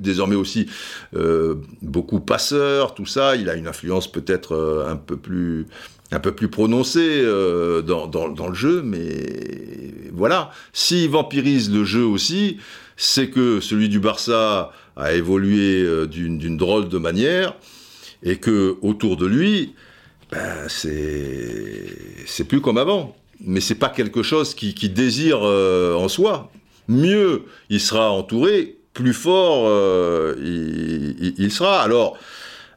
désormais 0.00 0.36
aussi 0.36 0.66
euh, 1.14 1.56
beaucoup 1.80 2.20
passeur 2.20 2.94
tout 2.94 3.06
ça. 3.06 3.36
Il 3.36 3.48
a 3.48 3.54
une 3.54 3.68
influence 3.68 4.10
peut-être 4.10 4.52
euh, 4.52 4.90
un 4.90 4.96
peu 4.96 5.16
plus 5.16 5.66
un 6.12 6.20
peu 6.20 6.32
plus 6.32 6.48
prononcée 6.48 7.22
euh, 7.24 7.80
dans, 7.80 8.06
dans, 8.06 8.28
dans, 8.28 8.48
le 8.48 8.54
jeu, 8.54 8.82
mais 8.84 9.26
voilà. 10.12 10.50
S'il 10.72 11.08
vampirise 11.08 11.72
le 11.72 11.84
jeu 11.84 12.04
aussi, 12.04 12.58
c'est 12.96 13.30
que 13.30 13.60
celui 13.60 13.88
du 13.88 13.98
Barça 13.98 14.72
a 14.96 15.12
évolué 15.14 15.82
euh, 15.82 16.06
d'une 16.06 16.56
drôle 16.56 16.88
de 16.88 16.98
manière 16.98 17.54
et 18.22 18.36
que 18.36 18.76
autour 18.82 19.16
de 19.16 19.26
lui, 19.26 19.74
ben, 20.30 20.68
c'est 20.68 22.44
plus 22.48 22.60
comme 22.60 22.78
avant. 22.78 23.16
Mais 23.44 23.60
c'est 23.60 23.74
pas 23.74 23.88
quelque 23.88 24.22
chose 24.22 24.54
qui, 24.54 24.72
qui 24.74 24.88
désire 24.88 25.40
euh, 25.42 25.94
en 25.94 26.08
soi. 26.08 26.52
Mieux, 26.88 27.44
il 27.70 27.80
sera 27.80 28.10
entouré, 28.12 28.76
plus 28.92 29.12
fort 29.12 29.64
euh, 29.66 30.34
il, 30.38 31.34
il, 31.38 31.50
sera. 31.50 31.82
Alors, 31.82 32.16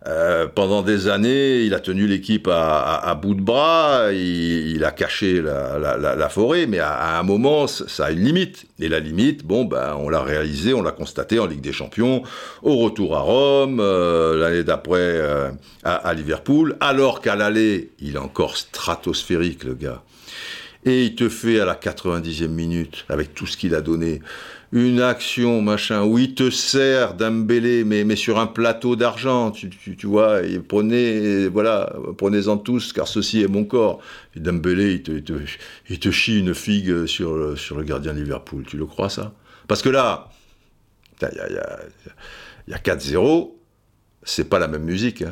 euh, 0.08 0.48
pendant 0.48 0.84
des 0.84 1.08
années, 1.08 1.64
il 1.64 1.74
a 1.74 1.80
tenu 1.80 2.06
l'équipe 2.06 2.48
à, 2.48 2.80
à, 2.80 3.10
à, 3.10 3.16
bout 3.16 3.34
de 3.34 3.42
bras, 3.42 4.12
il, 4.12 4.76
il 4.76 4.84
a 4.84 4.92
caché 4.92 5.42
la, 5.42 5.80
la, 5.80 6.16
la, 6.16 6.30
forêt, 6.30 6.68
mais 6.68 6.78
à, 6.78 6.92
à, 6.92 7.20
un 7.20 7.24
moment, 7.24 7.66
ça 7.66 8.06
a 8.06 8.12
une 8.12 8.24
limite. 8.24 8.66
Et 8.80 8.88
la 8.88 9.00
limite, 9.00 9.44
bon, 9.44 9.66
ben, 9.66 9.96
on 9.98 10.10
l'a 10.10 10.22
réalisé, 10.22 10.76
on 10.76 10.84
l'a 10.84 10.92
constaté 10.92 11.40
en 11.40 11.48
Ligue 11.48 11.62
des 11.62 11.74
Champions, 11.74 12.22
au 12.62 12.78
retour 12.78 13.16
à 13.16 13.22
Rome, 13.22 13.80
euh, 13.80 14.38
l'année 14.38 14.64
d'après 14.64 15.00
euh, 15.00 15.50
à, 15.84 16.14
Liverpool, 16.14 16.78
alors 16.82 17.20
qu'à 17.20 17.36
l'aller, 17.36 17.90
il 18.00 18.16
est 18.16 18.20
encore 18.20 18.58
stratosphérique, 18.58 19.64
le 19.64 19.74
gars. 19.74 20.04
Et 20.86 21.06
il 21.06 21.16
te 21.16 21.30
fait 21.30 21.60
à 21.60 21.66
la 21.66 21.74
90e 21.74 22.48
minute, 22.48 23.06
avec 23.10 23.34
tout 23.34 23.48
ce 23.48 23.58
qu'il 23.58 23.74
a 23.74 23.82
donné, 23.82 24.22
une 24.76 25.00
action, 25.00 25.62
machin, 25.62 26.04
où 26.04 26.20
il 26.20 26.36
te 26.36 26.50
sert 26.50 27.14
d'Ambélé, 27.14 27.86
mais, 27.86 28.04
mais 28.04 28.18
sur 28.18 28.38
un 28.38 28.46
plateau 28.46 28.98
d'argent, 28.98 29.52
tu, 29.52 29.70
tu, 29.70 29.96
tu, 29.96 30.06
vois, 30.06 30.42
prenez, 30.68 31.48
voilà, 31.48 31.96
prenez-en 32.18 32.58
tous, 32.58 32.92
car 32.92 33.08
ceci 33.08 33.42
est 33.42 33.48
mon 33.48 33.64
corps. 33.64 34.02
Et 34.36 34.42
Dembélé, 34.42 34.96
il 34.96 35.02
te, 35.04 35.12
il, 35.12 35.24
te, 35.24 35.34
il 35.90 36.00
te 36.00 36.12
chie 36.12 36.40
une 36.40 36.54
figue 36.54 37.06
sur, 37.06 37.58
sur 37.58 37.78
le 37.78 37.84
gardien 37.86 38.14
de 38.14 38.20
Liverpool, 38.20 38.66
tu 38.68 38.76
le 38.76 38.86
crois 38.86 39.10
ça? 39.10 39.34
Parce 39.70 39.82
que 39.82 39.88
là, 39.88 40.28
il 41.22 41.38
y 41.38 41.40
a, 41.40 41.50
y 41.50 41.58
a, 41.58 41.80
y 42.68 42.74
a 42.74 42.78
4-0, 42.78 43.54
c'est 44.24 44.50
pas 44.50 44.60
la 44.60 44.68
même 44.68 44.84
musique, 44.84 45.22
hein. 45.22 45.32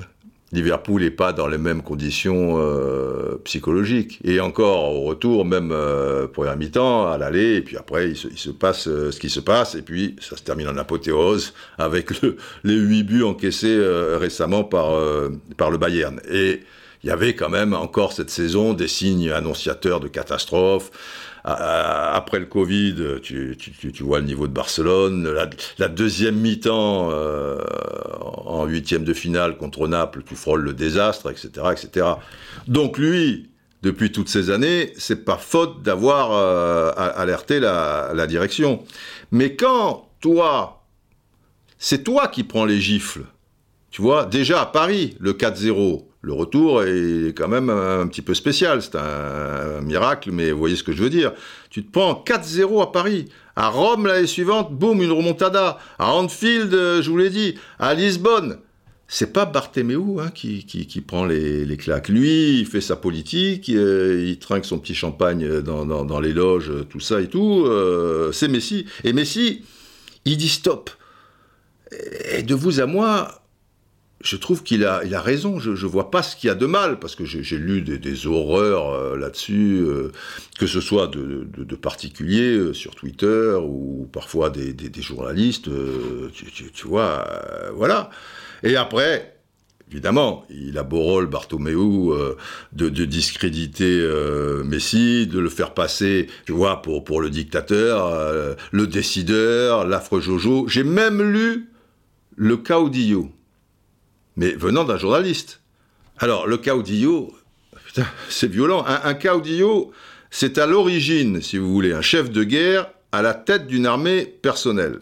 Liverpool 0.53 1.01
n'est 1.01 1.09
pas 1.09 1.33
dans 1.33 1.47
les 1.47 1.57
mêmes 1.57 1.81
conditions 1.81 2.59
euh, 2.59 3.41
psychologiques. 3.43 4.19
Et 4.23 4.39
encore 4.39 4.93
au 4.93 5.01
retour, 5.01 5.45
même 5.45 5.71
euh, 5.71 6.27
première 6.27 6.55
mi-temps, 6.55 7.11
à 7.11 7.17
l'aller, 7.17 7.55
et 7.55 7.61
puis 7.61 7.75
après, 7.75 8.11
il 8.11 8.15
se, 8.15 8.51
passe 8.51 8.87
euh, 8.87 9.11
ce 9.11 9.19
qui 9.19 9.29
se 9.29 9.39
passe, 9.39 9.73
et 9.73 9.81
puis 9.81 10.15
ça 10.21 10.37
se 10.37 10.43
termine 10.43 10.67
en 10.67 10.77
apothéose 10.77 11.53
avec 11.79 12.21
le, 12.21 12.37
les 12.63 12.75
huit 12.75 13.03
buts 13.03 13.23
encaissés 13.23 13.75
euh, 13.75 14.17
récemment 14.19 14.63
par, 14.63 14.93
par 15.57 15.71
le 15.71 15.77
Bayern. 15.79 16.21
Et 16.29 16.61
il 17.03 17.09
y 17.09 17.11
avait 17.11 17.35
quand 17.35 17.49
même 17.49 17.73
encore 17.73 18.13
cette 18.13 18.29
saison 18.29 18.73
des 18.73 18.87
signes 18.87 19.31
annonciateurs 19.31 19.99
de 19.99 20.07
catastrophe 20.07 20.91
après 21.43 22.39
le 22.39 22.45
Covid, 22.45 23.19
tu, 23.21 23.57
vois 24.01 24.19
le 24.19 24.25
niveau 24.25 24.47
de 24.47 24.53
Barcelone. 24.53 25.29
La, 25.77 25.87
deuxième 25.89 26.35
mi-temps 26.35 27.09
euh, 27.11 27.59
en 28.45 28.65
huitième 28.65 29.03
de 29.03 29.13
finale 29.13 29.57
contre 29.57 29.87
Naples, 29.87 30.23
tu 30.25 30.35
frôles 30.35 30.61
le 30.61 30.73
désastre, 30.73 31.29
etc., 31.29 31.67
etc. 31.71 32.07
Donc 32.67 32.97
lui, 32.97 33.49
depuis 33.81 34.11
toutes 34.11 34.29
ces 34.29 34.49
années, 34.51 34.93
c'est 34.97 35.25
pas 35.25 35.37
faute 35.37 35.81
d'avoir 35.81 36.31
euh, 36.31 36.91
alerté 36.95 37.59
la, 37.59 38.11
la 38.13 38.25
direction. 38.25 38.83
Mais 39.31 39.55
quand 39.55 40.07
toi, 40.21 40.85
c'est 41.77 42.05
toi 42.05 42.29
qui 42.29 42.43
prends 42.43 42.65
les 42.65 42.79
gifles, 42.79 43.25
tu 43.91 44.01
vois, 44.01 44.25
déjà 44.25 44.61
à 44.61 44.65
Paris, 44.65 45.17
le 45.19 45.33
4-0, 45.33 46.05
le 46.23 46.31
retour 46.31 46.83
est 46.83 47.37
quand 47.37 47.49
même 47.49 47.69
un 47.69 48.07
petit 48.07 48.21
peu 48.21 48.33
spécial. 48.33 48.81
C'est 48.81 48.95
un, 48.95 49.81
miracle, 49.81 50.31
mais 50.31 50.51
vous 50.51 50.57
voyez 50.57 50.77
ce 50.77 50.83
que 50.83 50.93
je 50.93 51.03
veux 51.03 51.09
dire. 51.09 51.33
Tu 51.69 51.83
te 51.83 51.91
prends 51.91 52.23
4-0 52.25 52.81
à 52.81 52.91
Paris. 52.93 53.25
À 53.57 53.67
Rome, 53.67 54.07
l'année 54.07 54.25
suivante, 54.25 54.73
boum, 54.73 55.01
une 55.01 55.11
remontada. 55.11 55.77
À 55.99 56.13
Anfield, 56.13 56.71
je 56.71 57.09
vous 57.09 57.17
l'ai 57.17 57.29
dit. 57.29 57.55
À 57.77 57.93
Lisbonne. 57.93 58.57
C'est 59.09 59.33
pas 59.33 59.45
Bartéméou 59.45 60.21
hein, 60.21 60.29
qui, 60.33 61.03
prend 61.05 61.25
les, 61.25 61.65
les, 61.65 61.77
claques. 61.77 62.07
Lui, 62.07 62.61
il 62.61 62.65
fait 62.65 62.81
sa 62.81 62.95
politique, 62.95 63.67
il, 63.67 63.75
il 63.75 64.39
trinque 64.39 64.63
son 64.63 64.79
petit 64.79 64.95
champagne 64.95 65.59
dans, 65.61 65.85
dans, 65.85 66.19
les 66.21 66.31
loges, 66.31 66.71
tout 66.89 67.01
ça 67.01 67.19
et 67.19 67.27
tout. 67.27 67.65
Euh, 67.67 68.31
c'est 68.31 68.47
Messi. 68.47 68.85
Et 69.03 69.11
Messi, 69.11 69.65
il 70.23 70.37
dit 70.37 70.47
stop. 70.47 70.89
Et 72.31 72.43
de 72.43 72.55
vous 72.55 72.79
à 72.79 72.85
moi, 72.85 73.42
je 74.23 74.37
trouve 74.37 74.63
qu'il 74.63 74.85
a, 74.85 75.03
il 75.03 75.13
a 75.13 75.21
raison. 75.21 75.59
Je 75.59 75.71
ne 75.71 75.75
vois 75.75 76.09
pas 76.09 76.23
ce 76.23 76.35
qu'il 76.35 76.47
y 76.47 76.51
a 76.51 76.55
de 76.55 76.65
mal, 76.65 76.97
parce 76.97 77.15
que 77.15 77.25
j'ai 77.25 77.57
lu 77.57 77.81
des, 77.81 78.25
horreurs 78.25 78.89
euh, 78.89 79.17
là-dessus, 79.17 79.81
euh, 79.81 80.11
que 80.57 80.65
ce 80.65 80.79
soit 80.79 81.07
de, 81.07 81.45
de, 81.57 81.75
particuliers 81.75 82.55
euh, 82.55 82.73
sur 82.73 82.95
Twitter 82.95 83.57
ou 83.61 84.07
parfois 84.11 84.49
des, 84.49 84.73
journalistes. 85.01 85.69
Tu, 86.73 86.87
vois, 86.87 87.27
voilà. 87.75 88.09
Et 88.63 88.77
après, 88.77 89.35
évidemment, 89.91 90.45
il 90.49 90.77
a 90.77 90.83
beau 90.83 91.01
rôle, 91.01 91.29
de, 91.29 93.05
discréditer 93.05 94.07
Messi, 94.63 95.27
de 95.27 95.39
le 95.39 95.49
faire 95.49 95.73
passer, 95.73 96.27
tu 96.45 96.53
vois, 96.53 96.81
pour, 96.81 97.03
pour 97.03 97.19
le 97.19 97.29
dictateur, 97.29 98.55
le 98.71 98.87
décideur, 98.87 99.85
l'affreux 99.85 100.21
Jojo. 100.21 100.65
J'ai 100.69 100.85
même 100.85 101.21
lu 101.21 101.69
le 102.37 102.55
Caudillo 102.55 103.29
mais 104.35 104.51
venant 104.51 104.83
d'un 104.83 104.97
journaliste. 104.97 105.61
Alors, 106.17 106.47
le 106.47 106.57
caudillo, 106.57 107.33
c'est 108.29 108.49
violent. 108.49 108.85
Un, 108.87 109.13
caudillo, 109.13 109.91
c'est 110.31 110.57
à 110.57 110.65
l'origine, 110.65 111.41
si 111.41 111.57
vous 111.57 111.71
voulez, 111.71 111.93
un 111.93 112.01
chef 112.01 112.31
de 112.31 112.43
guerre 112.43 112.89
à 113.11 113.21
la 113.21 113.33
tête 113.33 113.67
d'une 113.67 113.85
armée 113.85 114.25
personnelle. 114.25 114.99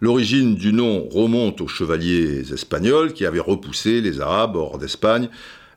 L'origine 0.00 0.56
du 0.56 0.72
nom 0.72 1.08
remonte 1.08 1.60
aux 1.60 1.68
chevaliers 1.68 2.52
espagnols 2.52 3.12
qui 3.12 3.24
avaient 3.24 3.38
repoussé 3.38 4.00
les 4.00 4.20
Arabes 4.20 4.56
hors 4.56 4.78
d'Espagne. 4.78 5.28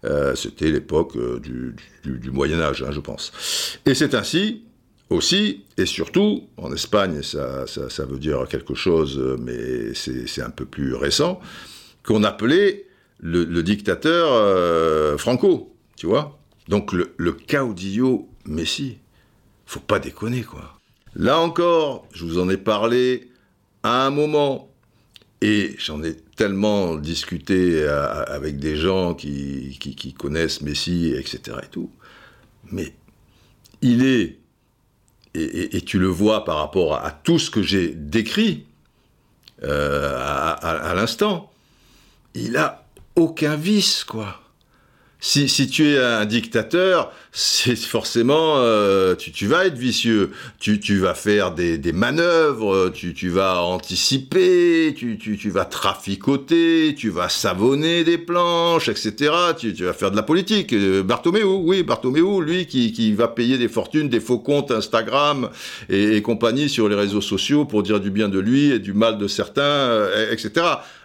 Euh, 0.03 0.33
C'était 0.35 0.71
l'époque 0.71 1.15
euh, 1.15 1.39
du, 1.39 2.31
Moyen 2.31 2.59
Âge, 2.59 2.83
hein, 2.83 2.91
je 2.91 2.99
pense. 2.99 3.31
Et 3.85 3.93
c'est 3.93 4.15
ainsi, 4.15 4.63
aussi, 5.11 5.63
et 5.77 5.85
surtout, 5.85 6.47
en 6.57 6.73
Espagne, 6.73 7.21
ça, 7.21 7.67
ça, 7.67 7.89
ça 7.91 8.05
veut 8.05 8.17
dire 8.17 8.47
quelque 8.49 8.73
chose, 8.73 9.37
mais 9.39 9.93
c'est 9.93 10.41
un 10.41 10.49
peu 10.49 10.65
plus 10.65 10.95
récent, 10.95 11.39
qu'on 12.03 12.23
appelait 12.23 12.85
le, 13.19 13.63
dictateur 13.63 14.29
euh, 14.31 15.17
Franco, 15.17 15.75
tu 15.95 16.07
vois. 16.07 16.37
Donc 16.67 16.91
le, 16.91 17.31
caudillo 17.31 18.29
Messi, 18.45 18.97
faut 19.65 19.79
pas 19.79 19.99
déconner 19.99 20.43
quoi. 20.43 20.79
Là 21.15 21.39
encore, 21.39 22.07
je 22.11 22.25
vous 22.25 22.39
en 22.39 22.49
ai 22.49 22.57
parlé 22.57 23.29
à 23.83 24.05
un 24.05 24.09
moment 24.09 24.69
et 25.41 25.75
j'en 25.77 26.03
ai 26.03 26.15
tellement 26.35 26.95
discuté 26.95 27.87
à, 27.87 28.07
avec 28.21 28.57
des 28.57 28.75
gens 28.75 29.13
qui, 29.13 30.15
connaissent 30.17 30.61
Messi, 30.61 31.13
etc. 31.15 31.57
et 31.63 31.67
tout. 31.67 31.91
Mais 32.71 32.93
il 33.81 34.05
est, 34.05 34.39
et, 35.35 35.81
tu 35.81 35.99
le 35.99 36.07
vois 36.07 36.45
par 36.45 36.57
rapport 36.57 36.95
à, 36.95 37.05
à 37.05 37.11
tout 37.11 37.39
ce 37.39 37.49
que 37.49 37.61
j'ai 37.61 37.89
décrit 37.89 38.65
euh, 39.63 40.17
à, 40.17 40.51
à 40.51 40.93
l'instant, 40.95 41.51
il 42.33 42.57
a 42.57 42.84
aucun 43.15 43.55
vice, 43.55 44.03
quoi. 44.03 44.41
Si, 45.27 45.49
si, 45.49 45.67
tu 45.67 45.87
es 45.87 45.97
un 45.97 46.25
dictateur, 46.25 47.11
c'est 47.31 47.75
forcément, 47.75 48.57
euh, 48.57 49.15
tu, 49.15 49.31
tu, 49.31 49.47
vas 49.47 49.65
être 49.65 49.77
vicieux. 49.77 50.29
Tu, 50.59 50.79
tu 50.79 50.99
vas 50.99 51.15
faire 51.15 51.51
des, 51.51 51.79
des 51.79 51.93
manœuvres, 51.93 52.91
tu, 52.93 53.15
tu, 53.15 53.29
vas 53.29 53.63
anticiper, 53.63 54.93
tu, 54.95 55.17
tu, 55.17 55.49
vas 55.49 55.65
traficoter, 55.65 56.93
tu 56.95 57.09
vas 57.09 57.27
savonner 57.27 58.03
des 58.03 58.19
planches, 58.19 58.87
etc. 58.87 59.31
Tu, 59.57 59.71
vas 59.71 59.93
faire 59.93 60.11
de 60.11 60.15
la 60.15 60.21
politique. 60.21 60.73
Euh, 60.73 61.01
Bartomeu, 61.01 61.43
oui, 61.43 61.81
Bartomeu, 61.81 62.39
lui, 62.39 62.67
qui, 62.67 62.91
qui, 62.91 63.13
va 63.13 63.27
payer 63.27 63.57
des 63.57 63.69
fortunes, 63.69 64.09
des 64.09 64.19
faux 64.19 64.37
comptes 64.37 64.69
Instagram 64.69 65.49
et, 65.89 66.17
et, 66.17 66.21
compagnie 66.21 66.69
sur 66.69 66.87
les 66.87 66.95
réseaux 66.95 67.21
sociaux 67.21 67.65
pour 67.65 67.81
dire 67.81 67.99
du 67.99 68.11
bien 68.11 68.29
de 68.29 68.37
lui 68.37 68.71
et 68.71 68.79
du 68.79 68.93
mal 68.93 69.17
de 69.17 69.27
certains, 69.27 69.63
euh, 69.63 70.31
etc. 70.31 70.51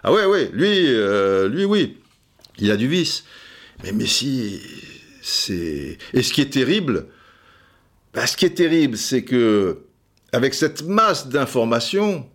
Ah 0.03 0.13
ouais, 0.13 0.25
ouais, 0.25 0.51
lui, 0.53 0.85
euh, 0.89 1.47
lui, 1.47 1.65
oui 1.65 1.95
Il 2.61 2.71
a 2.71 2.77
du 2.77 2.87
vice. 2.87 3.25
Mais 3.83 3.91
Messi, 3.91 4.61
c'est. 5.21 5.97
Et 6.13 6.21
ce 6.21 6.31
qui 6.31 6.41
est 6.41 6.53
terrible, 6.53 7.07
bah, 8.13 8.27
ce 8.27 8.37
qui 8.37 8.49
terrible, 8.51 8.97
c'est 8.97 9.23
que, 9.23 9.79
avec 10.31 10.53
cette 10.53 10.83
masse 10.83 11.27
d'informations, 11.27 12.27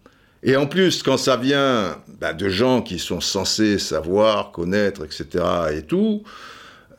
et 0.43 0.57
en 0.57 0.66
plus, 0.66 1.03
quand 1.03 1.16
ça 1.16 1.37
vient 1.37 1.99
bah, 2.20 2.33
de 2.33 2.49
gens 2.49 2.83
qui 2.83 2.99
sont 2.99 3.20
censés 3.20 3.79
savoir, 3.79 4.53
connaître, 4.53 5.05
etc., 5.05 5.45
et 5.72 5.83
tout, 5.83 6.22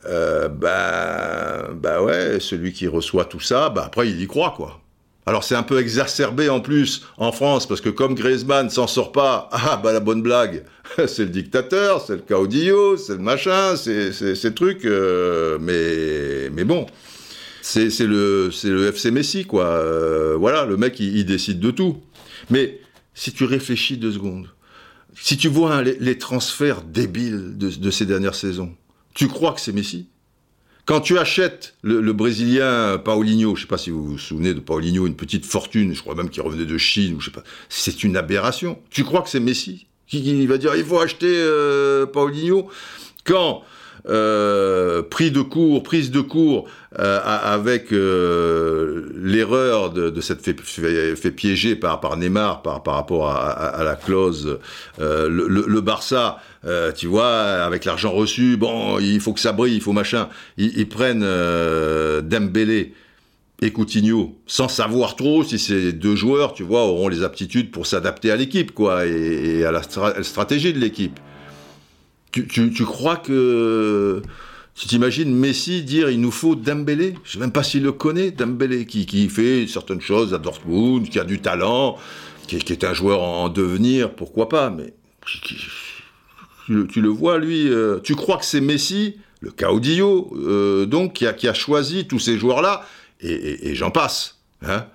euh, 0.06 0.48
bah, 0.48 1.68
bah 1.74 2.02
ouais, 2.02 2.40
celui 2.40 2.72
qui 2.72 2.86
reçoit 2.86 3.24
tout 3.24 3.40
ça, 3.40 3.68
bah 3.68 3.84
après 3.86 4.08
il 4.08 4.20
y 4.20 4.26
croit, 4.26 4.54
quoi. 4.56 4.80
Alors 5.28 5.44
c'est 5.44 5.54
un 5.54 5.62
peu 5.62 5.78
exacerbé 5.78 6.48
en 6.48 6.60
plus 6.60 7.02
en 7.18 7.32
France, 7.32 7.68
parce 7.68 7.82
que 7.82 7.90
comme 7.90 8.14
Griezmann 8.14 8.70
s'en 8.70 8.86
sort 8.86 9.12
pas, 9.12 9.50
ah 9.52 9.76
bah 9.76 9.92
la 9.92 10.00
bonne 10.00 10.22
blague, 10.22 10.64
c'est 11.06 11.24
le 11.24 11.28
dictateur, 11.28 12.02
c'est 12.02 12.14
le 12.14 12.22
caudillo, 12.26 12.96
c'est 12.96 13.12
le 13.12 13.18
machin, 13.18 13.76
c'est 13.76 14.12
ces 14.12 14.54
trucs, 14.54 14.86
euh, 14.86 15.58
mais, 15.60 16.48
mais 16.48 16.64
bon, 16.64 16.86
c'est 17.60 17.90
le, 18.06 18.50
le 18.64 18.86
FC 18.86 19.10
Messi, 19.10 19.44
quoi. 19.44 19.66
Euh, 19.66 20.34
voilà, 20.38 20.64
le 20.64 20.78
mec, 20.78 20.98
il, 20.98 21.26
décide 21.26 21.60
de 21.60 21.72
tout. 21.72 21.98
Mais 22.48 22.80
si 23.12 23.30
tu 23.30 23.44
réfléchis 23.44 23.98
deux 23.98 24.12
secondes, 24.12 24.48
si 25.14 25.36
tu 25.36 25.48
vois 25.48 25.82
les, 25.82 26.16
transferts 26.16 26.80
débiles 26.80 27.58
de, 27.58 27.68
de, 27.68 27.90
ces 27.90 28.06
dernières 28.06 28.34
saisons, 28.34 28.72
tu 29.14 29.28
crois 29.28 29.52
que 29.52 29.60
c'est 29.60 29.72
Messi? 29.72 30.08
Quand 30.88 31.02
tu 31.02 31.18
achètes 31.18 31.74
le, 31.82 32.12
Brésilien 32.14 32.96
Paulinho, 32.96 33.54
je 33.54 33.60
ne 33.60 33.64
sais 33.64 33.68
pas 33.68 33.76
si 33.76 33.90
vous 33.90 34.06
vous 34.06 34.18
souvenez 34.18 34.54
de 34.54 34.60
Paulinho, 34.60 35.06
une 35.06 35.16
petite 35.16 35.44
fortune, 35.44 35.92
je 35.92 36.00
crois 36.00 36.14
même 36.14 36.30
qu'il 36.30 36.42
revenait 36.42 36.64
de 36.64 36.78
Chine, 36.78 37.14
ou 37.14 37.20
je 37.20 37.26
sais 37.26 37.30
pas, 37.30 37.44
c'est 37.68 38.04
une 38.04 38.16
aberration. 38.16 38.78
Tu 38.88 39.04
crois 39.04 39.20
que 39.20 39.28
c'est 39.28 39.38
Messi 39.38 39.86
qui, 40.06 40.46
va 40.46 40.56
dire 40.56 40.74
il 40.76 40.84
faut 40.86 40.98
acheter 40.98 41.30
euh, 41.30 42.06
Paulinho? 42.06 42.70
Quand 43.24 43.64
euh, 44.08 45.02
pris 45.02 45.30
de 45.30 45.42
court, 45.42 45.82
prise 45.82 46.10
de 46.10 46.22
court 46.22 46.66
euh, 46.98 47.20
avec 47.22 47.92
euh, 47.92 49.10
l'erreur 49.14 49.90
de, 49.90 50.20
cette 50.22 50.40
fait, 50.40 50.58
fait, 50.58 51.74
par, 51.74 52.16
Neymar 52.16 52.62
par, 52.62 52.82
par 52.82 52.94
rapport 52.94 53.28
à, 53.28 53.82
la 53.84 53.96
clause, 53.96 54.58
le, 54.98 55.80
Barça, 55.80 56.38
tu 56.96 57.06
vois, 57.06 57.28
avec 57.28 57.84
l'argent 57.84 58.10
reçu, 58.10 58.56
bon, 58.56 58.98
il 58.98 59.20
faut 59.20 59.34
que 59.34 59.40
ça 59.40 59.52
brille, 59.52 59.74
il 59.74 59.82
faut 59.82 59.92
machin, 59.92 60.28
ils, 60.56 60.88
prennent 60.88 61.26
Dembélé 62.22 62.94
et 63.60 63.72
Coutinho, 63.72 64.38
sans 64.46 64.68
savoir 64.68 65.16
trop 65.16 65.44
si 65.44 65.58
ces 65.58 65.92
deux 65.92 66.16
joueurs, 66.16 66.54
tu 66.54 66.62
vois, 66.62 66.84
auront 66.84 67.08
les 67.08 67.24
aptitudes 67.24 67.70
pour 67.70 67.86
s'adapter 67.86 68.30
à 68.30 68.36
l'équipe, 68.36 68.72
quoi, 68.72 69.04
et 69.04 69.64
à 69.64 69.72
la 69.72 69.82
stratégie 70.22 70.72
de 70.72 70.78
l'équipe. 70.78 71.18
Tu, 72.32 72.46
tu, 72.46 72.84
crois 72.84 73.16
que. 73.16 74.22
Tu 74.74 74.86
t'imagines 74.86 75.34
Messi 75.34 75.82
dire 75.82 76.10
il 76.10 76.20
nous 76.20 76.30
faut 76.30 76.54
Dembélé? 76.54 77.14
Je 77.24 77.32
sais 77.32 77.38
même 77.38 77.52
pas 77.52 77.62
s'il 77.62 77.82
le 77.82 77.92
connaît, 77.92 78.30
Dembélé, 78.30 78.86
qui, 78.86 79.06
qui 79.06 79.28
fait 79.28 79.66
certaines 79.66 80.00
choses 80.00 80.34
à 80.34 80.38
Dortmund, 80.38 81.08
qui 81.08 81.18
a 81.18 81.24
du 81.24 81.40
talent, 81.40 81.96
qui, 82.46 82.56
est 82.56 82.84
un 82.84 82.94
joueur 82.94 83.22
en 83.22 83.48
devenir, 83.48 84.14
pourquoi 84.14 84.48
pas, 84.48 84.70
mais 84.70 84.94
tu, 86.66 87.00
le 87.00 87.08
vois, 87.08 87.38
lui. 87.38 87.68
Euh, 87.68 87.98
tu 88.00 88.14
crois 88.14 88.36
que 88.36 88.44
c'est 88.44 88.60
Messi, 88.60 89.16
le 89.40 89.50
caudillo, 89.50 90.32
euh, 90.36 90.86
donc, 90.86 91.14
qui 91.14 91.26
a, 91.26 91.32
qui 91.32 91.48
a, 91.48 91.54
choisi 91.54 92.06
tous 92.06 92.18
ces 92.18 92.38
joueurs-là, 92.38 92.86
et, 93.20 93.70
et, 93.70 93.74
j'en 93.74 93.90
passe. 93.90 94.38
Hein 94.62 94.86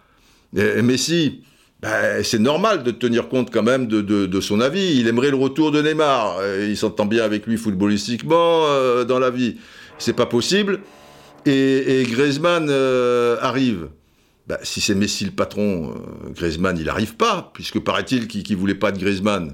et 0.56 0.82
Messi, 0.82 1.42
ben, 1.84 2.24
c'est 2.24 2.40
normal 2.40 2.84
de 2.84 2.92
tenir 2.92 3.28
compte 3.28 3.52
quand 3.52 3.62
même 3.62 3.88
de, 3.88 4.40
son 4.40 4.62
avis. 4.62 4.96
Il 5.00 5.10
aimerait 5.10 5.32
le 5.32 5.36
retour 5.36 5.70
de 5.70 5.82
Neymar. 5.82 6.38
Euh, 6.40 6.66
il 6.70 6.78
s'entend 6.78 7.06
bien 7.06 7.26
avec 7.26 7.46
lui 7.46 7.58
footballistiquement 7.58 8.68
euh, 8.68 9.04
dans 9.04 9.20
la 9.20 9.30
vie. 9.30 9.58
C'est 9.98 10.14
pas 10.14 10.26
possible. 10.26 10.80
Et, 11.46 12.06
Griezmann 12.10 12.68
euh, 12.70 13.36
arrive. 13.42 13.90
Ben, 14.48 14.58
si 14.64 14.80
c'est 14.80 14.96
Messi 14.96 15.26
le 15.26 15.32
patron, 15.32 15.94
Griezmann 16.34 16.78
il 16.78 16.86
n'arrive 16.86 17.16
pas, 17.16 17.52
puisque 17.54 17.80
paraît-il 17.80 18.30
qu'il 18.30 18.50
ne 18.50 18.60
voulait 18.62 18.76
pas 18.76 18.94
de 18.94 19.00
Griezmann. 19.00 19.54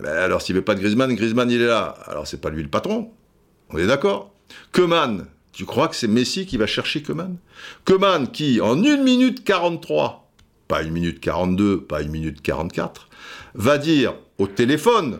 Ben, 0.00 0.10
alors 0.10 0.42
s'il 0.42 0.54
veut 0.54 0.62
pas 0.62 0.76
de 0.76 0.80
Griezmann, 0.80 1.12
Griezmann 1.16 1.50
il 1.50 1.60
est 1.60 1.66
là. 1.66 1.96
Alors 2.06 2.28
c'est 2.28 2.40
pas 2.40 2.50
lui 2.50 2.62
le 2.62 2.68
patron. 2.68 3.10
On 3.70 3.78
est 3.78 3.86
d'accord 3.86 4.32
Keman, 4.72 5.26
tu 5.52 5.64
crois 5.64 5.88
que 5.88 5.96
c'est 5.96 6.08
Messi 6.08 6.46
qui 6.46 6.56
va 6.56 6.66
chercher 6.66 7.02
Keman 7.02 7.36
Keman 7.84 8.28
qui, 8.28 8.60
en 8.60 8.82
1 8.82 9.02
minute 9.02 9.44
43, 9.44 10.27
pas 10.68 10.82
une 10.82 10.92
minute 10.92 11.20
42, 11.20 11.80
pas 11.80 12.02
une 12.02 12.10
minute 12.10 12.42
44, 12.42 13.08
va 13.54 13.78
dire 13.78 14.14
au 14.38 14.46
téléphone 14.46 15.18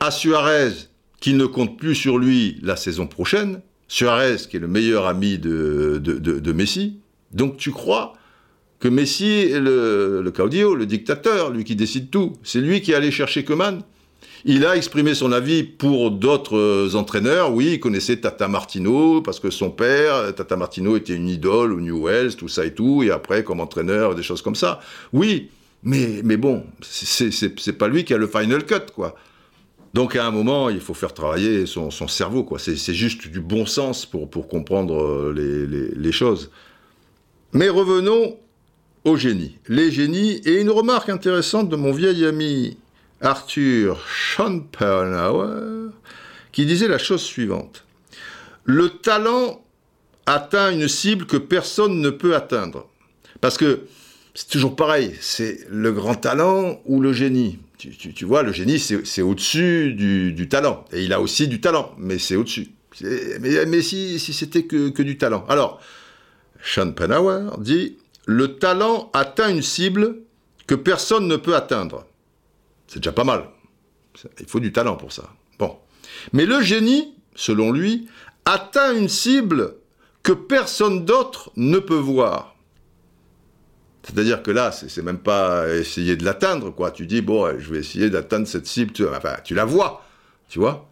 à 0.00 0.10
Suarez 0.10 0.72
qu'il 1.20 1.36
ne 1.36 1.46
compte 1.46 1.78
plus 1.78 1.94
sur 1.94 2.18
lui 2.18 2.58
la 2.62 2.76
saison 2.76 3.06
prochaine, 3.06 3.60
Suarez 3.88 4.36
qui 4.48 4.58
est 4.58 4.60
le 4.60 4.68
meilleur 4.68 5.06
ami 5.06 5.38
de, 5.38 6.52
Messi, 6.52 7.00
donc 7.32 7.56
tu 7.56 7.72
crois 7.72 8.12
que 8.78 8.88
Messi 8.88 9.30
est 9.30 9.58
le, 9.58 10.20
le 10.22 10.30
caudillo, 10.30 10.74
le 10.74 10.86
dictateur, 10.86 11.50
lui 11.50 11.64
qui 11.64 11.74
décide 11.74 12.10
tout, 12.10 12.34
c'est 12.44 12.60
lui 12.60 12.80
qui 12.80 12.92
est 12.92 12.94
allé 12.94 13.10
chercher 13.10 13.44
Coman 13.44 13.82
il 14.44 14.64
a 14.64 14.76
exprimé 14.76 15.14
son 15.14 15.32
avis 15.32 15.62
pour 15.62 16.10
d'autres 16.10 16.56
euh, 16.56 16.94
entraîneurs. 16.94 17.52
Oui, 17.52 17.72
il 17.74 17.80
connaissait 17.80 18.16
Tata 18.18 18.48
Martino 18.48 19.20
parce 19.22 19.40
que 19.40 19.50
son 19.50 19.70
père, 19.70 20.34
Tata 20.34 20.56
Martino, 20.56 20.96
était 20.96 21.14
une 21.14 21.28
idole 21.28 21.72
au 21.72 21.80
New 21.80 22.06
Wells, 22.06 22.36
tout 22.36 22.48
ça 22.48 22.64
et 22.64 22.74
tout. 22.74 23.02
Et 23.02 23.10
après, 23.10 23.44
comme 23.44 23.60
entraîneur, 23.60 24.14
des 24.14 24.22
choses 24.22 24.42
comme 24.42 24.54
ça. 24.54 24.80
Oui, 25.12 25.50
mais, 25.82 26.20
mais 26.24 26.36
bon, 26.36 26.64
c'est 26.82 27.78
pas 27.78 27.88
lui 27.88 28.04
qui 28.04 28.14
a 28.14 28.18
le 28.18 28.26
final 28.26 28.64
cut, 28.64 28.92
quoi. 28.94 29.14
Donc 29.94 30.16
à 30.16 30.26
un 30.26 30.30
moment, 30.30 30.68
il 30.68 30.80
faut 30.80 30.94
faire 30.94 31.14
travailler 31.14 31.66
son, 31.66 31.90
cerveau, 31.90 32.44
quoi. 32.44 32.58
C'est 32.58 32.94
juste 32.94 33.28
du 33.28 33.40
bon 33.40 33.66
sens 33.66 34.06
pour, 34.06 34.48
comprendre 34.48 35.02
euh, 35.02 35.32
les, 35.34 35.88
les 35.94 36.12
choses. 36.12 36.50
Mais 37.52 37.68
revenons 37.68 38.36
aux 39.04 39.16
génies. 39.16 39.56
Les 39.68 39.90
génies, 39.90 40.40
et 40.44 40.60
une 40.60 40.70
remarque 40.70 41.08
intéressante 41.08 41.68
de 41.68 41.76
mon 41.76 41.92
vieil 41.92 42.24
ami 42.26 42.76
Arthur 43.20 44.00
Schopenhauer, 44.06 45.90
qui 46.52 46.66
disait 46.66 46.88
la 46.88 46.98
chose 46.98 47.22
suivante. 47.22 47.84
Le 48.64 48.90
talent 48.90 49.64
atteint 50.26 50.70
une 50.72 50.88
cible 50.88 51.26
que 51.26 51.36
personne 51.36 52.00
ne 52.00 52.10
peut 52.10 52.34
atteindre. 52.36 52.88
Parce 53.40 53.56
que 53.56 53.86
c'est 54.34 54.48
toujours 54.48 54.76
pareil, 54.76 55.16
c'est 55.20 55.66
le 55.70 55.92
grand 55.92 56.14
talent 56.14 56.80
ou 56.84 57.00
le 57.00 57.12
génie. 57.12 57.58
Tu, 57.78 58.24
vois, 58.24 58.42
le 58.42 58.52
génie, 58.52 58.80
c'est 58.80 59.22
au-dessus 59.22 59.94
du, 59.94 60.48
talent. 60.48 60.84
Et 60.92 61.04
il 61.04 61.12
a 61.12 61.20
aussi 61.20 61.46
du 61.46 61.60
talent, 61.60 61.94
mais 61.96 62.18
c'est 62.18 62.34
au-dessus. 62.34 62.68
Mais, 63.40 63.82
si, 63.82 64.18
c'était 64.18 64.64
que, 64.64 64.88
que, 64.88 65.02
du 65.02 65.16
talent. 65.16 65.44
Alors, 65.48 65.80
Schopenhauer 66.60 67.56
dit, 67.58 67.98
le 68.26 68.58
talent 68.58 69.10
atteint 69.14 69.48
une 69.48 69.62
cible 69.62 70.16
que 70.66 70.74
personne 70.74 71.28
ne 71.28 71.36
peut 71.36 71.54
atteindre. 71.54 72.07
C'est 72.88 72.98
déjà 72.98 73.12
pas 73.12 73.24
mal. 73.24 73.44
Il 74.40 74.46
faut 74.46 74.60
du 74.60 74.72
talent 74.72 74.96
pour 74.96 75.12
ça. 75.12 75.30
Bon. 75.58 75.78
Mais 76.32 76.46
le 76.46 76.60
génie, 76.60 77.14
selon 77.36 77.70
lui, 77.70 78.08
atteint 78.44 78.96
une 78.96 79.08
cible 79.08 79.76
que 80.22 80.32
personne 80.32 81.04
d'autre 81.04 81.52
ne 81.56 81.78
peut 81.78 81.94
voir. 81.94 82.56
C'est-à-dire 84.02 84.42
que 84.42 84.50
là, 84.50 84.72
c'est 84.72 85.02
même 85.02 85.18
pas 85.18 85.68
essayer 85.74 86.16
de 86.16 86.24
l'atteindre, 86.24 86.70
quoi. 86.70 86.90
Tu 86.90 87.06
dis, 87.06 87.20
bon, 87.20 87.58
je 87.58 87.70
vais 87.70 87.80
essayer 87.80 88.08
d'atteindre 88.08 88.46
cette 88.46 88.66
cible, 88.66 88.92
enfin, 89.14 89.36
tu 89.44 89.54
la 89.54 89.66
vois, 89.66 90.02
tu 90.48 90.58
vois. 90.58 90.88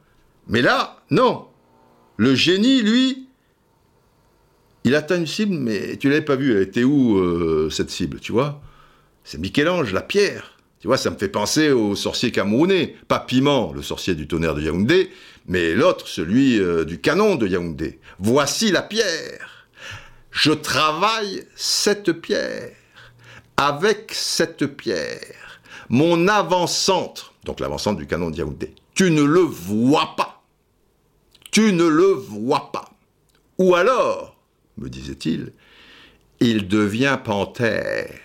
Mais 0.49 0.61
là, 0.61 0.99
non. 1.11 1.47
Le 2.19 2.35
génie, 2.35 2.83
lui, 2.83 3.29
il 4.85 4.95
atteint 4.95 5.17
une 5.17 5.27
cible, 5.27 5.55
mais 5.55 5.97
tu 5.97 6.11
l'avais 6.11 6.23
pas 6.23 6.37
vue. 6.37 6.55
Elle 6.55 6.63
était 6.63 6.85
où, 6.85 7.17
euh, 7.17 7.71
cette 7.71 7.91
cible, 7.91 8.21
tu 8.21 8.33
vois? 8.33 8.61
C'est 9.25 9.39
Michel-Ange, 9.39 9.93
la 9.93 10.03
pierre. 10.03 10.56
Tu 10.87 10.89
vois, 10.89 10.99
ça 10.99 11.11
me 11.11 11.19
fait 11.19 11.27
penser 11.27 11.73
au 11.73 11.97
sorcier 11.97 12.31
camerounais. 12.31 12.95
Pas 13.09 13.19
Piment, 13.19 13.73
le 13.73 13.83
sorcier 13.83 14.15
du 14.15 14.29
tonnerre 14.29 14.55
de 14.55 14.63
Yaoundé, 14.63 15.11
mais 15.49 15.75
l'autre, 15.75 16.07
celui 16.07 16.61
euh, 16.61 16.85
du 16.85 17.01
canon 17.01 17.35
de 17.35 17.49
Yaoundé. 17.49 17.99
Voici 18.21 18.71
la 18.71 18.83
pierre. 18.83 19.67
Je 20.31 20.53
travaille 20.53 21.43
cette 21.57 22.13
pierre. 22.13 22.71
Avec 23.57 24.13
cette 24.15 24.65
pierre. 24.77 25.59
Mon 25.89 26.29
avant-centre, 26.29 27.35
donc 27.45 27.59
l'avant-centre 27.59 27.99
du 27.99 28.07
canon 28.07 28.31
de 28.31 28.37
Yaoundé. 28.37 28.73
Tu 28.95 29.11
ne 29.11 29.25
le 29.25 29.41
vois 29.41 30.15
pas. 30.17 30.45
Tu 31.51 31.73
ne 31.73 31.89
le 31.89 32.13
vois 32.13 32.71
pas. 32.71 32.89
Ou 33.59 33.75
alors, 33.75 34.37
me 34.79 34.89
disait-il, 34.89 35.53
il 36.39 36.69
devient 36.69 37.19
panthère. 37.25 38.21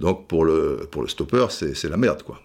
Donc 0.00 0.28
pour 0.28 0.44
le, 0.44 0.88
pour 0.90 1.08
stopper, 1.08 1.46
c'est 1.50 1.88
la 1.88 1.96
merde, 1.96 2.22
quoi. 2.22 2.40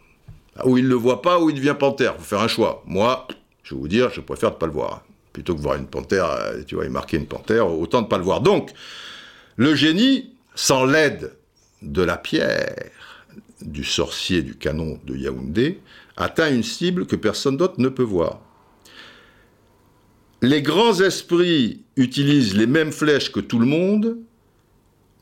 Ah, 0.56 0.68
ou 0.68 0.78
il 0.78 0.84
ne 0.86 0.90
le 0.90 0.96
voit 0.96 1.22
pas, 1.22 1.40
ou 1.40 1.50
il 1.50 1.56
devient 1.56 1.76
panthère. 1.78 2.16
faut 2.16 2.24
faire 2.24 2.42
un 2.42 2.48
choix. 2.48 2.84
Moi, 2.86 3.28
je 3.64 3.74
vais 3.74 3.82
vous 3.82 3.88
dire, 3.88 4.12
je 4.12 4.22
préfère 4.22 4.52
ne 4.52 4.56
pas 4.56 4.68
le 4.68 4.72
voir. 4.72 5.04
Plutôt 5.32 5.56
que 5.56 5.62
voir 5.62 5.76
une 5.76 5.88
panthère, 5.88 6.30
euh, 6.30 6.62
tu 6.66 6.76
vois, 6.76 6.86
il 6.86 6.92
marquer 6.92 7.18
une 7.18 7.26
panthère, 7.26 7.68
autant 7.68 8.02
ne 8.02 8.08
pas 8.08 8.18
le 8.18 8.24
voir. 8.24 8.42
Donc, 8.42 8.72
le 9.56 9.74
génie, 9.74 10.32
sans 10.54 10.86
l'aide 10.86 11.34
de 11.82 12.04
la 12.04 12.18
pierre 12.18 12.92
du 13.62 13.84
sorcier 13.84 14.42
du 14.42 14.56
canon 14.56 15.00
de 15.06 15.16
Yaoundé, 15.16 15.80
atteint 16.18 16.54
une 16.54 16.64
cible 16.64 17.08
que 17.08 17.16
personne 17.16 17.58
d'autre 17.58 17.76
ne 17.78 17.90
peut 17.90 18.04
voir. 18.04 18.42
Les 20.42 20.62
grands 20.62 21.00
esprits 21.00 21.84
utilisent 21.96 22.56
les 22.56 22.68
mêmes 22.68 22.92
flèches 22.92 23.32
que 23.32 23.40
tout 23.40 23.60
le 23.60 23.66
monde, 23.66 24.18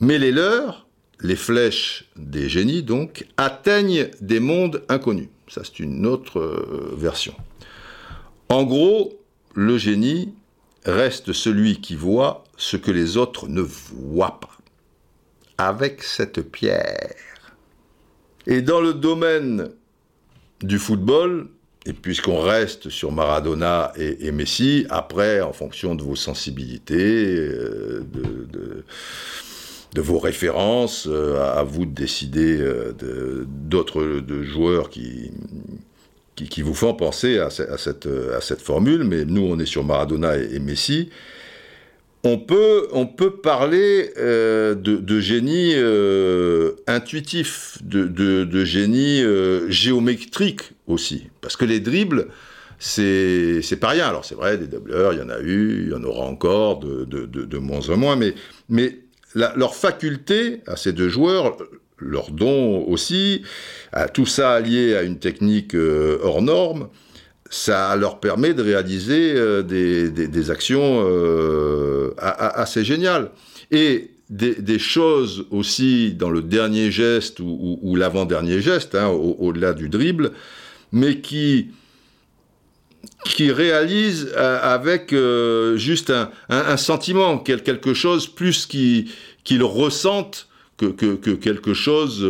mais 0.00 0.18
les 0.18 0.32
leurs, 0.32 0.86
les 1.22 1.36
flèches 1.36 2.04
des 2.16 2.48
génies 2.48 2.82
donc, 2.82 3.26
atteignent 3.36 4.08
des 4.20 4.40
mondes 4.40 4.82
inconnus. 4.88 5.28
Ça, 5.48 5.62
c'est 5.64 5.80
une 5.80 6.06
autre 6.06 6.40
euh, 6.40 6.94
version. 6.96 7.34
En 8.48 8.64
gros, 8.64 9.18
le 9.54 9.78
génie 9.78 10.34
reste 10.84 11.32
celui 11.32 11.80
qui 11.80 11.94
voit 11.94 12.44
ce 12.56 12.76
que 12.76 12.90
les 12.90 13.16
autres 13.16 13.48
ne 13.48 13.60
voient 13.60 14.40
pas. 14.40 14.48
Avec 15.58 16.02
cette 16.02 16.40
pierre. 16.50 17.14
Et 18.46 18.62
dans 18.62 18.80
le 18.80 18.94
domaine 18.94 19.70
du 20.62 20.78
football, 20.78 21.48
et 21.86 21.92
puisqu'on 21.92 22.40
reste 22.40 22.88
sur 22.88 23.12
Maradona 23.12 23.92
et, 23.96 24.30
Messi, 24.32 24.86
après, 24.90 25.40
en 25.40 25.52
fonction 25.52 25.94
de 25.94 26.02
vos 26.02 26.16
sensibilités, 26.16 27.36
euh, 27.36 28.04
de, 28.12 28.84
vos 30.00 30.18
références, 30.18 31.06
euh, 31.10 31.40
à, 31.42 31.62
vous 31.62 31.84
de 31.84 31.92
décider 31.92 32.58
euh, 32.60 33.44
d'autres 33.46 34.22
joueurs 34.42 34.88
qui, 34.90 35.30
qui, 36.34 36.62
vous 36.62 36.74
font 36.74 36.94
penser 36.94 37.38
à, 37.38 37.50
cette, 37.50 38.06
à, 38.06 38.40
cette, 38.40 38.62
formule. 38.62 39.04
Mais 39.04 39.24
nous, 39.24 39.42
on 39.42 39.58
est 39.58 39.66
sur 39.66 39.84
Maradona 39.84 40.36
et 40.36 40.58
Messi 40.58 41.10
on 42.24 42.38
peut, 42.38 42.88
on 42.92 43.06
peut 43.06 43.36
parler 43.36 44.12
euh, 44.16 44.74
de, 44.74 45.20
génie 45.20 45.72
euh, 45.74 46.72
intuitif, 46.86 47.78
de, 47.82 48.64
génie 48.64 49.22
euh, 49.22 49.68
géométrique 49.68 50.72
aussi. 50.86 51.24
Parce 51.40 51.56
que 51.56 51.64
les 51.64 51.80
dribbles, 51.80 52.28
c'est, 52.78 53.62
pas 53.80 53.88
rien. 53.88 54.06
Alors 54.06 54.24
c'est 54.24 54.36
vrai, 54.36 54.56
des 54.56 54.68
doubleurs, 54.68 55.12
il 55.12 55.18
y 55.18 55.22
en 55.22 55.30
a 55.30 55.40
eu, 55.40 55.82
il 55.84 55.90
y 55.90 55.94
en 55.94 56.04
aura 56.04 56.24
encore, 56.26 56.78
de, 56.78 57.58
moins 57.58 57.88
en 57.90 57.96
moins, 57.96 58.16
mais 58.68 58.98
leur 59.34 59.74
faculté 59.74 60.60
à 60.66 60.76
ces 60.76 60.92
deux 60.92 61.08
joueurs, 61.08 61.56
leur 61.98 62.30
don 62.30 62.84
aussi, 62.86 63.42
tout 64.12 64.26
ça 64.26 64.52
allié 64.52 64.96
à 64.96 65.02
une 65.02 65.18
technique 65.18 65.74
hors 65.74 66.42
norme, 66.42 66.88
ça 67.52 67.94
leur 67.96 68.18
permet 68.18 68.54
de 68.54 68.62
réaliser 68.62 69.34
euh, 69.36 69.62
des, 69.62 70.50
actions 70.50 71.04
euh, 71.06 72.14
assez 72.16 72.82
géniales. 72.82 73.30
Et 73.70 74.10
des, 74.30 74.78
choses 74.78 75.44
aussi 75.50 76.14
dans 76.14 76.30
le 76.30 76.40
dernier 76.40 76.90
geste 76.90 77.40
ou, 77.40 77.94
l'avant-dernier 77.94 78.62
geste, 78.62 78.94
hein, 78.94 79.08
au-delà 79.08 79.74
du 79.74 79.90
dribble, 79.90 80.32
mais 80.90 81.20
qui, 81.20 81.68
qui 83.24 83.52
réalisent 83.52 84.32
euh, 84.36 84.58
avec 84.62 85.14
juste 85.78 86.12
un, 86.48 86.76
sentiment, 86.76 87.38
quelque 87.38 87.94
chose 87.94 88.26
plus 88.26 88.66
qu'ils 88.66 89.62
ressentent 89.62 90.48
que, 90.76 91.14
quelque 91.36 91.74
chose 91.74 92.24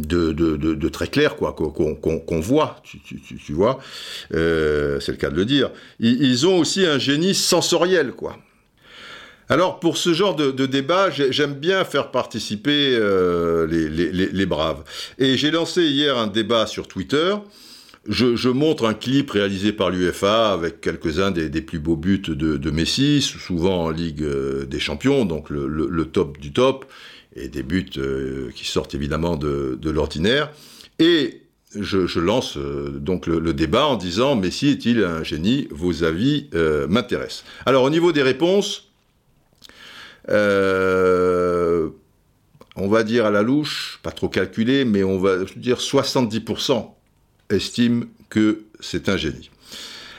de, 0.00 0.88
très 0.88 1.06
clair, 1.06 1.36
quoi, 1.36 1.54
qu'on 1.54 2.40
voit, 2.40 2.82
tu, 2.84 3.52
vois, 3.52 3.78
euh, 4.34 5.00
c'est 5.00 5.12
le 5.12 5.18
cas 5.18 5.30
de 5.30 5.36
le 5.36 5.44
dire. 5.44 5.70
Ils, 5.98 6.46
ont 6.46 6.58
aussi 6.58 6.86
un 6.86 6.98
génie 6.98 7.34
sensoriel, 7.34 8.12
quoi. 8.12 8.36
Alors, 9.48 9.80
pour 9.80 9.96
ce 9.96 10.14
genre 10.14 10.36
de, 10.36 10.66
débat, 10.66 11.10
j'aime 11.10 11.54
bien 11.54 11.84
faire 11.84 12.12
participer 12.12 12.94
euh, 12.94 13.66
les, 13.66 14.46
braves. 14.46 14.84
Et 15.18 15.36
j'ai 15.36 15.50
lancé 15.50 15.82
hier 15.82 16.16
un 16.16 16.28
débat 16.28 16.66
sur 16.66 16.86
Twitter. 16.86 17.34
Je, 18.10 18.48
montre 18.48 18.86
un 18.86 18.94
clip 18.94 19.30
réalisé 19.30 19.72
par 19.72 19.90
l'UFA 19.90 20.52
avec 20.52 20.80
quelques-uns 20.80 21.30
des, 21.30 21.62
plus 21.62 21.78
beaux 21.78 21.94
buts 21.94 22.20
de, 22.26 22.70
Messi, 22.70 23.22
souvent 23.22 23.84
en 23.84 23.90
Ligue 23.90 24.24
euh, 24.24 24.66
des 24.66 24.80
Champions, 24.80 25.24
donc 25.24 25.48
le 25.48 26.04
top 26.06 26.38
du 26.38 26.52
top 26.52 26.86
et 27.36 27.46
des 27.46 27.62
buts 27.62 27.88
euh, 27.98 28.50
qui 28.52 28.64
sortent 28.64 28.96
évidemment 28.96 29.36
de, 29.36 29.78
l'ordinaire. 29.84 30.50
Et 30.98 31.42
je, 31.78 32.18
lance 32.18 32.56
euh, 32.56 32.98
donc 32.98 33.28
le, 33.28 33.52
débat 33.52 33.86
en 33.86 33.94
disant 33.94 34.34
Messi 34.34 34.70
est-il 34.70 35.04
un 35.04 35.22
génie? 35.22 35.68
Vos 35.70 36.02
avis 36.02 36.50
m'intéressent. 36.88 37.44
Alors 37.64 37.84
au 37.84 37.90
niveau 37.90 38.10
des 38.10 38.22
réponses, 38.22 38.90
on 40.26 41.92
va 42.76 43.04
dire 43.04 43.24
à 43.24 43.30
la 43.30 43.42
louche, 43.42 44.00
pas 44.02 44.10
trop 44.10 44.28
calculé, 44.28 44.84
mais 44.84 45.04
on 45.04 45.20
va 45.20 45.44
dire 45.54 45.78
70% 45.78 46.94
estiment 47.50 48.04
que 48.28 48.62
c'est 48.80 49.08
un 49.08 49.16
génie. 49.16 49.50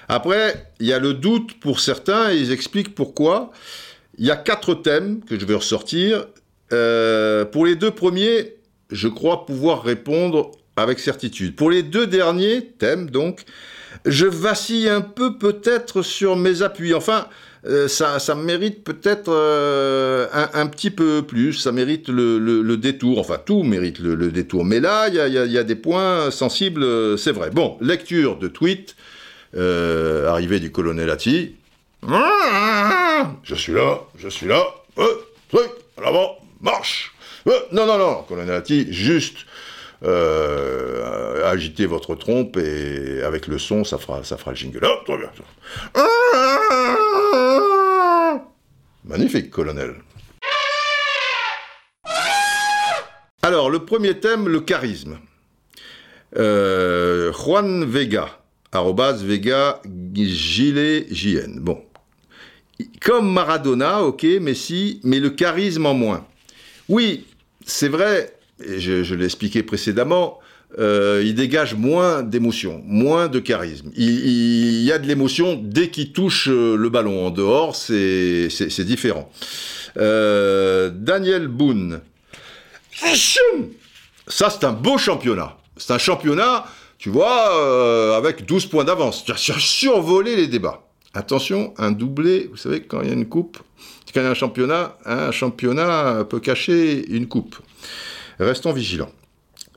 Après, 0.07 0.71
il 0.79 0.87
y 0.87 0.93
a 0.93 0.99
le 0.99 1.13
doute 1.13 1.59
pour 1.59 1.79
certains 1.79 2.31
et 2.31 2.37
ils 2.37 2.51
expliquent 2.51 2.93
pourquoi. 2.93 3.51
Il 4.17 4.25
y 4.25 4.31
a 4.31 4.35
quatre 4.35 4.73
thèmes 4.73 5.21
que 5.21 5.39
je 5.39 5.45
vais 5.45 5.55
ressortir. 5.55 6.27
Euh, 6.73 7.45
pour 7.45 7.65
les 7.65 7.75
deux 7.75 7.91
premiers, 7.91 8.55
je 8.91 9.07
crois 9.07 9.45
pouvoir 9.45 9.83
répondre 9.83 10.51
avec 10.75 10.99
certitude. 10.99 11.55
Pour 11.55 11.71
les 11.71 11.83
deux 11.83 12.07
derniers 12.07 12.65
thèmes, 12.77 13.09
donc, 13.09 13.43
je 14.05 14.25
vacille 14.25 14.89
un 14.89 15.01
peu 15.01 15.37
peut-être 15.37 16.01
sur 16.01 16.35
mes 16.35 16.61
appuis. 16.61 16.93
Enfin, 16.93 17.27
euh, 17.65 17.87
ça, 17.87 18.35
mérite 18.35 18.83
peut-être 18.83 19.31
euh, 19.31 20.27
un, 20.53 20.67
petit 20.67 20.89
peu 20.89 21.21
plus, 21.21 21.53
ça 21.53 21.71
mérite 21.71 22.09
le, 22.09 22.75
détour, 22.75 23.19
enfin 23.19 23.37
tout 23.43 23.63
mérite 23.63 23.99
le, 23.99 24.31
détour. 24.31 24.65
Mais 24.65 24.79
là, 24.79 25.07
il 25.09 25.15
y 25.33 25.57
a, 25.57 25.63
des 25.63 25.75
points 25.75 26.31
sensibles, 26.31 27.17
c'est 27.17 27.31
vrai. 27.31 27.51
Bon, 27.51 27.77
lecture 27.81 28.37
de 28.37 28.47
tweet, 28.47 28.95
arrivée 29.55 30.59
du 30.59 30.71
colonel 30.71 31.09
Atti. 31.09 31.55
Je 33.43 33.55
suis 33.55 33.73
là, 33.73 33.99
je 34.17 34.27
suis 34.27 34.47
là, 34.47 34.63
truc, 35.49 35.69
à 35.97 36.01
l'avant, 36.01 36.37
marche 36.61 37.13
euh, 37.47 37.51
Non, 37.71 37.85
non, 37.85 37.97
non, 37.97 38.23
colonel 38.27 38.55
Atti, 38.55 38.91
juste 38.91 39.45
euh, 40.03 41.49
agitez 41.49 41.85
votre 41.85 42.15
trompe 42.15 42.57
et 42.57 43.21
avec 43.23 43.47
le 43.47 43.59
son, 43.59 43.83
ça 43.83 43.97
fera, 43.97 44.21
le 44.21 44.55
jingle. 44.55 44.81
Oh, 44.83 45.17
bien. 45.17 45.29
Magnifique, 49.05 49.49
colonel. 49.51 49.95
Alors, 53.43 53.69
le 53.69 53.79
premier 53.85 54.19
thème, 54.19 54.47
le 54.47 54.61
charisme. 54.61 55.19
Euh, 56.37 57.33
Juan 57.33 57.83
Vega, 57.83 58.39
arrobas 58.71 59.13
Vega 59.23 59.81
Gilet 60.15 61.07
JN. 61.11 61.59
Bon. 61.59 61.83
Comme 63.01 63.31
Maradona, 63.31 64.03
ok, 64.03 64.23
Messi, 64.39 65.01
mais 65.03 65.19
le 65.19 65.31
charisme 65.31 65.85
en 65.85 65.93
moins. 65.93 66.25
Oui, 66.87 67.25
c'est 67.65 67.89
vrai, 67.89 68.33
et 68.65 68.79
je, 68.79 69.15
l'ai 69.15 69.25
expliqué 69.25 69.63
précédemment, 69.63 70.39
euh, 70.79 71.21
il 71.25 71.35
dégage 71.35 71.75
moins 71.75 72.23
d'émotion, 72.23 72.81
moins 72.85 73.27
de 73.27 73.39
charisme. 73.39 73.91
Il, 73.95 74.81
y 74.83 74.91
a 74.91 74.99
de 74.99 75.07
l'émotion 75.07 75.59
dès 75.61 75.89
qu'il 75.89 76.13
touche 76.13 76.47
euh, 76.49 76.75
le 76.75 76.89
ballon. 76.89 77.27
En 77.27 77.29
dehors, 77.29 77.75
c'est 77.75 78.47
différent. 78.79 79.29
Euh, 79.97 80.89
Daniel 80.93 81.47
Boone. 81.47 82.01
Ça, 84.27 84.49
c'est 84.49 84.63
un 84.63 84.71
beau 84.71 84.97
championnat. 84.97 85.57
C'est 85.75 85.91
un 85.91 85.97
championnat, 85.97 86.65
tu 86.97 87.09
vois, 87.09 88.15
avec 88.15 88.45
12 88.45 88.67
points 88.67 88.83
d'avance. 88.83 89.25
Tu 89.25 89.31
as 89.31 89.37
survolé 89.37 90.35
les 90.35 90.47
débats. 90.47 90.83
Attention, 91.13 91.73
un 91.77 91.91
doublé, 91.91 92.47
vous 92.49 92.57
savez, 92.57 92.83
quand 92.83 93.01
il 93.01 93.07
y 93.07 93.11
a 93.11 93.13
une 93.13 93.27
coupe, 93.27 93.57
quand 94.13 94.21
il 94.21 94.23
y 94.23 94.27
a 94.27 94.29
un 94.29 94.33
championnat, 94.33 94.97
un 95.05 95.31
championnat 95.31 96.25
peut 96.29 96.39
cacher 96.39 97.05
une 97.09 97.27
coupe. 97.27 97.57
Restons 98.41 98.73
vigilants. 98.73 99.11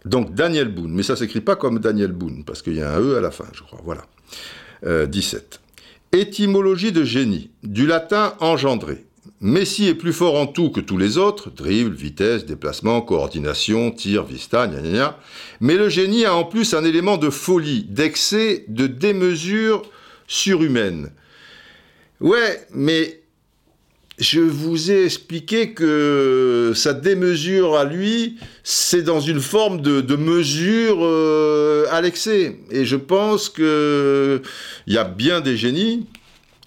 Donc 0.04 0.34
Daniel 0.34 0.68
Boone, 0.68 0.92
mais 0.92 1.02
ça 1.02 1.16
s'écrit 1.16 1.40
pas 1.40 1.56
comme 1.56 1.78
Daniel 1.78 2.12
Boone, 2.12 2.44
parce 2.44 2.62
qu'il 2.62 2.76
y 2.76 2.82
a 2.82 2.94
un 2.94 3.00
E 3.00 3.16
à 3.16 3.20
la 3.20 3.30
fin, 3.30 3.46
je 3.52 3.62
crois. 3.62 3.80
Voilà. 3.84 4.02
17. 5.06 5.60
Euh, 6.14 6.18
Étymologie 6.18 6.92
de 6.92 7.04
génie, 7.04 7.50
du 7.62 7.86
latin 7.86 8.34
engendré. 8.40 9.04
Messi 9.40 9.88
est 9.88 9.94
plus 9.94 10.12
fort 10.12 10.36
en 10.36 10.46
tout 10.46 10.70
que 10.70 10.80
tous 10.80 10.96
les 10.96 11.18
autres, 11.18 11.50
dribble, 11.50 11.94
vitesse, 11.94 12.46
déplacement, 12.46 13.00
coordination, 13.02 13.90
tir, 13.90 14.24
vista, 14.24 14.66
gna. 14.66 15.18
Mais 15.60 15.76
le 15.76 15.88
génie 15.88 16.24
a 16.24 16.34
en 16.34 16.44
plus 16.44 16.74
un 16.74 16.84
élément 16.84 17.16
de 17.16 17.30
folie, 17.30 17.84
d'excès, 17.84 18.64
de 18.68 18.86
démesure 18.86 19.82
surhumaine. 20.26 21.10
Ouais, 22.20 22.66
mais 22.72 23.23
je 24.18 24.40
vous 24.40 24.92
ai 24.92 25.04
expliqué 25.04 25.72
que 25.72 26.72
sa 26.74 26.92
démesure 26.92 27.76
à 27.76 27.84
lui, 27.84 28.36
c'est 28.62 29.02
dans 29.02 29.20
une 29.20 29.40
forme 29.40 29.80
de, 29.80 30.16
mesure 30.16 30.98
euh, 31.00 31.86
à 31.90 32.00
l'excès. 32.00 32.58
Et 32.70 32.84
je 32.84 32.96
pense 32.96 33.48
qu'il 33.48 34.42
y 34.86 34.98
a 34.98 35.04
bien 35.04 35.40
des 35.40 35.56
génies 35.56 36.06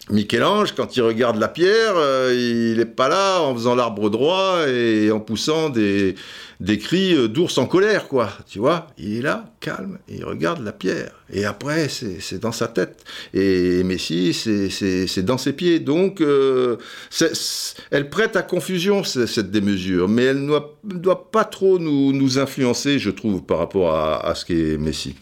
Michel-Ange, 0.10 0.74
quand 0.74 0.96
il 0.96 1.02
regarde 1.02 1.38
la 1.38 1.50
pierre, 1.50 1.94
euh, 1.98 2.34
il 2.34 2.78
n'est 2.78 2.86
pas 2.86 3.10
là 3.10 3.42
en 3.42 3.54
faisant 3.54 3.76
l'arbre 3.76 4.10
droit 4.10 4.66
et 4.66 5.12
en 5.12 5.20
poussant 5.20 5.70
des, 5.70 6.16
des 6.62 6.78
cris 6.78 7.14
euh, 7.14 7.28
d'ours 7.28 7.58
en 7.58 7.66
colère, 7.66 8.08
quoi. 8.08 8.30
Tu 8.50 8.60
vois, 8.60 8.88
il 8.98 9.18
est 9.18 9.22
là, 9.22 9.52
calme, 9.60 10.00
il 10.08 10.24
regarde 10.24 10.64
la 10.64 10.72
pierre. 10.72 11.12
Et 11.32 11.44
après, 11.44 11.90
c'est 11.90 12.40
dans 12.40 12.54
sa 12.54 12.70
tête. 12.70 13.04
Et 13.34 13.84
Messi, 13.84 14.34
c'est 14.34 15.26
dans 15.26 15.38
ses 15.38 15.52
pieds. 15.52 15.82
Donc, 15.82 16.22
euh, 16.22 16.78
elle 17.92 18.10
prête 18.10 18.38
à 18.38 18.44
confusion, 18.44 19.04
cette 19.04 19.52
démesure, 19.52 20.08
mais 20.08 20.24
elle 20.24 20.46
ne 20.46 20.60
doit, 20.84 21.32
pas 21.32 21.44
trop 21.44 21.80
nous, 21.80 22.14
nous, 22.14 22.40
influencer, 22.40 22.98
je 22.98 23.10
trouve, 23.10 23.44
par 23.44 23.58
rapport 23.58 23.94
à, 23.94 24.26
à 24.26 24.36
ce 24.36 24.46
qu'est 24.46 24.78
Messi. 24.78 25.16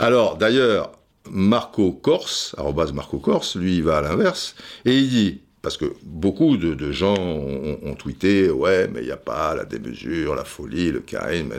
Alors, 0.00 0.36
d'ailleurs, 0.36 0.90
Marco 1.28 1.92
Corse, 1.92 2.54
arrobas 2.58 2.92
Marco 2.92 3.18
Corse, 3.18 3.56
lui, 3.56 3.76
il 3.76 3.82
va 3.82 3.98
à 3.98 4.02
l'inverse, 4.02 4.54
et 4.84 4.96
il 4.96 5.08
dit, 5.08 5.40
parce 5.62 5.76
que 5.76 5.84
beaucoup 6.02 6.56
de, 6.56 6.90
gens 6.90 7.18
ont, 7.18 7.94
tweeté, 7.94 8.50
ouais, 8.50 8.88
mais 8.88 9.00
il 9.00 9.06
n'y 9.06 9.12
a 9.12 9.18
pas 9.18 9.54
la 9.54 9.66
démesure, 9.66 10.34
la 10.34 10.44
folie, 10.44 10.90
le 10.90 11.00
charisme, 11.00 11.52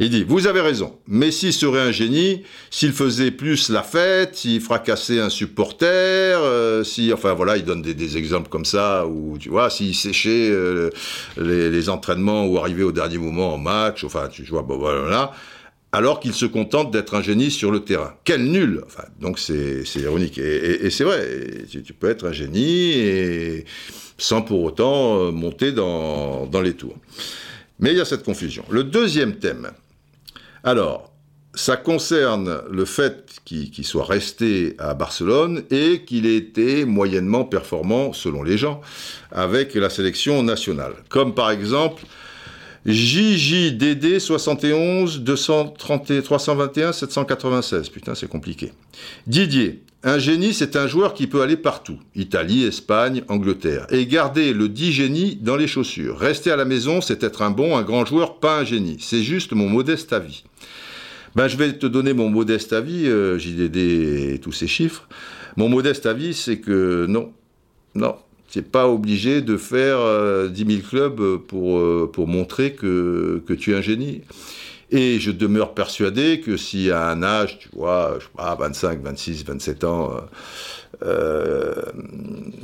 Il 0.00 0.10
dit, 0.10 0.24
vous 0.24 0.48
avez 0.48 0.60
raison, 0.60 0.98
Messi 1.06 1.52
serait 1.52 1.80
un 1.80 1.92
génie 1.92 2.42
s'il 2.70 2.92
faisait 2.92 3.30
plus 3.30 3.68
la 3.68 3.84
fête, 3.84 4.36
s'il 4.36 4.60
fracassait 4.60 5.20
un 5.20 5.30
supporter, 5.30 6.40
euh, 6.40 6.82
si, 6.82 7.12
enfin 7.12 7.34
voilà, 7.34 7.56
il 7.56 7.64
donne 7.64 7.82
des, 7.82 8.16
exemples 8.16 8.48
comme 8.48 8.64
ça, 8.64 9.06
ou 9.06 9.38
tu 9.38 9.48
vois, 9.48 9.70
s'il 9.70 9.94
séchait 9.94 10.50
euh, 10.50 10.90
les, 11.36 11.88
entraînements 11.88 12.46
ou 12.46 12.58
arrivait 12.58 12.82
au 12.82 12.92
dernier 12.92 13.18
moment 13.18 13.54
en 13.54 13.58
match, 13.58 14.02
enfin, 14.02 14.28
tu 14.28 14.44
vois, 14.44 14.62
bon 14.62 14.76
voilà 14.76 15.32
alors 15.92 16.20
qu'il 16.20 16.34
se 16.34 16.46
contente 16.46 16.90
d'être 16.90 17.14
un 17.14 17.22
génie 17.22 17.50
sur 17.50 17.70
le 17.70 17.80
terrain. 17.80 18.14
Quel 18.24 18.44
nul 18.44 18.82
enfin, 18.86 19.04
Donc 19.20 19.38
c'est 19.38 19.84
ironique. 19.96 20.38
Et, 20.38 20.90
c'est 20.90 21.04
vrai, 21.04 21.26
tu, 21.68 21.92
peux 21.92 22.08
être 22.08 22.26
un 22.26 22.32
génie 22.32 23.64
sans 24.18 24.42
pour 24.42 24.62
autant 24.62 25.18
euh, 25.18 25.30
monter 25.30 25.72
dans, 25.72 26.48
les 26.62 26.74
tours. 26.74 26.96
Mais 27.78 27.92
il 27.92 27.96
y 27.96 28.00
a 28.00 28.04
cette 28.04 28.22
confusion. 28.22 28.64
Le 28.70 28.84
deuxième 28.84 29.36
thème, 29.36 29.70
alors, 30.62 31.10
ça 31.54 31.76
concerne 31.76 32.60
le 32.70 32.84
fait 32.84 33.40
qu'il 33.44 33.84
soit 33.84 34.04
resté 34.04 34.76
à 34.78 34.94
Barcelone 34.94 35.64
et 35.70 36.04
qu'il 36.04 36.26
ait 36.26 36.36
été 36.36 36.84
moyennement 36.84 37.44
performant, 37.44 38.12
selon 38.12 38.42
les 38.42 38.56
gens, 38.56 38.80
avec 39.32 39.74
la 39.74 39.90
sélection 39.90 40.42
nationale. 40.42 40.92
Comme 41.08 41.34
par 41.34 41.50
exemple 41.50 42.04
JJDD 42.86 44.18
71 44.18 45.20
230 45.20 46.22
321 46.22 46.92
796. 46.92 47.88
Putain, 47.90 48.14
c'est 48.14 48.28
compliqué. 48.28 48.72
Didier, 49.26 49.82
un 50.02 50.18
génie, 50.18 50.54
c'est 50.54 50.76
un 50.76 50.86
joueur 50.86 51.12
qui 51.12 51.26
peut 51.26 51.42
aller 51.42 51.58
partout. 51.58 51.98
Italie, 52.14 52.64
Espagne, 52.64 53.22
Angleterre. 53.28 53.86
Et 53.90 54.06
garder 54.06 54.54
le 54.54 54.68
dit 54.68 54.92
génie 54.92 55.36
dans 55.36 55.56
les 55.56 55.66
chaussures. 55.66 56.18
Rester 56.18 56.50
à 56.50 56.56
la 56.56 56.64
maison, 56.64 57.02
c'est 57.02 57.22
être 57.22 57.42
un 57.42 57.50
bon, 57.50 57.76
un 57.76 57.82
grand 57.82 58.06
joueur, 58.06 58.38
pas 58.38 58.60
un 58.60 58.64
génie. 58.64 58.96
C'est 59.00 59.22
juste 59.22 59.52
mon 59.52 59.68
modeste 59.68 60.14
avis. 60.14 60.44
Ben, 61.36 61.48
je 61.48 61.56
vais 61.56 61.74
te 61.74 61.86
donner 61.86 62.14
mon 62.14 62.30
modeste 62.30 62.72
avis, 62.72 63.06
euh, 63.06 63.38
JDD 63.38 63.76
et 64.34 64.40
tous 64.42 64.52
ces 64.52 64.66
chiffres. 64.66 65.06
Mon 65.56 65.68
modeste 65.68 66.06
avis, 66.06 66.32
c'est 66.32 66.58
que 66.58 67.06
non, 67.06 67.32
non, 67.94 68.16
n'es 68.58 68.62
pas 68.64 68.88
obligé 68.88 69.42
de 69.42 69.56
faire 69.56 69.98
10 69.98 70.02
euh, 70.02 70.48
000 70.52 70.80
clubs 70.88 71.36
pour, 71.38 71.78
euh, 71.78 72.10
montrer 72.18 72.72
que, 72.72 73.42
que 73.46 73.52
tu 73.52 73.72
es 73.72 73.76
un 73.76 73.80
génie. 73.80 74.22
Et 74.92 75.20
je 75.20 75.30
demeure 75.30 75.72
persuadé 75.72 76.40
que 76.40 76.56
si 76.56 76.90
à 76.90 77.08
un 77.08 77.22
âge, 77.22 77.60
tu 77.60 77.68
vois, 77.72 78.16
je 78.18 78.24
sais 78.24 78.30
pas, 78.36 78.56
25, 78.56 79.00
26, 79.02 79.44
27 79.44 79.84
ans, 79.84 80.10
euh, 80.12 80.20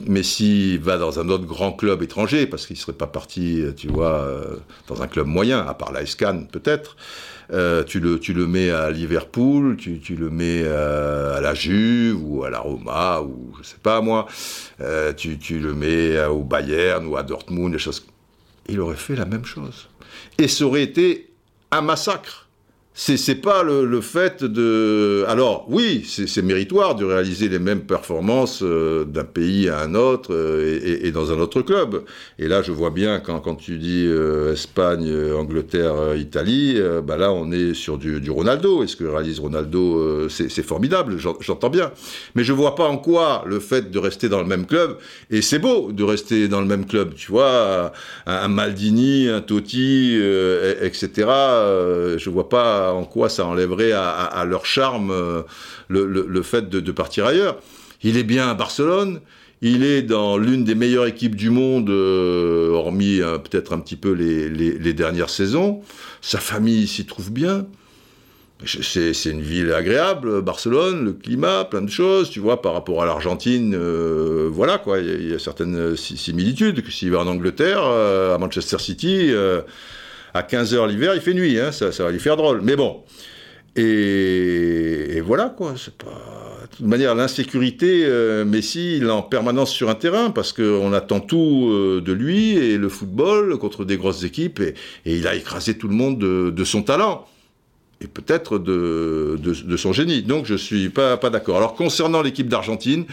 Messi 0.07 0.79
va 0.79 0.99
dans 0.99 1.19
un 1.19 1.29
autre 1.29 1.47
grand 1.47 1.73
club 1.73 2.03
étranger, 2.03 2.47
parce 2.47 2.67
qu'il 2.67 2.77
ne 2.77 2.81
serait 2.81 2.93
pas 2.93 3.07
parti, 3.07 3.63
tu 3.77 3.89
vois, 3.89 4.29
dans 4.89 5.03
un 5.03 5.07
club 5.07 5.27
moyen, 5.27 5.67
à 5.67 5.75
part 5.75 5.93
l'Aiscan 5.93 6.45
peut-être, 6.51 6.97
euh, 7.53 7.85
tu, 7.85 8.01
le, 8.01 8.19
tu 8.19 8.33
le 8.33 8.47
mets 8.47 8.71
à 8.71 8.91
Liverpool, 8.91 9.77
tu, 9.77 10.01
tu 10.01 10.17
le 10.17 10.31
mets 10.31 10.63
euh, 10.65 11.37
à 11.37 11.41
la 11.41 11.55
Juve 11.55 12.21
ou 12.21 12.45
à 12.45 12.51
la 12.51 12.59
Roma 12.59 13.21
ou 13.21 13.55
je 13.59 13.69
sais 13.69 13.77
pas 13.81 14.01
moi, 14.01 14.27
euh, 14.81 15.13
tu, 15.13 15.39
tu, 15.39 15.61
le 15.61 15.73
mets 15.73 16.25
au 16.27 16.43
Bayern 16.43 17.07
ou 17.07 17.17
à 17.17 17.23
Dortmund, 17.23 17.73
des 17.73 17.79
choses. 17.79 18.05
Il 18.69 18.81
aurait 18.81 18.97
fait 18.97 19.15
la 19.15 19.27
même 19.27 19.45
chose. 19.45 19.89
Et 20.39 20.49
ça 20.49 20.65
aurait 20.65 20.83
été 20.83 21.31
un 21.71 21.83
massacre 21.83 22.46
c'est 22.99 23.43
pas 23.43 23.63
le, 23.63 24.01
fait 24.01 24.43
de. 24.43 25.23
Alors 25.29 25.67
oui, 25.69 26.03
c'est 26.07 26.41
méritoire 26.41 26.95
de 26.95 27.05
réaliser 27.05 27.51
les 27.51 27.59
mêmes 27.59 27.83
performances 27.83 28.63
euh, 28.63 29.05
d'un 29.05 29.25
pays 29.25 29.69
à 29.69 29.81
un 29.81 29.95
autre 29.95 30.33
euh, 30.33 31.01
et, 31.03 31.11
dans 31.11 31.31
un 31.31 31.39
autre 31.39 31.61
club. 31.61 32.05
Et 32.39 32.49
là, 32.49 32.63
je 32.63 32.73
vois 32.73 32.89
bien 32.89 33.21
quand, 33.21 33.41
quand 33.41 33.57
tu 33.57 33.77
dis 33.77 34.07
euh, 34.07 34.55
Espagne, 34.55 35.13
Angleterre, 35.37 36.17
Italie, 36.17 36.81
bah 37.05 37.19
là, 37.19 37.33
on 37.33 37.53
est 37.53 37.75
sur 37.75 37.99
du, 37.99 38.19
du 38.19 38.31
Ronaldo. 38.31 38.83
Et 38.83 38.87
ce 38.87 38.97
que 38.97 39.05
réalise 39.05 39.41
Ronaldo, 39.41 40.29
c'est 40.31 40.63
formidable, 40.63 41.19
j'entends 41.41 41.71
bien. 41.71 41.93
Mais 42.35 42.45
je 42.45 42.55
vois 42.55 42.77
pas 42.77 42.89
en 42.89 42.97
quoi 42.97 43.45
le 43.47 43.61
fait 43.61 43.91
de 43.91 43.99
rester 43.99 44.31
dans 44.31 44.41
le 44.41 44.47
même 44.47 44.65
club. 44.65 44.97
Et 45.31 45.43
c'est 45.43 45.59
beau 45.59 45.93
de 45.93 46.03
rester 46.03 46.49
dans 46.49 46.61
le 46.61 46.67
même 46.67 46.87
club, 46.87 47.15
tu 47.15 47.31
vois, 47.31 47.93
un, 48.25 48.49
Maldini, 48.49 49.29
un 49.29 49.43
Totti, 49.43 50.19
etc. 50.81 51.11
je 52.17 52.31
vois 52.31 52.49
pas 52.49 52.86
en 52.93 53.05
quoi 53.05 53.29
ça 53.29 53.47
enlèverait 53.47 53.93
à, 53.93 54.45
leur 54.47 54.67
charme 54.67 55.11
euh, 55.11 55.43
le, 55.89 56.43
fait 56.43 56.69
de, 56.69 56.93
partir 56.93 57.27
ailleurs. 57.27 57.59
Il 58.03 58.17
est 58.17 58.25
bien 58.25 58.49
à 58.49 58.55
Barcelone, 58.55 59.21
il 59.63 59.85
est 59.85 60.03
dans 60.03 60.37
l'une 60.39 60.65
des 60.65 60.75
meilleures 60.75 61.07
équipes 61.07 61.35
du 61.35 61.51
monde, 61.51 61.91
euh, 61.91 62.71
hormis 62.71 63.21
euh, 63.21 63.39
peut-être 63.39 63.73
un 63.73 63.79
petit 63.79 63.97
peu 63.97 64.13
les, 64.13 64.93
dernières 64.93 65.31
saisons. 65.31 65.81
Sa 66.21 66.39
famille 66.39 66.87
s'y 66.87 67.07
trouve 67.07 67.31
bien. 67.31 67.67
C'est 68.65 69.13
une 69.27 69.43
ville 69.43 69.71
agréable, 69.73 70.41
Barcelone, 70.41 71.05
le 71.05 71.13
climat, 71.13 71.67
plein 71.67 71.83
de 71.83 71.91
choses, 71.91 72.31
tu 72.31 72.41
vois, 72.41 72.63
par 72.63 72.73
rapport 72.73 73.03
à 73.03 73.07
l'Argentine, 73.07 73.77
voilà 74.49 74.79
quoi, 74.79 74.99
il 74.99 75.29
y, 75.31 75.35
a 75.35 75.39
certaines 75.39 75.95
similitudes. 75.95 76.83
S'il 76.89 77.11
va 77.11 77.19
en 77.19 77.27
Angleterre, 77.27 77.85
à 77.85 78.39
Manchester 78.39 78.79
City, 78.79 79.31
à 80.37 80.43
15h 80.43 80.89
l'hiver, 80.89 81.15
il 81.15 81.21
fait 81.21 81.35
nuit, 81.35 81.59
hein, 81.59 81.73
ça, 81.73 81.91
va 81.91 82.11
lui 82.11 82.21
faire 82.21 82.37
drôle. 82.37 82.61
Mais 82.63 82.77
bon. 82.77 83.03
Et, 83.77 85.21
voilà, 85.21 85.55
quoi. 85.57 85.73
De 85.73 86.77
toute 86.77 86.87
manière, 86.87 87.15
l'insécurité, 87.15 88.05
euh, 88.07 88.45
Messi, 88.45 88.97
il 88.97 89.05
est 89.05 89.11
en 89.11 89.23
permanence 89.23 89.71
sur 89.71 89.89
un 89.91 89.95
terrain 89.95 90.31
parce 90.31 90.53
qu'on 90.53 90.93
attend 90.93 91.21
tout 91.21 91.69
euh, 91.71 92.03
de 92.05 92.13
lui 92.13 92.57
et 92.57 92.77
le 92.77 92.89
football 92.89 93.59
contre 93.59 93.85
des 93.85 93.97
grosses 93.97 94.25
équipes 94.25 94.61
et, 94.61 94.75
il 95.05 95.27
a 95.27 95.35
écrasé 95.35 95.77
tout 95.77 95.89
le 95.89 95.95
monde 95.95 96.19
de, 96.19 96.65
son 96.65 96.83
talent 96.83 97.27
et 98.01 98.07
peut-être 98.07 98.59
de, 98.59 99.77
son 99.77 99.93
génie. 99.93 100.23
Donc 100.23 100.47
je 100.47 100.55
suis 100.55 100.89
pas, 100.89 101.17
d'accord. 101.17 101.57
Alors 101.59 101.75
concernant 101.75 102.23
l'équipe 102.23 102.49
d'Argentine, 102.49 103.05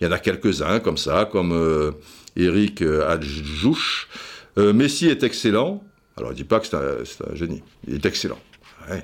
il 0.00 0.04
y 0.04 0.06
en 0.06 0.12
a 0.12 0.18
quelques-uns 0.18 0.80
comme 0.80 0.96
ça, 0.96 1.28
comme 1.30 1.52
euh, 1.52 1.92
Eric 2.36 2.82
Adjouch. 2.82 4.08
Messi 4.56 5.08
est 5.08 5.22
excellent, 5.22 5.82
alors, 6.16 6.30
il 6.30 6.34
ne 6.34 6.38
dit 6.38 6.44
pas 6.44 6.60
que 6.60 6.66
c'est 6.66 6.76
un, 6.76 7.34
génie. 7.34 7.62
Il 7.86 7.94
est 7.94 8.06
excellent. 8.06 8.38
oui, 8.90 8.98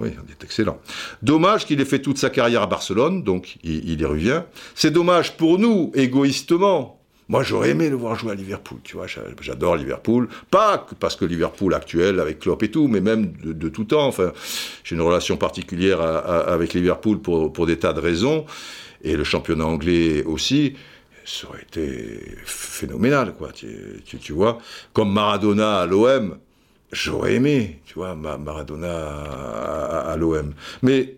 il 0.00 0.30
est 0.30 0.44
excellent. 0.44 0.78
Dommage 1.22 1.66
qu'il 1.66 1.80
ait 1.80 1.86
fait 1.86 2.00
toute 2.02 2.18
sa 2.18 2.30
carrière 2.30 2.62
à 2.62 2.66
Barcelone, 2.66 3.22
donc 3.22 3.56
il, 3.62 4.00
y 4.00 4.04
revient. 4.04 4.42
C'est 4.74 4.90
dommage 4.90 5.36
pour 5.36 5.58
nous, 5.58 5.92
égoïstement. 5.94 7.00
Moi, 7.28 7.42
j'aurais 7.42 7.70
aimé 7.70 7.88
le 7.88 7.96
voir 7.96 8.16
jouer 8.16 8.32
à 8.32 8.34
Liverpool, 8.34 8.80
tu 8.84 8.96
vois, 8.96 9.06
j'adore 9.40 9.76
Liverpool. 9.76 10.28
Pas 10.50 10.86
parce 11.00 11.16
que 11.16 11.24
Liverpool 11.24 11.72
actuel, 11.72 12.20
avec 12.20 12.40
Klopp 12.40 12.62
et 12.62 12.70
tout, 12.70 12.86
mais 12.86 13.00
même 13.00 13.32
de, 13.42 13.68
tout 13.70 13.84
temps. 13.84 14.06
Enfin, 14.06 14.32
j'ai 14.82 14.94
une 14.94 15.00
relation 15.00 15.38
particulière 15.38 16.02
avec 16.02 16.74
Liverpool 16.74 17.20
pour 17.20 17.66
des 17.66 17.78
tas 17.78 17.94
de 17.94 18.00
raisons, 18.00 18.44
et 19.02 19.16
le 19.16 19.24
championnat 19.24 19.64
anglais 19.64 20.22
aussi 20.24 20.74
ça 21.24 21.48
aurait 21.48 21.62
été 21.62 22.20
phénoménal, 22.44 23.34
quoi. 23.34 23.50
Tu, 23.52 24.32
vois, 24.32 24.58
comme 24.92 25.12
Maradona 25.12 25.80
à 25.80 25.86
l'OM, 25.86 26.38
j'aurais 26.92 27.34
aimé, 27.34 27.80
tu 27.86 27.94
vois, 27.94 28.14
Maradona 28.14 30.10
à, 30.10 30.16
l'OM. 30.16 30.54
Mais 30.82 31.16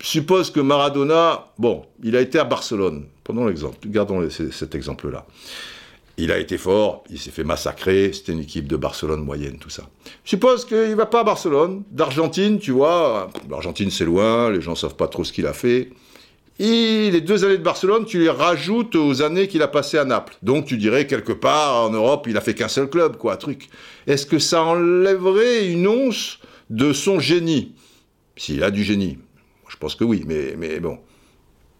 suppose 0.00 0.50
que 0.50 0.60
Maradona, 0.60 1.46
bon, 1.58 1.86
il 2.02 2.16
a 2.16 2.20
été 2.20 2.38
à 2.38 2.44
Barcelone. 2.44 3.06
Prenons 3.22 3.46
l'exemple, 3.46 3.78
gardons 3.88 4.28
cet 4.28 4.74
exemple-là. 4.74 5.24
Il 6.16 6.30
a 6.30 6.38
été 6.38 6.58
fort, 6.58 7.02
il 7.10 7.18
s'est 7.18 7.32
fait 7.32 7.42
massacrer, 7.42 8.12
c'était 8.12 8.32
une 8.32 8.40
équipe 8.40 8.68
de 8.68 8.76
Barcelone 8.76 9.24
moyenne, 9.24 9.58
tout 9.58 9.70
ça. 9.70 9.88
Suppose 10.24 10.64
qu'il 10.64 10.94
va 10.94 11.06
pas 11.06 11.20
à 11.20 11.24
Barcelone, 11.24 11.82
d'Argentine, 11.90 12.60
tu 12.60 12.70
vois, 12.70 13.30
l'Argentine 13.50 13.90
c'est 13.90 14.04
loin, 14.04 14.50
les 14.50 14.60
gens 14.60 14.76
savent 14.76 14.94
pas 14.94 15.08
trop 15.08 15.24
ce 15.24 15.32
qu'il 15.32 15.46
a 15.46 15.52
fait. 15.52 15.90
Les 16.58 17.20
deux 17.20 17.44
années 17.44 17.58
de 17.58 17.62
Barcelone, 17.62 18.04
tu 18.04 18.20
les 18.20 18.30
rajoutes 18.30 18.94
aux 18.94 19.22
années 19.22 19.48
qu'il 19.48 19.62
a 19.62 19.68
passées 19.68 19.98
à 19.98 20.04
Naples. 20.04 20.36
Donc 20.42 20.66
tu 20.66 20.76
dirais 20.76 21.06
quelque 21.06 21.32
part 21.32 21.84
en 21.84 21.90
Europe, 21.90 22.26
il 22.28 22.36
a 22.36 22.40
fait 22.40 22.54
qu'un 22.54 22.68
seul 22.68 22.88
club, 22.88 23.16
quoi, 23.16 23.36
truc. 23.36 23.68
Est-ce 24.06 24.26
que 24.26 24.38
ça 24.38 24.62
enlèverait 24.62 25.66
une 25.66 25.88
once 25.88 26.38
de 26.70 26.92
son 26.92 27.18
génie? 27.18 27.72
S'il 28.36 28.62
a 28.62 28.70
du 28.70 28.84
génie. 28.84 29.18
Je 29.68 29.76
pense 29.76 29.94
que 29.94 30.04
oui, 30.04 30.24
mais, 30.26 30.78
bon. 30.80 30.98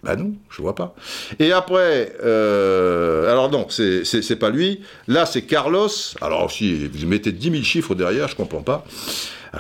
Ben 0.03 0.17
non, 0.17 0.35
je 0.51 0.61
vois 0.61 0.75
pas. 0.75 0.95
Et 1.39 1.53
après, 1.53 2.15
euh, 2.23 3.31
alors 3.31 3.51
non, 3.51 3.69
c'est 3.71 4.39
pas 4.39 4.51
lui. 4.51 4.83
Là, 5.09 5.25
c'est 5.25 5.43
Carlos. 5.43 5.89
Alors 6.21 6.51
si 6.51 6.89
vous 6.89 7.07
mettez 7.07 7.33
10 7.33 7.51
000 7.51 7.63
chiffres 7.63 7.95
derrière, 7.95 8.29
je 8.29 8.37
comprends 8.37 8.63
pas. 8.63 8.85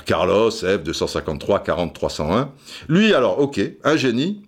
Carlos, 0.05 0.51
F 0.51 0.83
253 0.83 1.63
40 1.63 1.95
301. 1.95 2.51
Lui, 2.89 3.15
alors, 3.15 3.39
ok, 3.39 3.61
un 3.85 3.97
génie, 3.97 4.43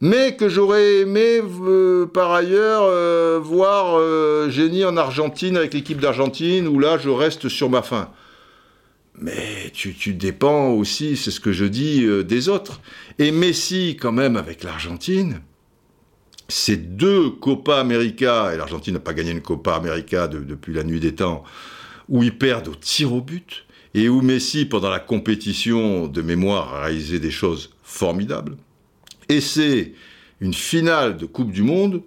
mais 0.00 0.36
que 0.36 0.48
j'aurais 0.48 1.00
aimé 1.00 1.40
euh, 1.42 2.06
par 2.06 2.32
ailleurs 2.32 2.82
euh, 2.84 3.40
voir 3.42 3.98
euh, 3.98 4.48
génie 4.48 4.84
en 4.84 4.96
Argentine 4.96 5.56
avec 5.56 5.74
l'équipe 5.74 6.00
d'Argentine, 6.00 6.68
où 6.68 6.78
là, 6.78 6.98
je 6.98 7.10
reste 7.10 7.48
sur 7.48 7.68
ma 7.68 7.82
faim. 7.82 8.10
Mais 9.20 9.70
tu, 9.74 9.94
tu 9.94 10.14
dépends 10.14 10.70
aussi, 10.70 11.16
c'est 11.16 11.32
ce 11.32 11.40
que 11.40 11.50
je 11.50 11.64
dis, 11.64 12.06
des 12.24 12.48
autres. 12.48 12.80
Et 13.18 13.32
Messi, 13.32 13.96
quand 14.00 14.12
même, 14.12 14.36
avec 14.36 14.62
l'Argentine, 14.62 15.40
ces 16.46 16.76
deux 16.76 17.30
Copa 17.30 17.80
América, 17.80 18.52
et 18.54 18.56
l'Argentine 18.56 18.94
n'a 18.94 19.00
pas 19.00 19.14
gagné 19.14 19.32
une 19.32 19.42
Copa 19.42 19.74
América 19.74 20.28
depuis 20.28 20.72
la 20.72 20.84
nuit 20.84 21.00
des 21.00 21.16
temps, 21.16 21.42
où 22.08 22.22
ils 22.22 22.38
perdent 22.38 22.68
au 22.68 22.76
tir 22.76 23.12
au 23.12 23.20
but, 23.20 23.66
et 23.94 24.08
où 24.08 24.22
Messi, 24.22 24.66
pendant 24.66 24.88
la 24.88 25.00
compétition 25.00 26.06
de 26.06 26.22
mémoire, 26.22 26.72
a 26.74 26.84
réalisé 26.84 27.18
des 27.18 27.32
choses 27.32 27.70
formidables. 27.82 28.56
Et 29.28 29.40
c'est 29.40 29.92
une 30.40 30.54
finale 30.54 31.16
de 31.16 31.26
Coupe 31.26 31.52
du 31.52 31.62
Monde 31.62 32.02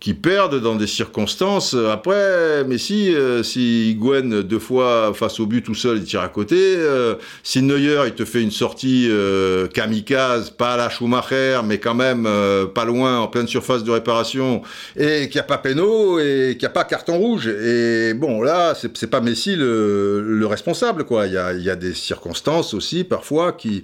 qui 0.00 0.14
perdent 0.14 0.60
dans 0.60 0.76
des 0.76 0.86
circonstances. 0.86 1.74
Après, 1.74 2.62
Messi, 2.64 3.12
euh, 3.14 3.42
si 3.42 3.96
Gwen 3.98 4.42
deux 4.42 4.60
fois 4.60 5.12
face 5.12 5.40
au 5.40 5.46
but 5.46 5.62
tout 5.62 5.74
seul, 5.74 5.98
il 5.98 6.04
tire 6.04 6.20
à 6.20 6.28
côté. 6.28 6.56
Euh, 6.56 7.16
si 7.42 7.62
Neuer, 7.62 8.02
il 8.06 8.12
te 8.12 8.24
fait 8.24 8.42
une 8.42 8.52
sortie 8.52 9.08
euh, 9.10 9.66
kamikaze, 9.66 10.50
pas 10.50 10.74
à 10.74 10.76
la 10.76 10.88
Schumacher, 10.88 11.60
mais 11.64 11.78
quand 11.78 11.94
même 11.94 12.26
euh, 12.26 12.66
pas 12.66 12.84
loin, 12.84 13.18
en 13.18 13.26
pleine 13.26 13.48
surface 13.48 13.82
de 13.82 13.90
réparation, 13.90 14.62
et 14.96 15.28
qu'il 15.28 15.34
n'y 15.34 15.40
a 15.40 15.44
pas 15.44 15.58
péno, 15.58 16.20
et 16.20 16.50
qu'il 16.52 16.60
n'y 16.60 16.66
a 16.66 16.70
pas 16.70 16.84
carton 16.84 17.18
rouge. 17.18 17.48
Et 17.48 18.14
bon, 18.14 18.40
là, 18.40 18.74
c'est 18.74 19.10
pas 19.10 19.20
Messi 19.20 19.56
le, 19.56 20.22
le, 20.22 20.46
responsable, 20.46 21.04
quoi. 21.04 21.26
Il 21.26 21.32
y 21.32 21.70
a, 21.70 21.76
des 21.76 21.94
circonstances 21.94 22.72
aussi, 22.72 23.02
parfois, 23.02 23.52
qui, 23.52 23.82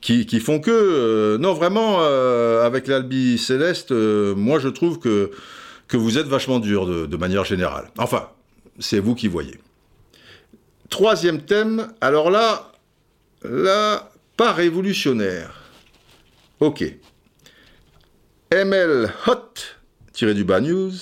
qui 0.00 0.40
font 0.40 0.58
que... 0.58 1.36
non, 1.38 1.54
vraiment, 1.54 2.00
avec 2.62 2.88
l'Albi 2.88 3.38
Céleste, 3.38 3.92
moi, 3.92 4.58
je 4.58 4.68
trouve 4.68 4.98
que 4.98 5.30
vous 5.96 6.18
êtes 6.18 6.26
vachement 6.26 6.58
dur 6.58 6.86
de, 6.86 7.16
manière 7.16 7.44
générale. 7.44 7.90
Enfin, 7.98 8.28
c'est 8.78 8.98
vous 8.98 9.14
qui 9.14 9.28
voyez. 9.28 9.58
Troisième 10.88 11.42
thème, 11.42 11.92
alors 12.00 12.30
là, 12.30 12.72
là, 13.42 14.10
pas 14.36 14.52
révolutionnaire. 14.52 15.62
Ok. 16.60 16.84
ML 18.50 19.10
Hot, 19.26 19.54
tiré 20.12 20.34
du 20.34 20.44
bas 20.44 20.60
news, 20.60 20.92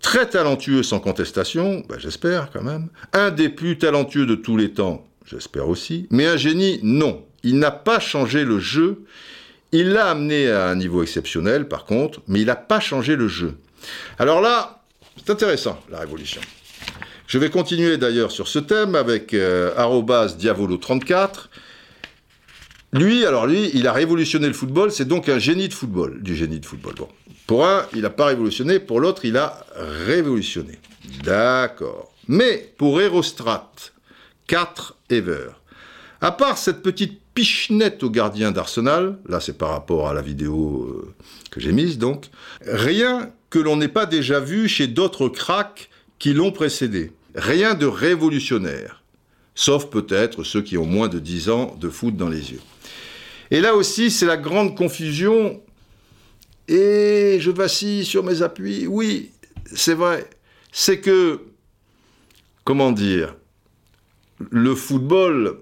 très 0.00 0.28
talentueux 0.28 0.82
sans 0.82 1.00
contestation, 1.00 1.82
bah, 1.88 1.96
j'espère 1.98 2.50
quand 2.50 2.62
même, 2.62 2.88
un 3.14 3.30
des 3.30 3.48
plus 3.48 3.78
talentueux 3.78 4.26
de 4.26 4.34
tous 4.34 4.56
les 4.56 4.72
temps, 4.72 5.06
j'espère 5.24 5.68
aussi, 5.68 6.06
mais 6.10 6.26
un 6.26 6.36
génie, 6.36 6.80
non. 6.82 7.24
Il 7.42 7.58
n'a 7.58 7.70
pas 7.70 7.98
changé 7.98 8.44
le 8.44 8.60
jeu, 8.60 9.04
il 9.72 9.92
l'a 9.92 10.10
amené 10.10 10.50
à 10.50 10.68
un 10.68 10.76
niveau 10.76 11.02
exceptionnel 11.02 11.66
par 11.66 11.86
contre, 11.86 12.20
mais 12.28 12.40
il 12.40 12.46
n'a 12.46 12.56
pas 12.56 12.78
changé 12.78 13.16
le 13.16 13.26
jeu. 13.26 13.56
Alors 14.18 14.40
là, 14.40 14.82
c'est 15.16 15.30
intéressant, 15.30 15.80
la 15.90 16.00
révolution. 16.00 16.40
Je 17.26 17.38
vais 17.38 17.50
continuer 17.50 17.96
d'ailleurs 17.96 18.30
sur 18.30 18.48
ce 18.48 18.58
thème 18.58 18.94
avec 18.94 19.32
euh, 19.32 19.72
Diavolo34. 19.74 21.48
Lui, 22.92 23.24
alors 23.24 23.46
lui, 23.46 23.70
il 23.72 23.86
a 23.86 23.92
révolutionné 23.92 24.46
le 24.48 24.52
football, 24.52 24.92
c'est 24.92 25.06
donc 25.06 25.28
un 25.30 25.38
génie 25.38 25.68
de 25.68 25.74
football, 25.74 26.22
du 26.22 26.36
génie 26.36 26.60
de 26.60 26.66
football. 26.66 26.94
Bon. 26.96 27.08
Pour 27.46 27.66
un, 27.66 27.86
il 27.94 28.02
n'a 28.02 28.10
pas 28.10 28.26
révolutionné, 28.26 28.78
pour 28.78 29.00
l'autre, 29.00 29.24
il 29.24 29.36
a 29.36 29.64
révolutionné. 30.06 30.78
D'accord. 31.24 32.12
Mais 32.28 32.72
pour 32.76 33.00
Erostrat, 33.00 33.72
4 34.46 34.96
Ever, 35.10 35.48
à 36.20 36.32
part 36.32 36.58
cette 36.58 36.82
petite 36.82 37.20
pichenette 37.34 38.02
au 38.02 38.10
gardien 38.10 38.52
d'Arsenal, 38.52 39.18
là 39.26 39.40
c'est 39.40 39.56
par 39.56 39.70
rapport 39.70 40.08
à 40.08 40.14
la 40.14 40.20
vidéo 40.20 40.84
euh, 40.84 41.14
que 41.50 41.60
j'ai 41.60 41.72
mise 41.72 41.98
donc, 41.98 42.26
rien 42.66 43.30
que 43.52 43.58
l'on 43.58 43.76
n'ait 43.76 43.86
pas 43.86 44.06
déjà 44.06 44.40
vu 44.40 44.66
chez 44.66 44.86
d'autres 44.86 45.28
cracks 45.28 45.90
qui 46.18 46.32
l'ont 46.32 46.52
précédé. 46.52 47.12
Rien 47.34 47.74
de 47.74 47.84
révolutionnaire, 47.84 49.04
sauf 49.54 49.90
peut-être 49.90 50.42
ceux 50.42 50.62
qui 50.62 50.78
ont 50.78 50.86
moins 50.86 51.08
de 51.08 51.18
10 51.18 51.50
ans 51.50 51.76
de 51.78 51.90
foot 51.90 52.16
dans 52.16 52.30
les 52.30 52.52
yeux. 52.52 52.62
Et 53.50 53.60
là 53.60 53.74
aussi, 53.74 54.10
c'est 54.10 54.24
la 54.24 54.38
grande 54.38 54.74
confusion. 54.74 55.60
Et 56.66 57.36
je 57.40 57.50
vacille 57.50 58.06
sur 58.06 58.24
mes 58.24 58.40
appuis. 58.40 58.86
Oui, 58.86 59.32
c'est 59.66 59.92
vrai. 59.92 60.30
C'est 60.72 61.00
que, 61.00 61.42
comment 62.64 62.90
dire, 62.90 63.36
le 64.50 64.74
football 64.74 65.58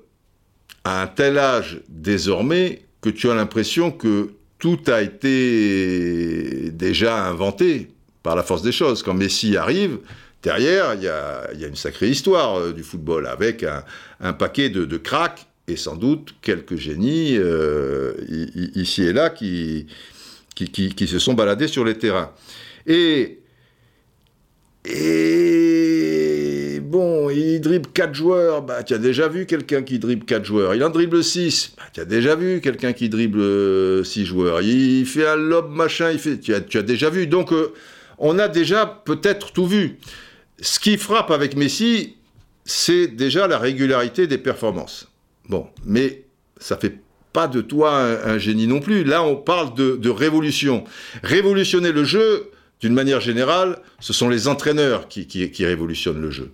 a 0.84 1.03
un 1.03 1.07
tel 1.09 1.38
âge 1.38 1.80
désormais 1.88 2.84
que 3.01 3.11
tu 3.11 3.28
as 3.28 3.34
l'impression 3.34 3.91
que 3.91 4.30
tout 4.61 4.79
a 4.87 5.03
été 5.03 6.71
déjà 6.71 7.27
inventé 7.27 7.89
par 8.23 8.37
la 8.37 8.43
force 8.43 8.63
des 8.63 8.73
choses. 8.73 9.03
Quand 9.03 9.15
Messi 9.15 9.57
arrive, 9.57 9.99
derrière, 10.43 10.95
il 10.95 11.03
y 11.03 11.09
a, 11.09 11.51
une 11.67 11.75
sacrée 11.75 12.09
histoire 12.09 12.59
euh, 12.59 12.73
du 12.73 12.85
football, 12.85 13.27
avec 13.27 13.65
un, 14.21 14.33
paquet 14.35 14.69
de, 14.69 14.97
cracks 14.99 15.47
et 15.67 15.77
sans 15.77 15.97
doute 15.97 16.35
quelques 16.43 16.77
génies 16.77 17.37
euh, 17.37 18.13
ici 18.75 19.03
et 19.03 19.13
là 19.13 19.31
qui, 19.31 19.87
se 20.57 21.19
sont 21.19 21.35
baladés 21.35 21.69
sur 21.69 21.85
les 21.85 21.97
terrains. 21.97 22.31
Bon, 26.91 27.30
il 27.30 27.61
dribble 27.61 27.88
4 27.93 28.14
joueurs, 28.14 28.62
bah, 28.62 28.82
tu 28.82 28.95
as 28.95 28.99
déjà 28.99 29.28
vu 29.28 29.47
quelqu'un 29.47 29.82
qui 29.82 29.99
dribble 29.99 30.24
4 30.24 30.45
joueurs. 30.45 30.74
Il 30.74 30.82
en 30.84 30.91
dribble 30.91 31.22
6, 31.22 31.74
bah, 31.76 31.84
tu 31.93 32.01
as 32.01 32.05
déjà 32.05 32.34
vu 32.34 32.61
quelqu'un 32.61 32.93
qui 32.93 33.09
dribble 33.09 34.05
6 34.05 34.20
euh, 34.20 34.24
joueurs. 34.24 34.61
Il 34.62 35.07
fait 35.07 35.26
un 35.26 35.36
lob, 35.36 35.70
machin, 35.70 36.11
il 36.11 36.18
fait, 36.18 36.38
tu, 36.38 36.53
as, 36.53 36.61
tu 36.61 36.78
as 36.78 36.82
déjà 36.82 37.09
vu. 37.09 37.26
Donc, 37.26 37.53
euh, 37.53 37.72
on 38.18 38.38
a 38.38 38.49
déjà 38.49 38.86
peut-être 38.86 39.53
tout 39.53 39.66
vu. 39.66 39.99
Ce 40.61 40.78
qui 40.80 40.99
frappe 40.99 41.30
avec 41.30 41.57
Messi, 41.57 42.16
c'est 42.64 43.07
déjà 43.07 43.47
la 43.47 43.59
régularité 43.59 44.26
des 44.26 44.38
performances. 44.38 45.09
Bon, 45.49 45.68
mais 45.84 46.24
ça 46.59 46.76
fait 46.76 46.99
pas 47.32 47.47
de 47.47 47.61
toi 47.61 48.03
un, 48.24 48.38
génie 48.38 48.66
non 48.66 48.80
plus. 48.80 49.05
Là, 49.05 49.22
on 49.22 49.36
parle 49.36 49.74
de, 49.74 49.97
de 49.97 50.11
révolution. 50.11 50.84
Révolutionner 51.22 51.93
le 51.93 52.05
jeu, 52.05 52.51
d'une 52.80 52.95
manière 52.95 53.20
générale, 53.20 53.78
ce 54.01 54.12
sont 54.12 54.28
les 54.28 54.49
entraîneurs 54.49 55.07
qui, 55.09 55.51
révolutionnent 55.61 56.20
le 56.20 56.30
jeu. 56.30 56.51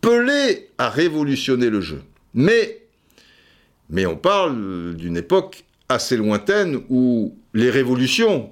Pelé 0.00 0.70
a 0.78 0.88
révolutionné 0.88 1.70
le 1.70 1.80
jeu. 1.80 2.02
Mais, 2.34 2.82
mais 3.88 4.06
on 4.06 4.16
parle 4.16 4.94
d'une 4.96 5.16
époque 5.16 5.64
assez 5.88 6.16
lointaine 6.16 6.82
où 6.88 7.36
les 7.54 7.70
révolutions 7.70 8.50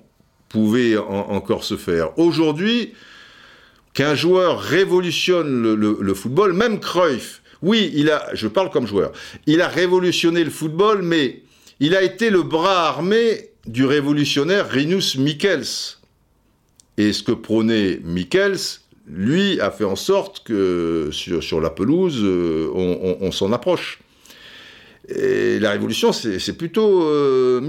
pouvaient 0.48 0.96
encore 0.96 1.64
se 1.64 1.76
faire. 1.76 2.18
Aujourd'hui, 2.18 2.94
qu'un 3.94 4.14
joueur 4.14 4.60
révolutionne 4.60 5.74
le, 5.74 6.14
football, 6.14 6.52
même 6.52 6.80
Cruyff, 6.80 7.42
oui, 7.62 7.90
il 7.94 8.10
a, 8.10 8.34
je 8.34 8.48
parle 8.48 8.70
comme 8.70 8.86
joueur, 8.86 9.12
il 9.46 9.60
a 9.60 9.68
révolutionné 9.68 10.44
le 10.44 10.50
football, 10.50 11.02
mais 11.02 11.42
il 11.80 11.94
a 11.94 12.02
été 12.02 12.30
le 12.30 12.42
bras 12.42 12.88
armé 12.88 13.50
du 13.66 13.84
révolutionnaire 13.84 14.68
Rinus 14.68 15.16
Michels 15.16 15.96
et 16.96 17.12
ce 17.12 17.22
que 17.22 17.32
prônait 17.32 18.00
Michels, 18.02 18.80
lui, 19.10 19.60
a 19.60 19.70
fait 19.70 19.84
en 19.84 19.96
sorte 19.96 20.44
que 20.44 21.10
sur, 21.12 21.60
la 21.60 21.70
pelouse, 21.70 22.20
euh, 22.22 22.70
on, 22.74 23.32
s'en 23.32 23.52
approche. 23.52 24.00
Et 25.08 25.58
la 25.58 25.70
révolution, 25.70 26.12
c'est 26.12 26.56
plutôt 26.56 27.02
euh. 27.02 27.60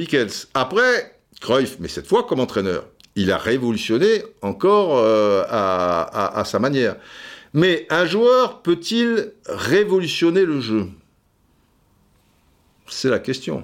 Après, 0.54 1.16
Cruyff, 1.40 1.78
mais 1.80 1.88
cette 1.88 2.08
fois 2.08 2.24
comme 2.24 2.40
entraîneur, 2.40 2.86
il 3.16 3.32
a 3.32 3.38
révolutionné 3.38 4.24
encore 4.42 4.98
euh, 4.98 5.44
à, 5.50 6.44
sa 6.46 6.60
manière. 6.60 6.96
Mais 7.54 7.88
un 7.90 8.06
joueur 8.06 8.62
peut-il 8.62 9.32
révolutionner 9.48 10.46
le 10.46 10.62
jeu? 10.62 10.88
C'est 12.88 13.10
la 13.10 13.20
question. 13.20 13.64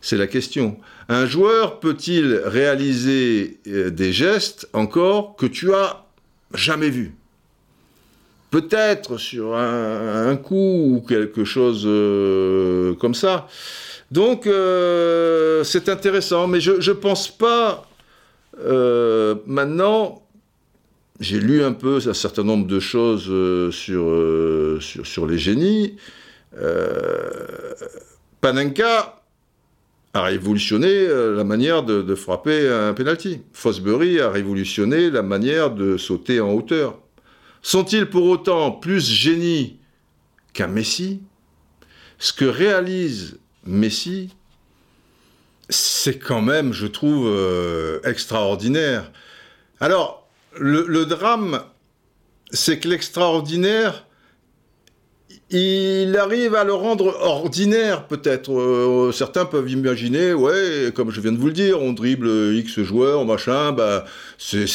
C'est 0.00 0.16
la 0.16 0.26
question. 0.26 0.78
Un 1.08 1.26
joueur 1.26 1.80
peut-il 1.80 2.34
réaliser 2.44 3.60
euh, 3.66 3.90
des 3.90 4.12
gestes 4.12 4.68
encore 4.72 5.36
que 5.36 5.46
tu 5.46 5.72
as 5.72 6.03
jamais 6.54 6.90
vus 6.90 7.14
Peut-être 8.50 9.18
sur 9.18 9.56
un, 9.56 10.36
coup 10.36 10.94
ou 10.94 11.00
quelque 11.00 11.44
chose 11.44 11.82
euh, 11.86 12.94
comme 12.94 13.14
ça. 13.14 13.48
Donc 14.12 14.46
euh, 14.46 15.64
c'est 15.64 15.88
intéressant, 15.88 16.46
mais 16.46 16.60
je 16.60 16.72
ne 16.72 16.96
pense 16.96 17.36
pas 17.36 17.88
maintenant. 19.46 20.22
J'ai 21.20 21.40
lu 21.40 21.64
un 21.64 21.72
peu 21.72 21.98
un 22.06 22.14
certain 22.14 22.44
nombre 22.44 22.66
de 22.66 22.78
choses 22.78 23.24
sur, 23.72 24.78
sur, 24.80 25.06
sur, 25.06 25.26
les 25.26 25.38
génies. 25.38 25.96
Panenka 28.40 29.23
a 30.14 30.22
révolutionné 30.22 30.88
euh, 30.88 31.36
la 31.36 31.42
manière 31.42 31.82
de, 31.82 32.14
frapper 32.14 32.68
un 32.68 32.94
penalty. 32.94 33.42
Fosbury 33.52 34.20
a 34.20 34.30
révolutionné 34.30 35.10
la 35.10 35.22
manière 35.22 35.72
de 35.72 35.96
sauter 35.96 36.40
en 36.40 36.52
hauteur. 36.52 36.98
Sont-ils 37.62 38.08
pour 38.08 38.24
autant 38.26 38.70
plus 38.70 39.10
génies 39.10 39.80
qu'un 40.52 40.68
Messi? 40.68 41.20
Ce 42.18 42.32
que 42.32 42.44
réalise 42.44 43.38
Messi, 43.66 44.30
c'est 45.68 46.18
quand 46.18 46.42
même, 46.42 46.72
je 46.72 46.86
trouve, 46.86 47.26
euh, 47.26 47.98
extraordinaire. 48.04 49.10
Alors, 49.80 50.28
le 50.56 51.04
drame, 51.04 51.60
c'est 52.52 52.78
que 52.78 52.88
l'extraordinaire, 52.88 54.03
il 55.54 56.16
arrive 56.16 56.56
à 56.56 56.64
le 56.64 56.74
rendre 56.74 57.16
ordinaire, 57.20 58.06
peut-être. 58.08 58.52
Euh, 58.52 59.12
certains 59.12 59.44
peuvent 59.44 59.70
imaginer, 59.70 60.34
ouais, 60.34 60.90
comme 60.94 61.10
je 61.12 61.20
viens 61.20 61.30
de 61.30 61.38
vous 61.38 61.46
le 61.46 61.52
dire, 61.52 61.80
on 61.80 61.92
dribble 61.92 62.54
X 62.54 62.82
joueurs, 62.82 63.24
machin, 63.24 63.70
bah, 63.70 64.04
c'est, 64.36 64.66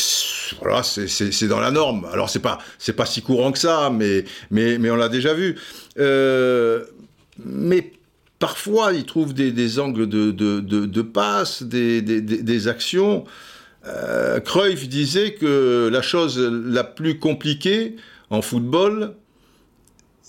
voilà, 0.62 0.82
c'est, 0.84 1.48
dans 1.48 1.60
la 1.60 1.72
norme. 1.72 2.08
Alors, 2.14 2.30
c'est 2.30 2.40
pas, 2.40 2.60
pas 2.96 3.06
si 3.06 3.22
courant 3.22 3.52
que 3.52 3.60
ça, 3.60 3.90
mais, 3.90 4.24
mais, 4.52 4.78
mais 4.78 4.90
on 4.90 4.96
l'a 4.96 5.10
déjà 5.10 5.34
vu. 5.34 5.58
Euh, 6.00 6.86
mais 7.44 7.92
parfois, 8.40 8.94
ils 8.94 9.06
trouvent 9.06 9.34
des, 9.34 9.80
angles 9.80 10.08
de, 10.08 11.02
passe, 11.02 11.64
des, 11.64 12.02
des, 12.02 12.22
des 12.22 12.68
actions. 12.70 13.26
Euh, 13.86 14.40
disait 14.88 15.34
que 15.34 15.90
la 15.92 16.02
chose 16.02 16.40
la 16.40 16.86
plus 16.86 17.20
compliquée 17.20 17.98
en 18.30 18.42
football, 18.42 19.16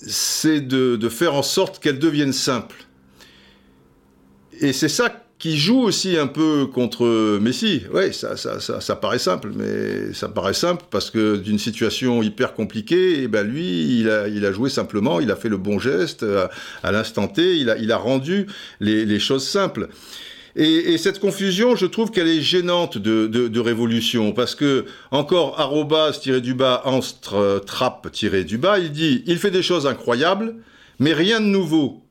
c'est 0.06 0.60
de, 0.60 1.08
faire 1.08 1.34
en 1.34 1.42
sorte 1.42 1.82
qu'elle 1.82 1.98
devienne 1.98 2.32
simple. 2.32 2.76
Et 4.60 4.72
c'est 4.72 4.88
ça 4.88 5.24
qui 5.38 5.56
joue 5.56 5.80
aussi 5.80 6.18
un 6.18 6.26
peu 6.26 6.66
contre 6.66 7.38
Messi. 7.38 7.82
Oui, 7.94 8.12
ça, 8.12 8.36
ça, 8.36 8.96
paraît 8.96 9.18
simple, 9.18 9.52
mais 9.54 10.12
ça 10.12 10.28
paraît 10.28 10.52
simple 10.52 10.84
parce 10.90 11.10
que 11.10 11.36
d'une 11.36 11.58
situation 11.58 12.22
hyper 12.22 12.52
compliquée, 12.52 13.22
eh 13.22 13.28
ben 13.28 13.46
lui, 13.46 14.00
il 14.00 14.08
a, 14.10 14.52
joué 14.52 14.68
simplement, 14.68 15.18
il 15.18 15.30
a 15.30 15.36
fait 15.36 15.48
le 15.48 15.56
bon 15.56 15.78
geste 15.78 16.26
à, 16.82 16.92
l'instant 16.92 17.26
T, 17.26 17.56
il 17.56 17.92
a, 17.92 17.96
rendu 17.96 18.46
les 18.80 19.18
choses 19.18 19.46
simples. 19.46 19.88
Et, 20.56 20.98
cette 20.98 21.20
confusion, 21.20 21.76
je 21.76 21.86
trouve 21.86 22.10
qu'elle 22.10 22.28
est 22.28 22.40
gênante 22.40 22.98
de, 22.98 23.60
révolution, 23.60 24.32
parce 24.32 24.54
que, 24.54 24.84
encore, 25.10 25.60
arrobas 25.60 26.12
tiré 26.12 26.40
du 26.40 26.54
bas, 26.54 26.84
trappe 27.66 28.10
tiré 28.12 28.44
du 28.44 28.58
bas, 28.58 28.78
il 28.78 28.90
dit, 28.90 29.22
il 29.26 29.38
fait 29.38 29.50
des 29.50 29.62
choses 29.62 29.86
incroyables, 29.86 30.56
mais 30.98 31.12
rien 31.12 31.40
de 31.40 31.46
nouveau. 31.46 32.02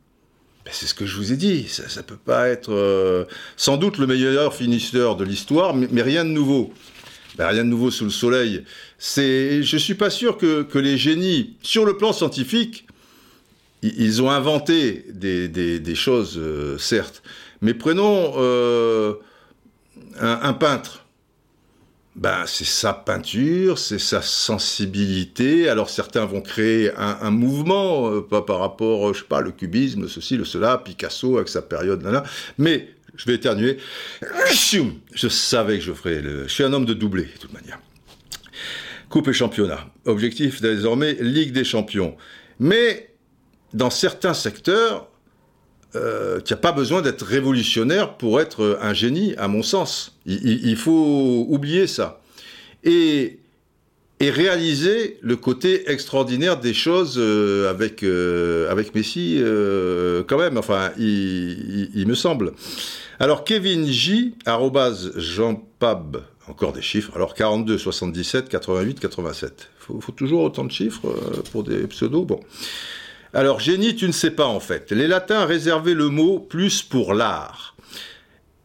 Ben, 0.65 0.71
c'est 0.73 0.87
ce 0.87 0.93
que 0.93 1.05
je 1.05 1.15
vous 1.15 1.33
ai 1.33 1.37
dit, 1.37 1.65
ça 1.67 1.83
ne 1.83 2.05
peut 2.05 2.17
pas 2.17 2.47
être 2.47 2.71
euh, 2.71 3.25
sans 3.57 3.77
doute 3.77 3.97
le 3.97 4.07
meilleur 4.07 4.53
finisseur 4.53 5.15
de 5.15 5.23
l'histoire, 5.23 5.73
mais, 5.75 6.01
rien 6.01 6.23
de 6.23 6.29
nouveau. 6.29 6.73
Ben, 7.37 7.47
rien 7.47 7.63
de 7.63 7.69
nouveau 7.69 7.91
sous 7.91 8.05
le 8.05 8.09
soleil. 8.09 8.63
C'est, 8.97 9.63
je 9.63 9.77
suis 9.77 9.95
pas 9.95 10.09
sûr 10.09 10.37
que, 10.37 10.77
les 10.77 10.97
génies, 10.97 11.55
sur 11.61 11.85
le 11.85 11.97
plan 11.97 12.13
scientifique, 12.13 12.85
ils 13.81 14.21
ont 14.21 14.29
inventé 14.29 15.05
des, 15.13 15.95
choses, 15.95 16.37
euh, 16.37 16.77
certes, 16.77 17.23
mais 17.62 17.74
prenons 17.74 18.34
euh, 18.38 19.16
un, 20.20 20.53
peintre. 20.53 21.05
Ben, 22.16 22.43
c'est 22.45 22.66
sa 22.66 22.93
peinture, 22.93 23.78
c'est 23.78 23.99
sa 23.99 24.22
sensibilité. 24.22 25.70
Alors 25.70 25.89
certains 25.89 26.26
vont 26.26 26.41
créer 26.41 26.91
un, 26.95 27.32
mouvement 27.32 28.10
euh, 28.10 28.22
par 28.22 28.60
rapport, 28.60 29.14
je 29.14 29.20
sais 29.20 29.26
pas, 29.26 29.41
le 29.41 29.51
cubisme, 29.51 30.07
ceci, 30.07 30.38
le 30.38 30.45
cela, 30.45 30.78
Picasso 30.78 31.38
avec 31.38 31.49
sa 31.49 31.62
période, 31.62 32.01
là, 32.03 32.24
Mais 32.57 32.89
je 33.16 33.26
vais 33.26 33.36
éternuer. 33.36 33.78
Je 35.14 35.28
savais 35.28 35.78
que 35.78 35.84
je 35.84 35.93
ferais. 35.93 36.22
Le... 36.22 36.47
Je 36.47 36.53
suis 36.53 36.64
un 36.64 36.74
homme 36.74 36.86
de 36.86 36.93
doublé, 36.93 37.24
de 37.24 37.39
toute 37.39 37.53
manière. 37.53 37.80
Coupe 39.10 39.28
et 39.28 39.34
championnat. 39.34 39.88
Objectif 40.05 40.62
désormais 40.62 41.14
Ligue 41.20 41.51
des 41.51 41.64
champions. 41.64 42.16
Mais 42.60 43.14
dans 43.74 43.89
certains 43.89 44.34
secteurs, 44.34 45.09
euh, 45.95 46.39
tu 46.41 46.53
n'as 46.53 46.59
pas 46.59 46.71
besoin 46.71 47.01
d'être 47.01 47.25
révolutionnaire 47.25 48.15
pour 48.15 48.39
être 48.39 48.77
un 48.81 48.93
génie, 48.93 49.33
à 49.37 49.47
mon 49.47 49.63
sens. 49.63 50.17
Il, 50.25 50.75
faut 50.75 51.45
oublier 51.49 51.87
ça. 51.87 52.21
Et, 52.83 53.39
réaliser 54.21 55.17
le 55.21 55.37
côté 55.37 55.89
extraordinaire 55.89 56.59
des 56.59 56.73
choses 56.73 57.15
euh, 57.17 57.69
avec, 57.69 58.03
euh, 58.03 58.69
avec 58.69 58.93
Messi, 58.93 59.41
quand 60.27 60.37
même, 60.37 60.57
enfin, 60.57 60.91
il, 60.97 62.05
me 62.05 62.15
semble. 62.15 62.53
Alors, 63.19 63.43
Kevin 63.43 63.87
J, 63.87 64.35
Jean 65.15 65.55
Pab, 65.79 66.23
encore 66.47 66.73
des 66.73 66.81
chiffres, 66.81 67.13
alors 67.15 67.33
42, 67.33 67.77
77, 67.77 68.49
88, 68.49 68.99
87. 68.99 69.69
Il 69.91 70.01
faut, 70.01 70.11
toujours 70.11 70.43
autant 70.43 70.65
de 70.65 70.71
chiffres 70.71 71.07
pour 71.51 71.63
des 71.63 71.87
pseudos, 71.87 72.25
bon. 72.25 72.41
Alors, 73.34 73.59
génie, 73.59 73.95
tu 73.95 74.07
ne 74.07 74.11
sais 74.11 74.32
pas 74.32 74.47
en 74.47 74.59
fait. 74.59 74.91
Les 74.91 75.07
latins 75.07 75.45
réservaient 75.45 75.93
le 75.93 76.09
mot 76.09 76.39
plus 76.39 76.82
pour 76.82 77.13
l'art. 77.13 77.75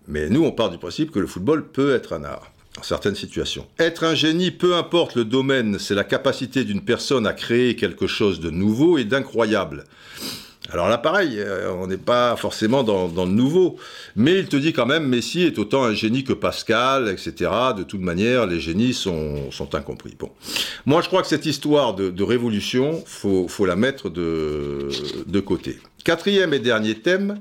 Mais 0.08 0.28
nous, 0.30 0.42
on 0.44 0.52
part 0.52 0.70
du 0.70 0.78
principe 0.78 1.10
que 1.10 1.18
le 1.18 1.26
football 1.26 1.68
peut 1.68 1.94
être 1.94 2.14
un 2.14 2.24
art, 2.24 2.50
dans 2.76 2.82
certaines 2.82 3.14
situations. 3.14 3.66
Être 3.78 4.04
un 4.04 4.14
génie, 4.14 4.50
peu 4.50 4.74
importe 4.74 5.16
le 5.16 5.24
domaine, 5.24 5.78
c'est 5.78 5.94
la 5.94 6.04
capacité 6.04 6.64
d'une 6.64 6.82
personne 6.82 7.26
à 7.26 7.34
créer 7.34 7.76
quelque 7.76 8.06
chose 8.06 8.40
de 8.40 8.50
nouveau 8.50 8.96
et 8.96 9.04
d'incroyable. 9.04 9.84
Alors 10.74 10.88
là, 10.88 10.98
pareil, 10.98 11.36
euh, 11.38 11.70
on 11.70 11.86
n'est 11.86 11.96
pas 11.96 12.34
forcément 12.34 12.82
dans, 12.82 13.06
le 13.06 13.30
nouveau, 13.30 13.76
mais 14.16 14.40
il 14.40 14.48
te 14.48 14.56
dit 14.56 14.72
quand 14.72 14.86
même, 14.86 15.06
Messi 15.06 15.42
est 15.42 15.56
autant 15.60 15.84
un 15.84 15.94
génie 15.94 16.24
que 16.24 16.32
Pascal, 16.32 17.08
etc. 17.08 17.48
De 17.76 17.84
toute 17.84 18.00
manière, 18.00 18.44
les 18.48 18.58
génies 18.58 18.92
sont, 18.92 19.50
incompris. 19.72 20.16
Bon, 20.18 20.32
moi, 20.84 21.00
je 21.00 21.06
crois 21.06 21.22
que 21.22 21.28
cette 21.28 21.46
histoire 21.46 21.94
de, 21.94 22.22
révolution, 22.24 23.04
faut, 23.06 23.46
faut 23.46 23.66
la 23.66 23.76
mettre 23.76 24.10
de, 24.10 25.40
côté. 25.46 25.78
Quatrième 26.02 26.52
et 26.52 26.58
dernier 26.58 26.96
thème, 26.96 27.38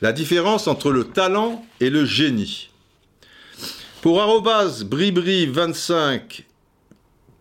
la 0.00 0.12
différence 0.12 0.66
entre 0.66 0.90
le 0.90 1.04
talent 1.04 1.62
et 1.80 1.90
le 1.90 2.06
génie. 2.06 2.70
Pour 4.00 4.22
arrobase 4.22 4.84
bribri 4.84 5.44
25 5.44 6.46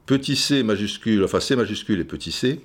petit 0.05 0.35
c 0.35 0.63
majuscule, 0.63 1.23
enfin 1.23 1.39
c 1.39 1.55
majuscule 1.55 2.01
et 2.01 2.03
petit 2.03 2.33
c, 2.33 2.59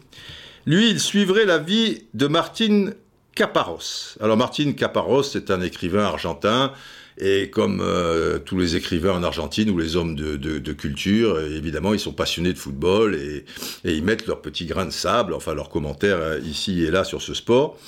lui, 0.66 0.90
il 0.90 1.00
suivrait 1.00 1.44
la 1.44 1.58
vie 1.58 2.04
de 2.14 2.26
Martine 2.26 2.94
Caparros. 3.34 4.16
Alors 4.20 4.36
Martine 4.36 4.74
Caparros 4.74 5.22
est 5.34 5.50
un 5.50 5.60
écrivain 5.60 6.04
argentin, 6.04 6.72
et 7.18 7.48
comme 7.50 7.80
euh, 7.80 8.38
tous 8.40 8.58
les 8.58 8.74
écrivains 8.74 9.12
en 9.12 9.22
Argentine 9.22 9.70
ou 9.70 9.78
les 9.78 9.94
hommes 9.94 10.16
de, 10.16 10.72
culture, 10.72 11.40
évidemment, 11.40 11.94
ils 11.94 12.00
sont 12.00 12.12
passionnés 12.12 12.52
de 12.52 12.58
football 12.58 13.14
et, 13.14 13.44
ils 13.84 14.02
mettent 14.02 14.26
leur 14.26 14.42
petit 14.42 14.66
grain 14.66 14.86
de 14.86 14.90
sable, 14.90 15.32
enfin 15.32 15.54
leurs 15.54 15.68
commentaires 15.68 16.18
euh, 16.18 16.40
ici 16.40 16.82
et 16.82 16.90
là 16.90 17.04
sur 17.04 17.22
ce 17.22 17.34
sport. 17.34 17.78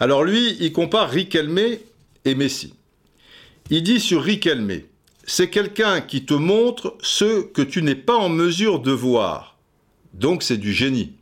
Alors 0.00 0.24
lui, 0.24 0.56
il 0.58 0.72
compare 0.72 1.10
Riquelme 1.10 1.60
et 2.24 2.34
Messi. 2.34 2.74
Il 3.70 3.84
dit 3.84 4.00
sur 4.00 4.22
Riquelme, 4.22 4.80
c'est 5.24 5.48
quelqu'un 5.48 6.00
qui 6.00 6.24
te 6.24 6.34
montre 6.34 6.96
ce 7.00 7.42
que 7.42 7.62
tu 7.62 7.82
n'es 7.82 7.94
pas 7.94 8.16
en 8.16 8.28
mesure 8.28 8.80
de 8.80 8.90
voir. 8.90 9.58
Donc 10.12 10.42
c'est 10.42 10.56
du 10.56 10.72
génie. 10.72 11.12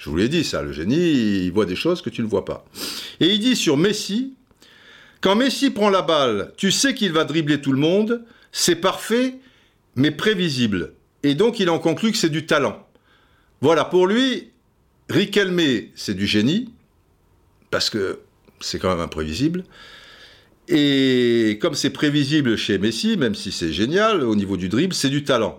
Je 0.00 0.08
vous 0.08 0.16
l'ai 0.16 0.30
dit, 0.30 0.44
ça, 0.44 0.62
le 0.62 0.72
génie, 0.72 1.44
il 1.44 1.52
voit 1.52 1.66
des 1.66 1.76
choses 1.76 2.00
que 2.00 2.08
tu 2.08 2.22
ne 2.22 2.26
vois 2.26 2.46
pas. 2.46 2.64
Et 3.20 3.26
il 3.26 3.38
dit 3.38 3.54
sur 3.54 3.76
Messi, 3.76 4.32
quand 5.20 5.36
Messi 5.36 5.68
prend 5.68 5.90
la 5.90 6.00
balle, 6.00 6.54
tu 6.56 6.72
sais 6.72 6.94
qu'il 6.94 7.12
va 7.12 7.24
dribbler 7.24 7.60
tout 7.60 7.72
le 7.72 7.78
monde, 7.78 8.24
c'est 8.50 8.76
parfait, 8.76 9.34
mais 9.96 10.10
prévisible. 10.10 10.94
Et 11.22 11.34
donc 11.34 11.60
il 11.60 11.68
en 11.68 11.78
conclut 11.78 12.12
que 12.12 12.16
c'est 12.16 12.30
du 12.30 12.46
talent. 12.46 12.88
Voilà, 13.60 13.84
pour 13.84 14.06
lui, 14.06 14.48
Riquelme, 15.10 15.60
c'est 15.94 16.14
du 16.14 16.26
génie, 16.26 16.72
parce 17.70 17.90
que 17.90 18.20
c'est 18.58 18.78
quand 18.78 18.88
même 18.88 19.00
imprévisible. 19.00 19.64
Et 20.66 21.58
comme 21.60 21.74
c'est 21.74 21.90
prévisible 21.90 22.56
chez 22.56 22.78
Messi, 22.78 23.18
même 23.18 23.34
si 23.34 23.52
c'est 23.52 23.72
génial 23.72 24.22
au 24.22 24.34
niveau 24.34 24.56
du 24.56 24.70
dribble, 24.70 24.94
c'est 24.94 25.10
du 25.10 25.24
talent. 25.24 25.58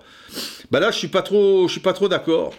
Bah 0.72 0.80
là, 0.80 0.90
je 0.90 0.98
suis 0.98 1.10
pas 1.10 1.22
trop, 1.22 1.70
suis 1.70 1.80
pas 1.80 1.94
trop 1.94 2.08
d'accord 2.08 2.56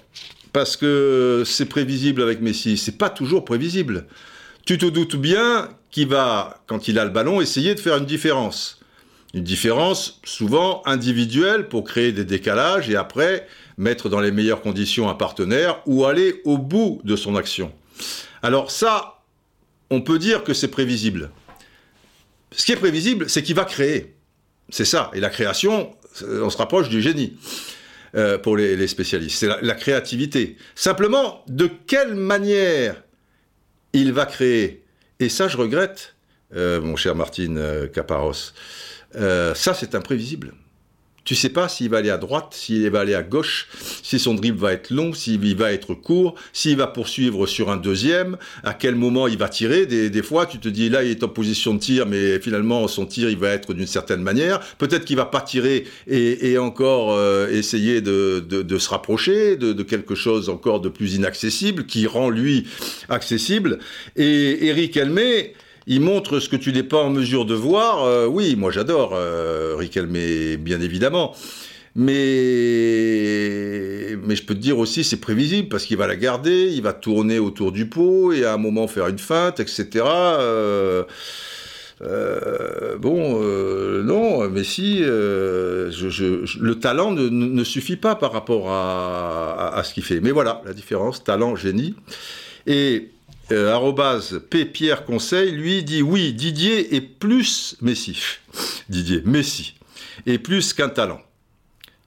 parce 0.52 0.76
que 0.76 1.42
c'est 1.46 1.66
prévisible 1.66 2.22
avec 2.22 2.40
Messi. 2.40 2.76
C'est 2.76 2.98
pas 2.98 3.10
toujours 3.10 3.44
prévisible. 3.44 4.06
Tu 4.66 4.78
te 4.78 4.86
doutes 4.86 5.16
bien 5.16 5.68
qu'il 5.90 6.08
va, 6.08 6.62
quand 6.66 6.88
il 6.88 6.98
a 6.98 7.04
le 7.04 7.10
ballon, 7.10 7.40
essayer 7.40 7.74
de 7.74 7.80
faire 7.80 7.96
une 7.96 8.06
différence. 8.06 8.80
Une 9.34 9.44
différence 9.44 10.20
souvent 10.24 10.82
individuelle 10.84 11.68
pour 11.68 11.84
créer 11.84 12.12
des 12.12 12.24
décalages 12.24 12.90
et 12.90 12.96
après 12.96 13.46
mettre 13.78 14.08
dans 14.08 14.20
les 14.20 14.30
meilleures 14.30 14.60
conditions 14.60 15.08
un 15.08 15.14
partenaire 15.14 15.80
ou 15.86 16.04
aller 16.04 16.42
au 16.44 16.58
bout 16.58 17.00
de 17.04 17.16
son 17.16 17.34
action. 17.34 17.72
Alors 18.42 18.70
ça, 18.70 19.22
on 19.90 20.02
peut 20.02 20.18
dire 20.18 20.44
que 20.44 20.52
c'est 20.52 20.68
prévisible. 20.68 21.30
Ce 22.50 22.66
qui 22.66 22.72
est 22.72 22.76
prévisible, 22.76 23.30
c'est 23.30 23.42
qu'il 23.42 23.54
va 23.54 23.64
créer. 23.64 24.14
C'est 24.68 24.84
ça. 24.84 25.10
Et 25.14 25.20
la 25.20 25.30
création, 25.30 25.94
on 26.22 26.50
se 26.50 26.56
rapproche 26.58 26.90
du 26.90 27.00
génie. 27.00 27.38
Euh, 28.14 28.36
pour 28.36 28.59
les, 28.59 28.86
spécialistes. 28.89 29.39
C'est 29.39 29.48
la, 29.62 29.74
créativité. 29.74 30.59
Simplement, 30.74 31.43
de 31.48 31.66
quelle 31.86 32.14
manière 32.14 33.02
il 33.94 34.12
va 34.12 34.26
créer? 34.26 34.84
Et 35.18 35.30
ça, 35.30 35.48
je 35.48 35.56
regrette 35.56 36.14
mon 36.55 36.97
cher 36.97 37.16
Martine 37.16 37.89
Caparos. 37.94 38.52
ça, 39.14 39.74
c'est 39.74 39.94
imprévisible. 39.94 40.52
Tu 41.24 41.36
sais 41.36 41.50
pas 41.50 41.68
s'il 41.68 41.88
va 41.88 41.98
aller 41.98 42.10
à 42.10 42.18
droite, 42.18 42.52
s'il 42.52 42.88
va 42.90 43.00
aller 43.00 43.14
à 43.14 43.22
gauche, 43.22 43.68
si 44.02 44.18
son 44.18 44.34
dribble 44.34 44.58
va 44.58 44.72
être 44.72 44.90
long, 44.90 45.12
s'il 45.12 45.56
va 45.56 45.72
être 45.72 45.94
court, 45.94 46.34
s'il 46.52 46.76
va 46.76 46.88
poursuivre 46.88 47.46
sur 47.46 47.70
un 47.70 47.76
deuxième, 47.76 48.36
à 48.64 48.74
quel 48.74 48.96
moment 48.96 49.28
il 49.28 49.38
va 49.38 49.48
tirer. 49.48 49.86
Des, 49.86 50.22
fois, 50.22 50.46
tu 50.46 50.58
te 50.58 50.68
dis 50.68 50.88
là, 50.88 51.04
il 51.04 51.10
est 51.10 51.22
en 51.22 51.28
position 51.28 51.74
de 51.74 51.78
tir, 51.78 52.06
mais 52.06 52.40
finalement, 52.40 52.88
son 52.88 53.06
tir, 53.06 53.30
il 53.30 53.38
va 53.38 53.50
être 53.50 53.72
d'une 53.72 53.86
certaine 53.86 54.20
manière. 54.20 54.60
Peut-être 54.78 55.04
qu'il 55.04 55.16
va 55.16 55.26
pas 55.26 55.40
tirer 55.40 55.84
et, 56.08 56.58
encore 56.58 57.12
euh, 57.12 57.48
essayer 57.48 58.00
de, 58.00 58.78
se 58.78 58.88
rapprocher 58.88 59.56
de, 59.56 59.82
quelque 59.82 60.16
chose 60.16 60.48
encore 60.48 60.80
de 60.80 60.88
plus 60.88 61.14
inaccessible, 61.14 61.86
qui 61.86 62.06
rend 62.06 62.30
lui 62.30 62.66
accessible. 63.08 63.78
Et 64.16 64.66
Eric 64.66 64.96
Elmé, 64.96 65.54
il 65.86 66.00
montre 66.00 66.38
ce 66.40 66.48
que 66.48 66.56
tu 66.56 66.72
n'es 66.72 66.82
pas 66.82 66.98
en 66.98 67.10
mesure 67.10 67.44
de 67.44 67.54
voir. 67.54 68.04
Euh, 68.04 68.26
oui, 68.26 68.56
moi 68.56 68.70
j'adore 68.70 69.12
euh, 69.14 69.74
Riquelme, 69.76 70.56
bien 70.59 70.80
évidemment. 70.80 71.34
Mais, 71.94 72.14
je 74.12 74.42
peux 74.42 74.54
te 74.54 74.60
dire 74.60 74.78
aussi, 74.78 75.04
c'est 75.04 75.20
prévisible 75.20 75.68
parce 75.68 75.84
qu'il 75.84 75.98
va 75.98 76.06
la 76.06 76.16
garder, 76.16 76.70
il 76.72 76.80
va 76.82 76.94
tourner 76.94 77.38
autour 77.38 77.70
du 77.70 77.86
pot 77.86 78.32
et 78.32 78.46
à 78.46 78.54
un 78.54 78.56
moment 78.56 78.88
faire 78.88 79.09
une 79.09 79.18
feinte, 79.18 79.60
etc. 79.60 79.88
Euh, 80.06 81.04
bon, 82.98 83.40
non, 84.04 84.48
mais 84.48 84.64
si, 84.64 85.00
le 85.00 86.72
talent 86.80 87.10
ne, 87.12 87.64
suffit 87.64 87.96
pas 87.96 88.14
par 88.14 88.32
rapport 88.32 88.70
à, 88.70 89.76
à 89.76 89.82
ce 89.82 89.92
qu'il 89.92 90.02
fait. 90.02 90.20
Mais 90.20 90.30
voilà, 90.30 90.62
la 90.64 90.72
différence, 90.72 91.22
talent, 91.22 91.56
génie. 91.56 91.94
Et 92.66 93.11
euh, 93.52 94.40
P. 94.50 94.64
Pierre 94.64 95.04
Conseil, 95.04 95.52
lui 95.52 95.84
dit 95.84 96.02
oui, 96.02 96.32
Didier 96.32 96.94
est 96.94 97.00
plus 97.00 97.76
Messi. 97.80 98.18
Didier, 98.88 99.22
Messi. 99.24 99.74
Et 100.26 100.38
plus 100.38 100.72
qu'un 100.72 100.88
talent. 100.88 101.20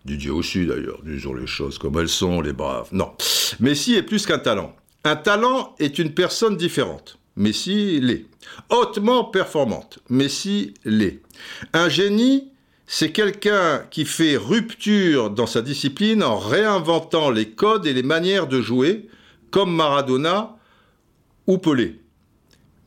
Didier 0.05 0.30
aussi 0.30 0.65
d'ailleurs, 0.65 0.99
disons 1.03 1.34
les 1.34 1.47
choses 1.47 1.77
comme 1.77 1.97
elles 1.99 2.09
sont, 2.09 2.41
les 2.41 2.53
braves. 2.53 2.89
Non. 2.91 3.13
Messi 3.59 3.95
est 3.95 4.03
plus 4.03 4.26
qu'un 4.26 4.39
talent. 4.39 4.76
Un 5.03 5.15
talent 5.15 5.76
est 5.80 5.99
une 5.99 6.13
personne 6.13 6.57
différente. 6.57 7.17
Messi 7.35 7.99
l'est. 7.99 8.26
Hautement 8.69 9.23
performante. 9.23 9.99
Messi 10.09 10.73
l'est. 10.85 11.22
Un 11.73 11.89
génie, 11.89 12.51
c'est 12.88 13.11
quelqu'un 13.11 13.85
qui 13.89 14.05
fait 14.05 14.38
rupture 14.38 15.31
dans 15.31 15.47
sa 15.47 15.61
discipline 15.61 16.23
en 16.23 16.38
réinventant 16.38 17.31
les 17.31 17.49
codes 17.49 17.88
et 17.88 17.93
les 17.93 18.03
manières 18.03 18.47
de 18.47 18.61
jouer, 18.61 19.09
comme 19.49 19.76
Maradona 19.76 20.55
ou 21.47 21.57
Pelé. 21.57 21.99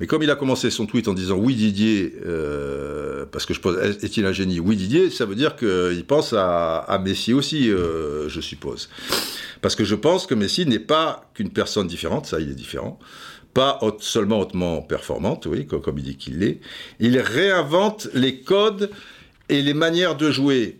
Mais 0.01 0.07
comme 0.07 0.23
il 0.23 0.31
a 0.31 0.37
commencé 0.37 0.71
son 0.71 0.87
tweet 0.87 1.09
en 1.09 1.15
disant 1.15 1.37
oui 1.37 1.55
Didier, 1.55 2.15
euh, 2.25 3.27
parce 3.27 3.47
que 3.47 3.55
je 3.55 3.61
pose 3.61 3.79
est-il 3.79 4.25
un 4.27 4.33
génie? 4.33 4.61
Oui 4.61 4.77
Didier, 4.77 5.11
ça 5.11 5.27
veut 5.27 5.35
dire 5.35 5.57
qu'il 5.57 6.05
pense 6.07 6.33
à, 6.37 7.01
Messi 7.05 7.33
aussi, 7.33 7.71
euh, 7.71 8.29
je 8.29 8.41
suppose. 8.41 8.89
Parce 9.61 9.75
que 9.75 9.85
je 9.85 9.97
pense 9.97 10.27
que 10.27 10.35
Messi 10.35 10.67
n'est 10.67 10.79
pas 10.79 11.29
qu'une 11.35 11.51
personne 11.51 11.89
différente, 11.89 12.27
ça 12.27 12.39
il 12.39 12.49
est 12.49 12.55
différent, 12.55 13.01
pas 13.55 13.81
seulement 13.99 14.39
hautement 14.39 14.83
performante, 14.83 15.47
oui, 15.47 15.67
comme, 15.67 15.81
comme 15.81 15.99
il 15.99 16.05
dit 16.05 16.17
qu'il 16.17 16.39
l'est. 16.39 16.61
Il 17.01 17.19
réinvente 17.19 18.09
les 18.15 18.41
codes 18.41 18.91
et 19.49 19.63
les 19.63 19.75
manières 19.75 20.17
de 20.17 20.31
jouer. 20.31 20.79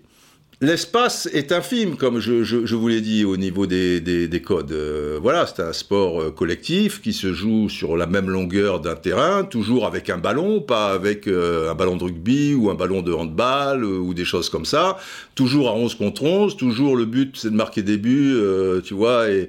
L'espace 0.61 1.29
est 1.33 1.53
infime, 1.53 1.97
comme 1.97 2.19
je, 2.19 2.75
vous 2.75 2.89
l'ai 2.89 3.01
dit, 3.01 3.25
au 3.25 3.37
niveau 3.37 3.67
des, 3.67 4.43
codes. 4.45 4.73
Euh, 4.73 5.17
voilà, 5.23 5.47
c'est 5.47 5.63
un 5.63 5.73
sport 5.73 6.21
euh, 6.21 6.31
collectif 6.33 7.01
qui 7.01 7.13
se 7.13 7.33
joue 7.33 7.69
sur 7.69 7.97
la 7.97 8.09
même 8.09 8.29
longueur 8.29 8.81
d'un 8.81 8.97
terrain, 8.97 9.45
toujours 9.45 9.87
avec 9.87 10.11
un 10.11 10.19
ballon, 10.19 10.61
pas 10.61 10.89
avec 10.91 11.29
euh, 11.29 11.71
un 11.71 11.77
ballon 11.77 11.97
de 11.97 12.03
rugby 12.03 12.55
ou 12.55 12.71
un 12.71 12.75
ballon 12.75 13.03
de 13.03 13.13
handball 13.13 13.85
ou 13.85 14.13
des 14.15 14.25
choses 14.25 14.51
comme 14.51 14.65
ça. 14.65 14.99
Toujours 15.37 15.69
à 15.69 15.75
11 15.75 15.95
contre 15.95 16.25
11, 16.25 16.57
toujours 16.57 16.97
le 16.97 17.05
but 17.05 17.37
c'est 17.37 17.51
de 17.51 17.55
marquer 17.55 17.83
des 17.83 17.97
buts, 17.97 18.37
tu 18.85 18.95
vois, 18.95 19.31
et, 19.31 19.49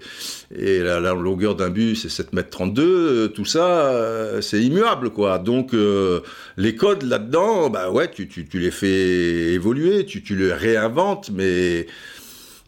la, 0.52 1.00
longueur 1.00 1.56
d'un 1.56 1.72
but 1.72 1.96
c'est 1.96 2.10
7 2.10 2.34
mètres 2.34 2.52
32, 2.52 3.30
tout 3.30 3.46
ça 3.46 4.40
c'est 4.42 4.62
immuable, 4.62 5.10
quoi. 5.10 5.40
Donc 5.40 5.72
les 6.58 6.76
codes 6.76 7.02
là-dedans, 7.02 7.72
bah 7.72 7.90
ouais, 7.90 8.12
tu, 8.12 8.30
les 8.54 8.72
fais 8.72 9.54
évoluer, 9.54 10.06
tu 10.06 10.22
les 10.36 10.54
réinventes 10.54 10.99
mais 11.32 11.88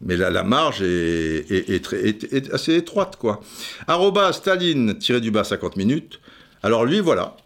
mais 0.04 0.18
la, 0.18 0.44
marge 0.44 0.82
est, 0.82 2.52
assez 2.52 2.76
étroite, 2.76 3.18
quoi. 3.18 3.40
Arroba 3.88 4.34
Staline, 4.34 4.98
tiré 4.98 5.22
du 5.22 5.30
bas 5.30 5.44
50 5.44 5.78
minutes. 5.78 6.20
Alors 6.64 6.86
lui, 6.86 7.00
voilà, 7.00 7.38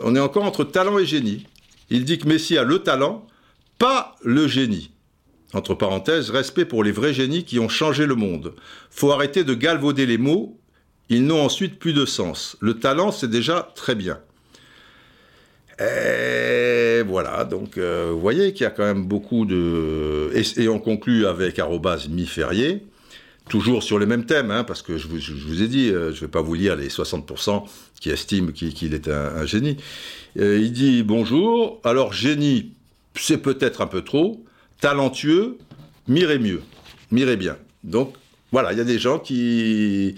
on 0.00 0.14
est 0.14 0.20
encore 0.20 0.44
entre 0.44 0.64
talent 0.64 0.98
et 0.98 1.06
génie. 1.06 1.46
Il 1.90 2.04
dit 2.04 2.18
que 2.18 2.28
Messi 2.28 2.56
a 2.56 2.62
le 2.62 2.78
talent, 2.78 3.26
pas 3.78 4.14
le 4.22 4.46
génie. 4.46 4.92
Entre 5.54 5.74
parenthèses, 5.74 6.30
respect 6.30 6.64
pour 6.64 6.84
les 6.84 6.92
vrais 6.92 7.14
génies 7.14 7.44
qui 7.44 7.58
ont 7.58 7.68
changé 7.68 8.06
le 8.06 8.14
monde. 8.14 8.54
Faut 8.90 9.10
arrêter 9.10 9.44
de 9.44 9.54
galvauder 9.54 10.06
les 10.06 10.18
mots, 10.18 10.58
ils 11.08 11.26
n'ont 11.26 11.44
ensuite 11.44 11.78
plus 11.78 11.92
de 11.92 12.06
sens. 12.06 12.56
Le 12.60 12.74
talent, 12.74 13.10
c'est 13.10 13.30
déjà 13.30 13.72
très 13.74 13.94
bien. 13.94 14.20
Et 15.80 17.02
voilà, 17.02 17.44
donc 17.44 17.78
euh, 17.78 18.10
vous 18.12 18.20
voyez 18.20 18.52
qu'il 18.52 18.62
y 18.62 18.66
a 18.66 18.70
quand 18.70 18.84
même 18.84 19.04
beaucoup 19.04 19.44
de... 19.44 20.30
Et, 20.56 20.68
on 20.68 20.78
conclut 20.78 21.26
avec 21.26 21.58
arrobase 21.58 22.08
mi-ferrier, 22.08 22.82
toujours 23.48 23.82
sur 23.82 23.98
les 23.98 24.06
mêmes 24.06 24.24
thèmes, 24.24 24.52
hein, 24.52 24.62
parce 24.62 24.82
que 24.82 24.98
je 24.98 25.08
vous, 25.08 25.62
ai 25.62 25.66
dit, 25.66 25.90
euh, 25.90 26.12
je 26.12 26.16
ne 26.16 26.20
vais 26.20 26.28
pas 26.28 26.42
vous 26.42 26.54
lire 26.54 26.76
les 26.76 26.88
60% 26.88 27.64
qui 28.00 28.10
estiment 28.10 28.52
qu'il 28.52 28.94
est 28.94 29.08
un, 29.08 29.46
génie. 29.46 29.76
Euh, 30.38 30.58
il 30.58 30.72
dit 30.72 31.02
bonjour, 31.02 31.80
alors 31.82 32.12
génie, 32.12 32.70
c'est 33.16 33.38
peut-être 33.38 33.80
un 33.80 33.88
peu 33.88 34.02
trop, 34.02 34.44
talentueux, 34.80 35.58
mirez 36.06 36.38
mieux, 36.38 36.62
mirez 37.10 37.36
bien. 37.36 37.56
Donc 37.82 38.14
voilà, 38.52 38.72
il 38.72 38.78
y 38.78 38.80
a 38.80 38.84
des 38.84 39.00
gens 39.00 39.18
qui 39.18 40.14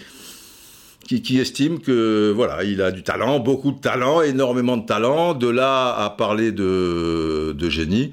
qui, 1.07 1.39
estime 1.39 1.81
que 1.81 2.33
voilà, 2.35 2.65
il 2.65 2.83
a 2.83 2.91
du 2.91 3.03
talent, 3.03 3.39
beaucoup 3.39 3.73
de 3.73 3.79
talent, 3.79 4.23
énormément 4.23 4.77
de 4.77 4.85
talent. 4.85 5.35
De 5.35 5.49
là 5.49 5.95
à 5.95 6.11
parler 6.11 6.53
de, 6.53 7.69
génie. 7.69 8.13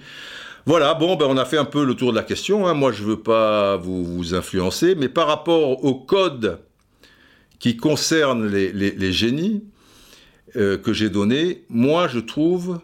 Voilà, 0.65 0.94
bon, 0.94 1.15
ben 1.15 1.26
on 1.28 1.38
a 1.38 1.45
fait 1.45 1.57
un 1.57 1.65
peu 1.65 1.84
le 1.84 1.95
tour 1.95 2.11
de 2.11 2.18
la 2.18 2.24
question. 2.24 2.68
Hein. 2.68 2.74
Moi, 2.74 2.91
je 2.91 3.03
veux 3.03 3.20
pas 3.20 3.78
vous, 3.78 4.34
influencer, 4.34 4.95
mais 4.95 5.10
par 5.10 5.28
rapport 5.28 5.84
au 5.84 5.95
code 5.95 6.60
qui 7.60 7.78
concerne 7.78 8.48
les, 8.48 9.11
génies 9.11 9.64
euh, 10.56 10.78
que 10.78 10.94
j'ai 10.94 11.10
donné, 11.10 11.64
moi, 11.70 12.07
je 12.07 12.20
trouve 12.20 12.80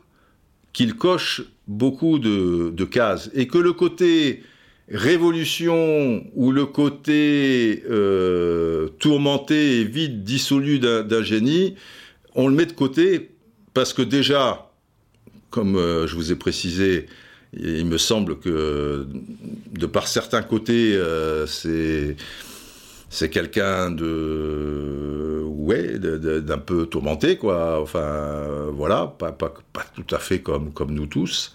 qu'il 0.74 0.96
coche 0.96 1.44
beaucoup 1.68 2.20
de, 2.20 2.72
de, 2.74 2.86
cases 2.86 3.30
et 3.34 3.48
que 3.48 3.58
le 3.58 3.74
côté 3.74 4.44
révolution 4.92 6.24
ou 6.34 6.52
le 6.52 6.66
côté 6.66 7.84
euh, 7.90 8.88
tourmenté 9.00 9.82
et 9.82 9.84
vide, 9.84 10.24
dissolu 10.24 10.80
d'un 10.80 11.24
génie, 11.24 11.76
on 12.36 12.48
le 12.48 12.56
met 12.56 12.66
de 12.66 12.74
côté 12.74 13.32
parce 13.74 13.94
que 13.94 14.02
déjà, 14.02 14.72
comme 15.50 15.76
euh, 15.76 16.08
je 16.08 16.16
vous 16.16 16.32
ai 16.32 16.36
précisé, 16.36 17.06
il 17.54 17.86
me 17.86 17.98
semble 17.98 18.40
que 18.40 19.08
de 19.72 19.86
par 19.86 20.08
certains 20.08 20.44
côtés, 20.44 20.94
euh, 20.96 21.46
c'est 21.48 22.16
quelqu'un 23.30 23.92
de 23.92 25.44
ouais 25.46 25.98
d'un 26.00 26.58
peu 26.58 26.86
tourmenté 26.86 27.38
quoi. 27.38 27.82
Enfin 27.82 28.70
voilà 28.72 29.08
pas, 29.18 29.32
pas, 29.32 29.54
pas 29.74 29.86
tout 29.96 30.16
à 30.16 30.20
fait 30.20 30.40
comme 30.42 30.72
comme 30.74 30.92
nous 30.92 31.08
tous 31.08 31.54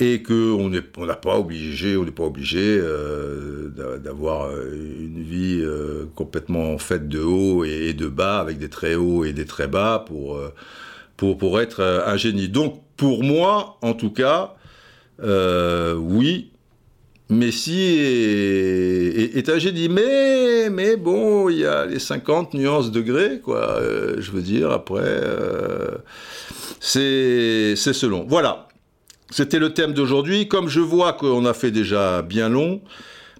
et 0.00 0.22
qu'on 0.22 0.68
n'a 0.68 0.78
on 0.96 1.06
pas 1.06 1.38
obligé, 1.38 1.96
on 1.96 2.04
n'est 2.04 2.12
pas 2.12 2.24
obligé 2.24 2.78
euh, 2.80 3.68
d'avoir 3.98 4.46
euh, 4.46 4.72
une 4.72 5.22
vie 5.22 5.60
euh, 5.60 6.04
complètement 6.14 6.78
faite 6.78 7.08
de 7.08 7.20
haut 7.20 7.64
et, 7.64 7.92
de 7.94 8.06
bas, 8.06 8.38
avec 8.38 8.58
des 8.58 8.68
très 8.68 8.94
hauts 8.94 9.24
et 9.24 9.32
des 9.32 9.44
très 9.44 9.66
bas 9.66 10.04
pour, 10.06 10.40
pour, 11.16 11.36
pour 11.36 11.60
être 11.60 11.82
un 11.82 12.16
génie. 12.16 12.48
Donc 12.48 12.80
pour 12.96 13.24
moi, 13.24 13.76
en 13.82 13.94
tout 13.94 14.10
cas, 14.10 14.54
oui, 15.20 16.52
Messi 17.28 17.98
est, 17.98 19.36
est, 19.36 19.48
un 19.48 19.58
génie, 19.58 19.88
mais, 19.88 20.70
mais 20.70 20.96
bon, 20.96 21.48
il 21.48 21.58
y 21.58 21.66
a 21.66 21.86
les 21.86 21.98
50 21.98 22.54
nuances 22.54 22.92
degrés, 22.92 23.40
quoi. 23.40 23.80
je 24.16 24.30
veux 24.30 24.42
dire, 24.42 24.70
après, 24.70 25.20
c'est 26.80 27.74
selon. 27.76 28.24
Voilà. 28.28 28.67
C'était 29.30 29.58
le 29.58 29.74
thème 29.74 29.92
d'aujourd'hui. 29.92 30.48
Comme 30.48 30.68
je 30.68 30.80
vois 30.80 31.12
qu'on 31.12 31.44
a 31.44 31.54
fait 31.54 31.70
déjà 31.70 32.22
bien 32.22 32.48
long, 32.48 32.80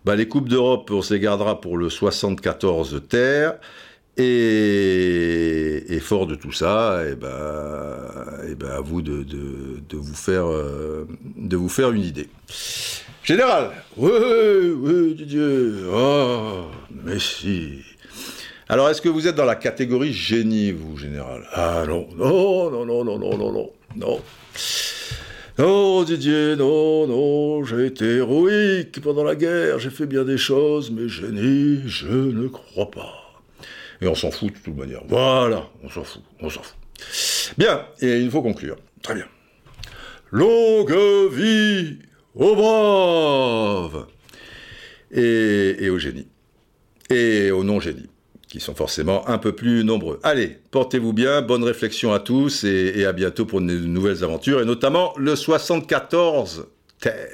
bah, 0.04 0.16
les 0.16 0.28
Coupes 0.28 0.48
d'Europe, 0.48 0.90
on 0.92 1.02
se 1.02 1.14
les 1.14 1.20
gardera 1.20 1.60
pour 1.60 1.76
le 1.76 1.90
74 1.90 3.02
Terre. 3.08 3.54
Et, 4.20 6.00
fort 6.00 6.26
de 6.26 6.34
tout 6.34 6.50
ça, 6.50 7.02
et 7.06 7.12
et 7.12 8.54
bah 8.54 8.76
à 8.76 8.80
vous 8.80 9.00
de, 9.02 9.22
de, 9.22 9.80
de 9.88 9.96
vous 9.96 10.14
faire, 10.14 10.46
euh, 10.46 11.06
de 11.36 11.56
vous 11.56 11.68
faire 11.68 11.92
une 11.92 12.02
idée. 12.02 12.28
Général, 13.22 13.70
oui, 13.96 14.10
oui, 14.74 15.14
Dieu, 15.14 15.86
oh, 15.92 16.64
mais 17.04 17.18
si. 17.18 17.80
Alors, 18.70 18.88
est-ce 18.88 19.02
que 19.02 19.08
vous 19.08 19.28
êtes 19.28 19.34
dans 19.34 19.44
la 19.44 19.54
catégorie 19.54 20.12
génie, 20.12 20.72
vous, 20.72 20.96
général? 20.96 21.42
Ah 21.52 21.84
non, 21.86 22.08
non, 22.16 22.70
non, 22.70 22.86
non, 22.86 23.04
non, 23.04 23.18
non, 23.18 23.52
non, 23.52 23.70
non 23.96 24.20
non. 25.58 25.88
Non, 25.98 26.04
Didier, 26.04 26.54
non, 26.54 27.08
non, 27.08 27.64
j'ai 27.64 27.86
été 27.86 28.04
héroïque 28.18 29.00
pendant 29.00 29.24
la 29.24 29.34
guerre, 29.34 29.80
j'ai 29.80 29.90
fait 29.90 30.06
bien 30.06 30.24
des 30.24 30.38
choses, 30.38 30.92
mais 30.92 31.08
génie, 31.08 31.82
je 31.86 32.06
ne 32.06 32.46
crois 32.46 32.88
pas. 32.88 33.40
Et 34.00 34.06
on 34.06 34.14
s'en 34.14 34.30
fout 34.30 34.52
de 34.52 34.58
toute 34.58 34.76
manière. 34.76 35.02
Voilà, 35.08 35.68
on 35.82 35.88
s'en 35.88 36.04
fout, 36.04 36.22
on 36.40 36.48
s'en 36.48 36.62
fout. 36.62 36.76
Bien, 37.58 37.84
et 38.00 38.20
il 38.20 38.30
faut 38.30 38.42
conclure. 38.42 38.76
Très 39.02 39.16
bien. 39.16 39.26
Longue 40.30 40.96
vie 41.32 41.98
aux 42.36 42.54
braves 42.54 44.06
et, 45.10 45.76
et 45.80 45.90
aux 45.90 45.98
génies. 45.98 46.28
Et 47.10 47.50
aux 47.50 47.64
non-génies, 47.64 48.08
qui 48.48 48.60
sont 48.60 48.74
forcément 48.74 49.28
un 49.28 49.38
peu 49.38 49.52
plus 49.52 49.84
nombreux. 49.84 50.18
Allez, 50.22 50.58
portez-vous 50.70 51.12
bien, 51.12 51.42
bonne 51.42 51.64
réflexion 51.64 52.12
à 52.12 52.18
tous 52.18 52.64
et, 52.64 53.04
à 53.04 53.12
bientôt 53.12 53.44
pour 53.44 53.60
de 53.60 53.66
nouvelles 53.66 54.24
aventures, 54.24 54.60
et 54.60 54.64
notamment 54.64 55.12
le 55.16 55.36
74 55.36 56.66
Terre. 57.00 57.28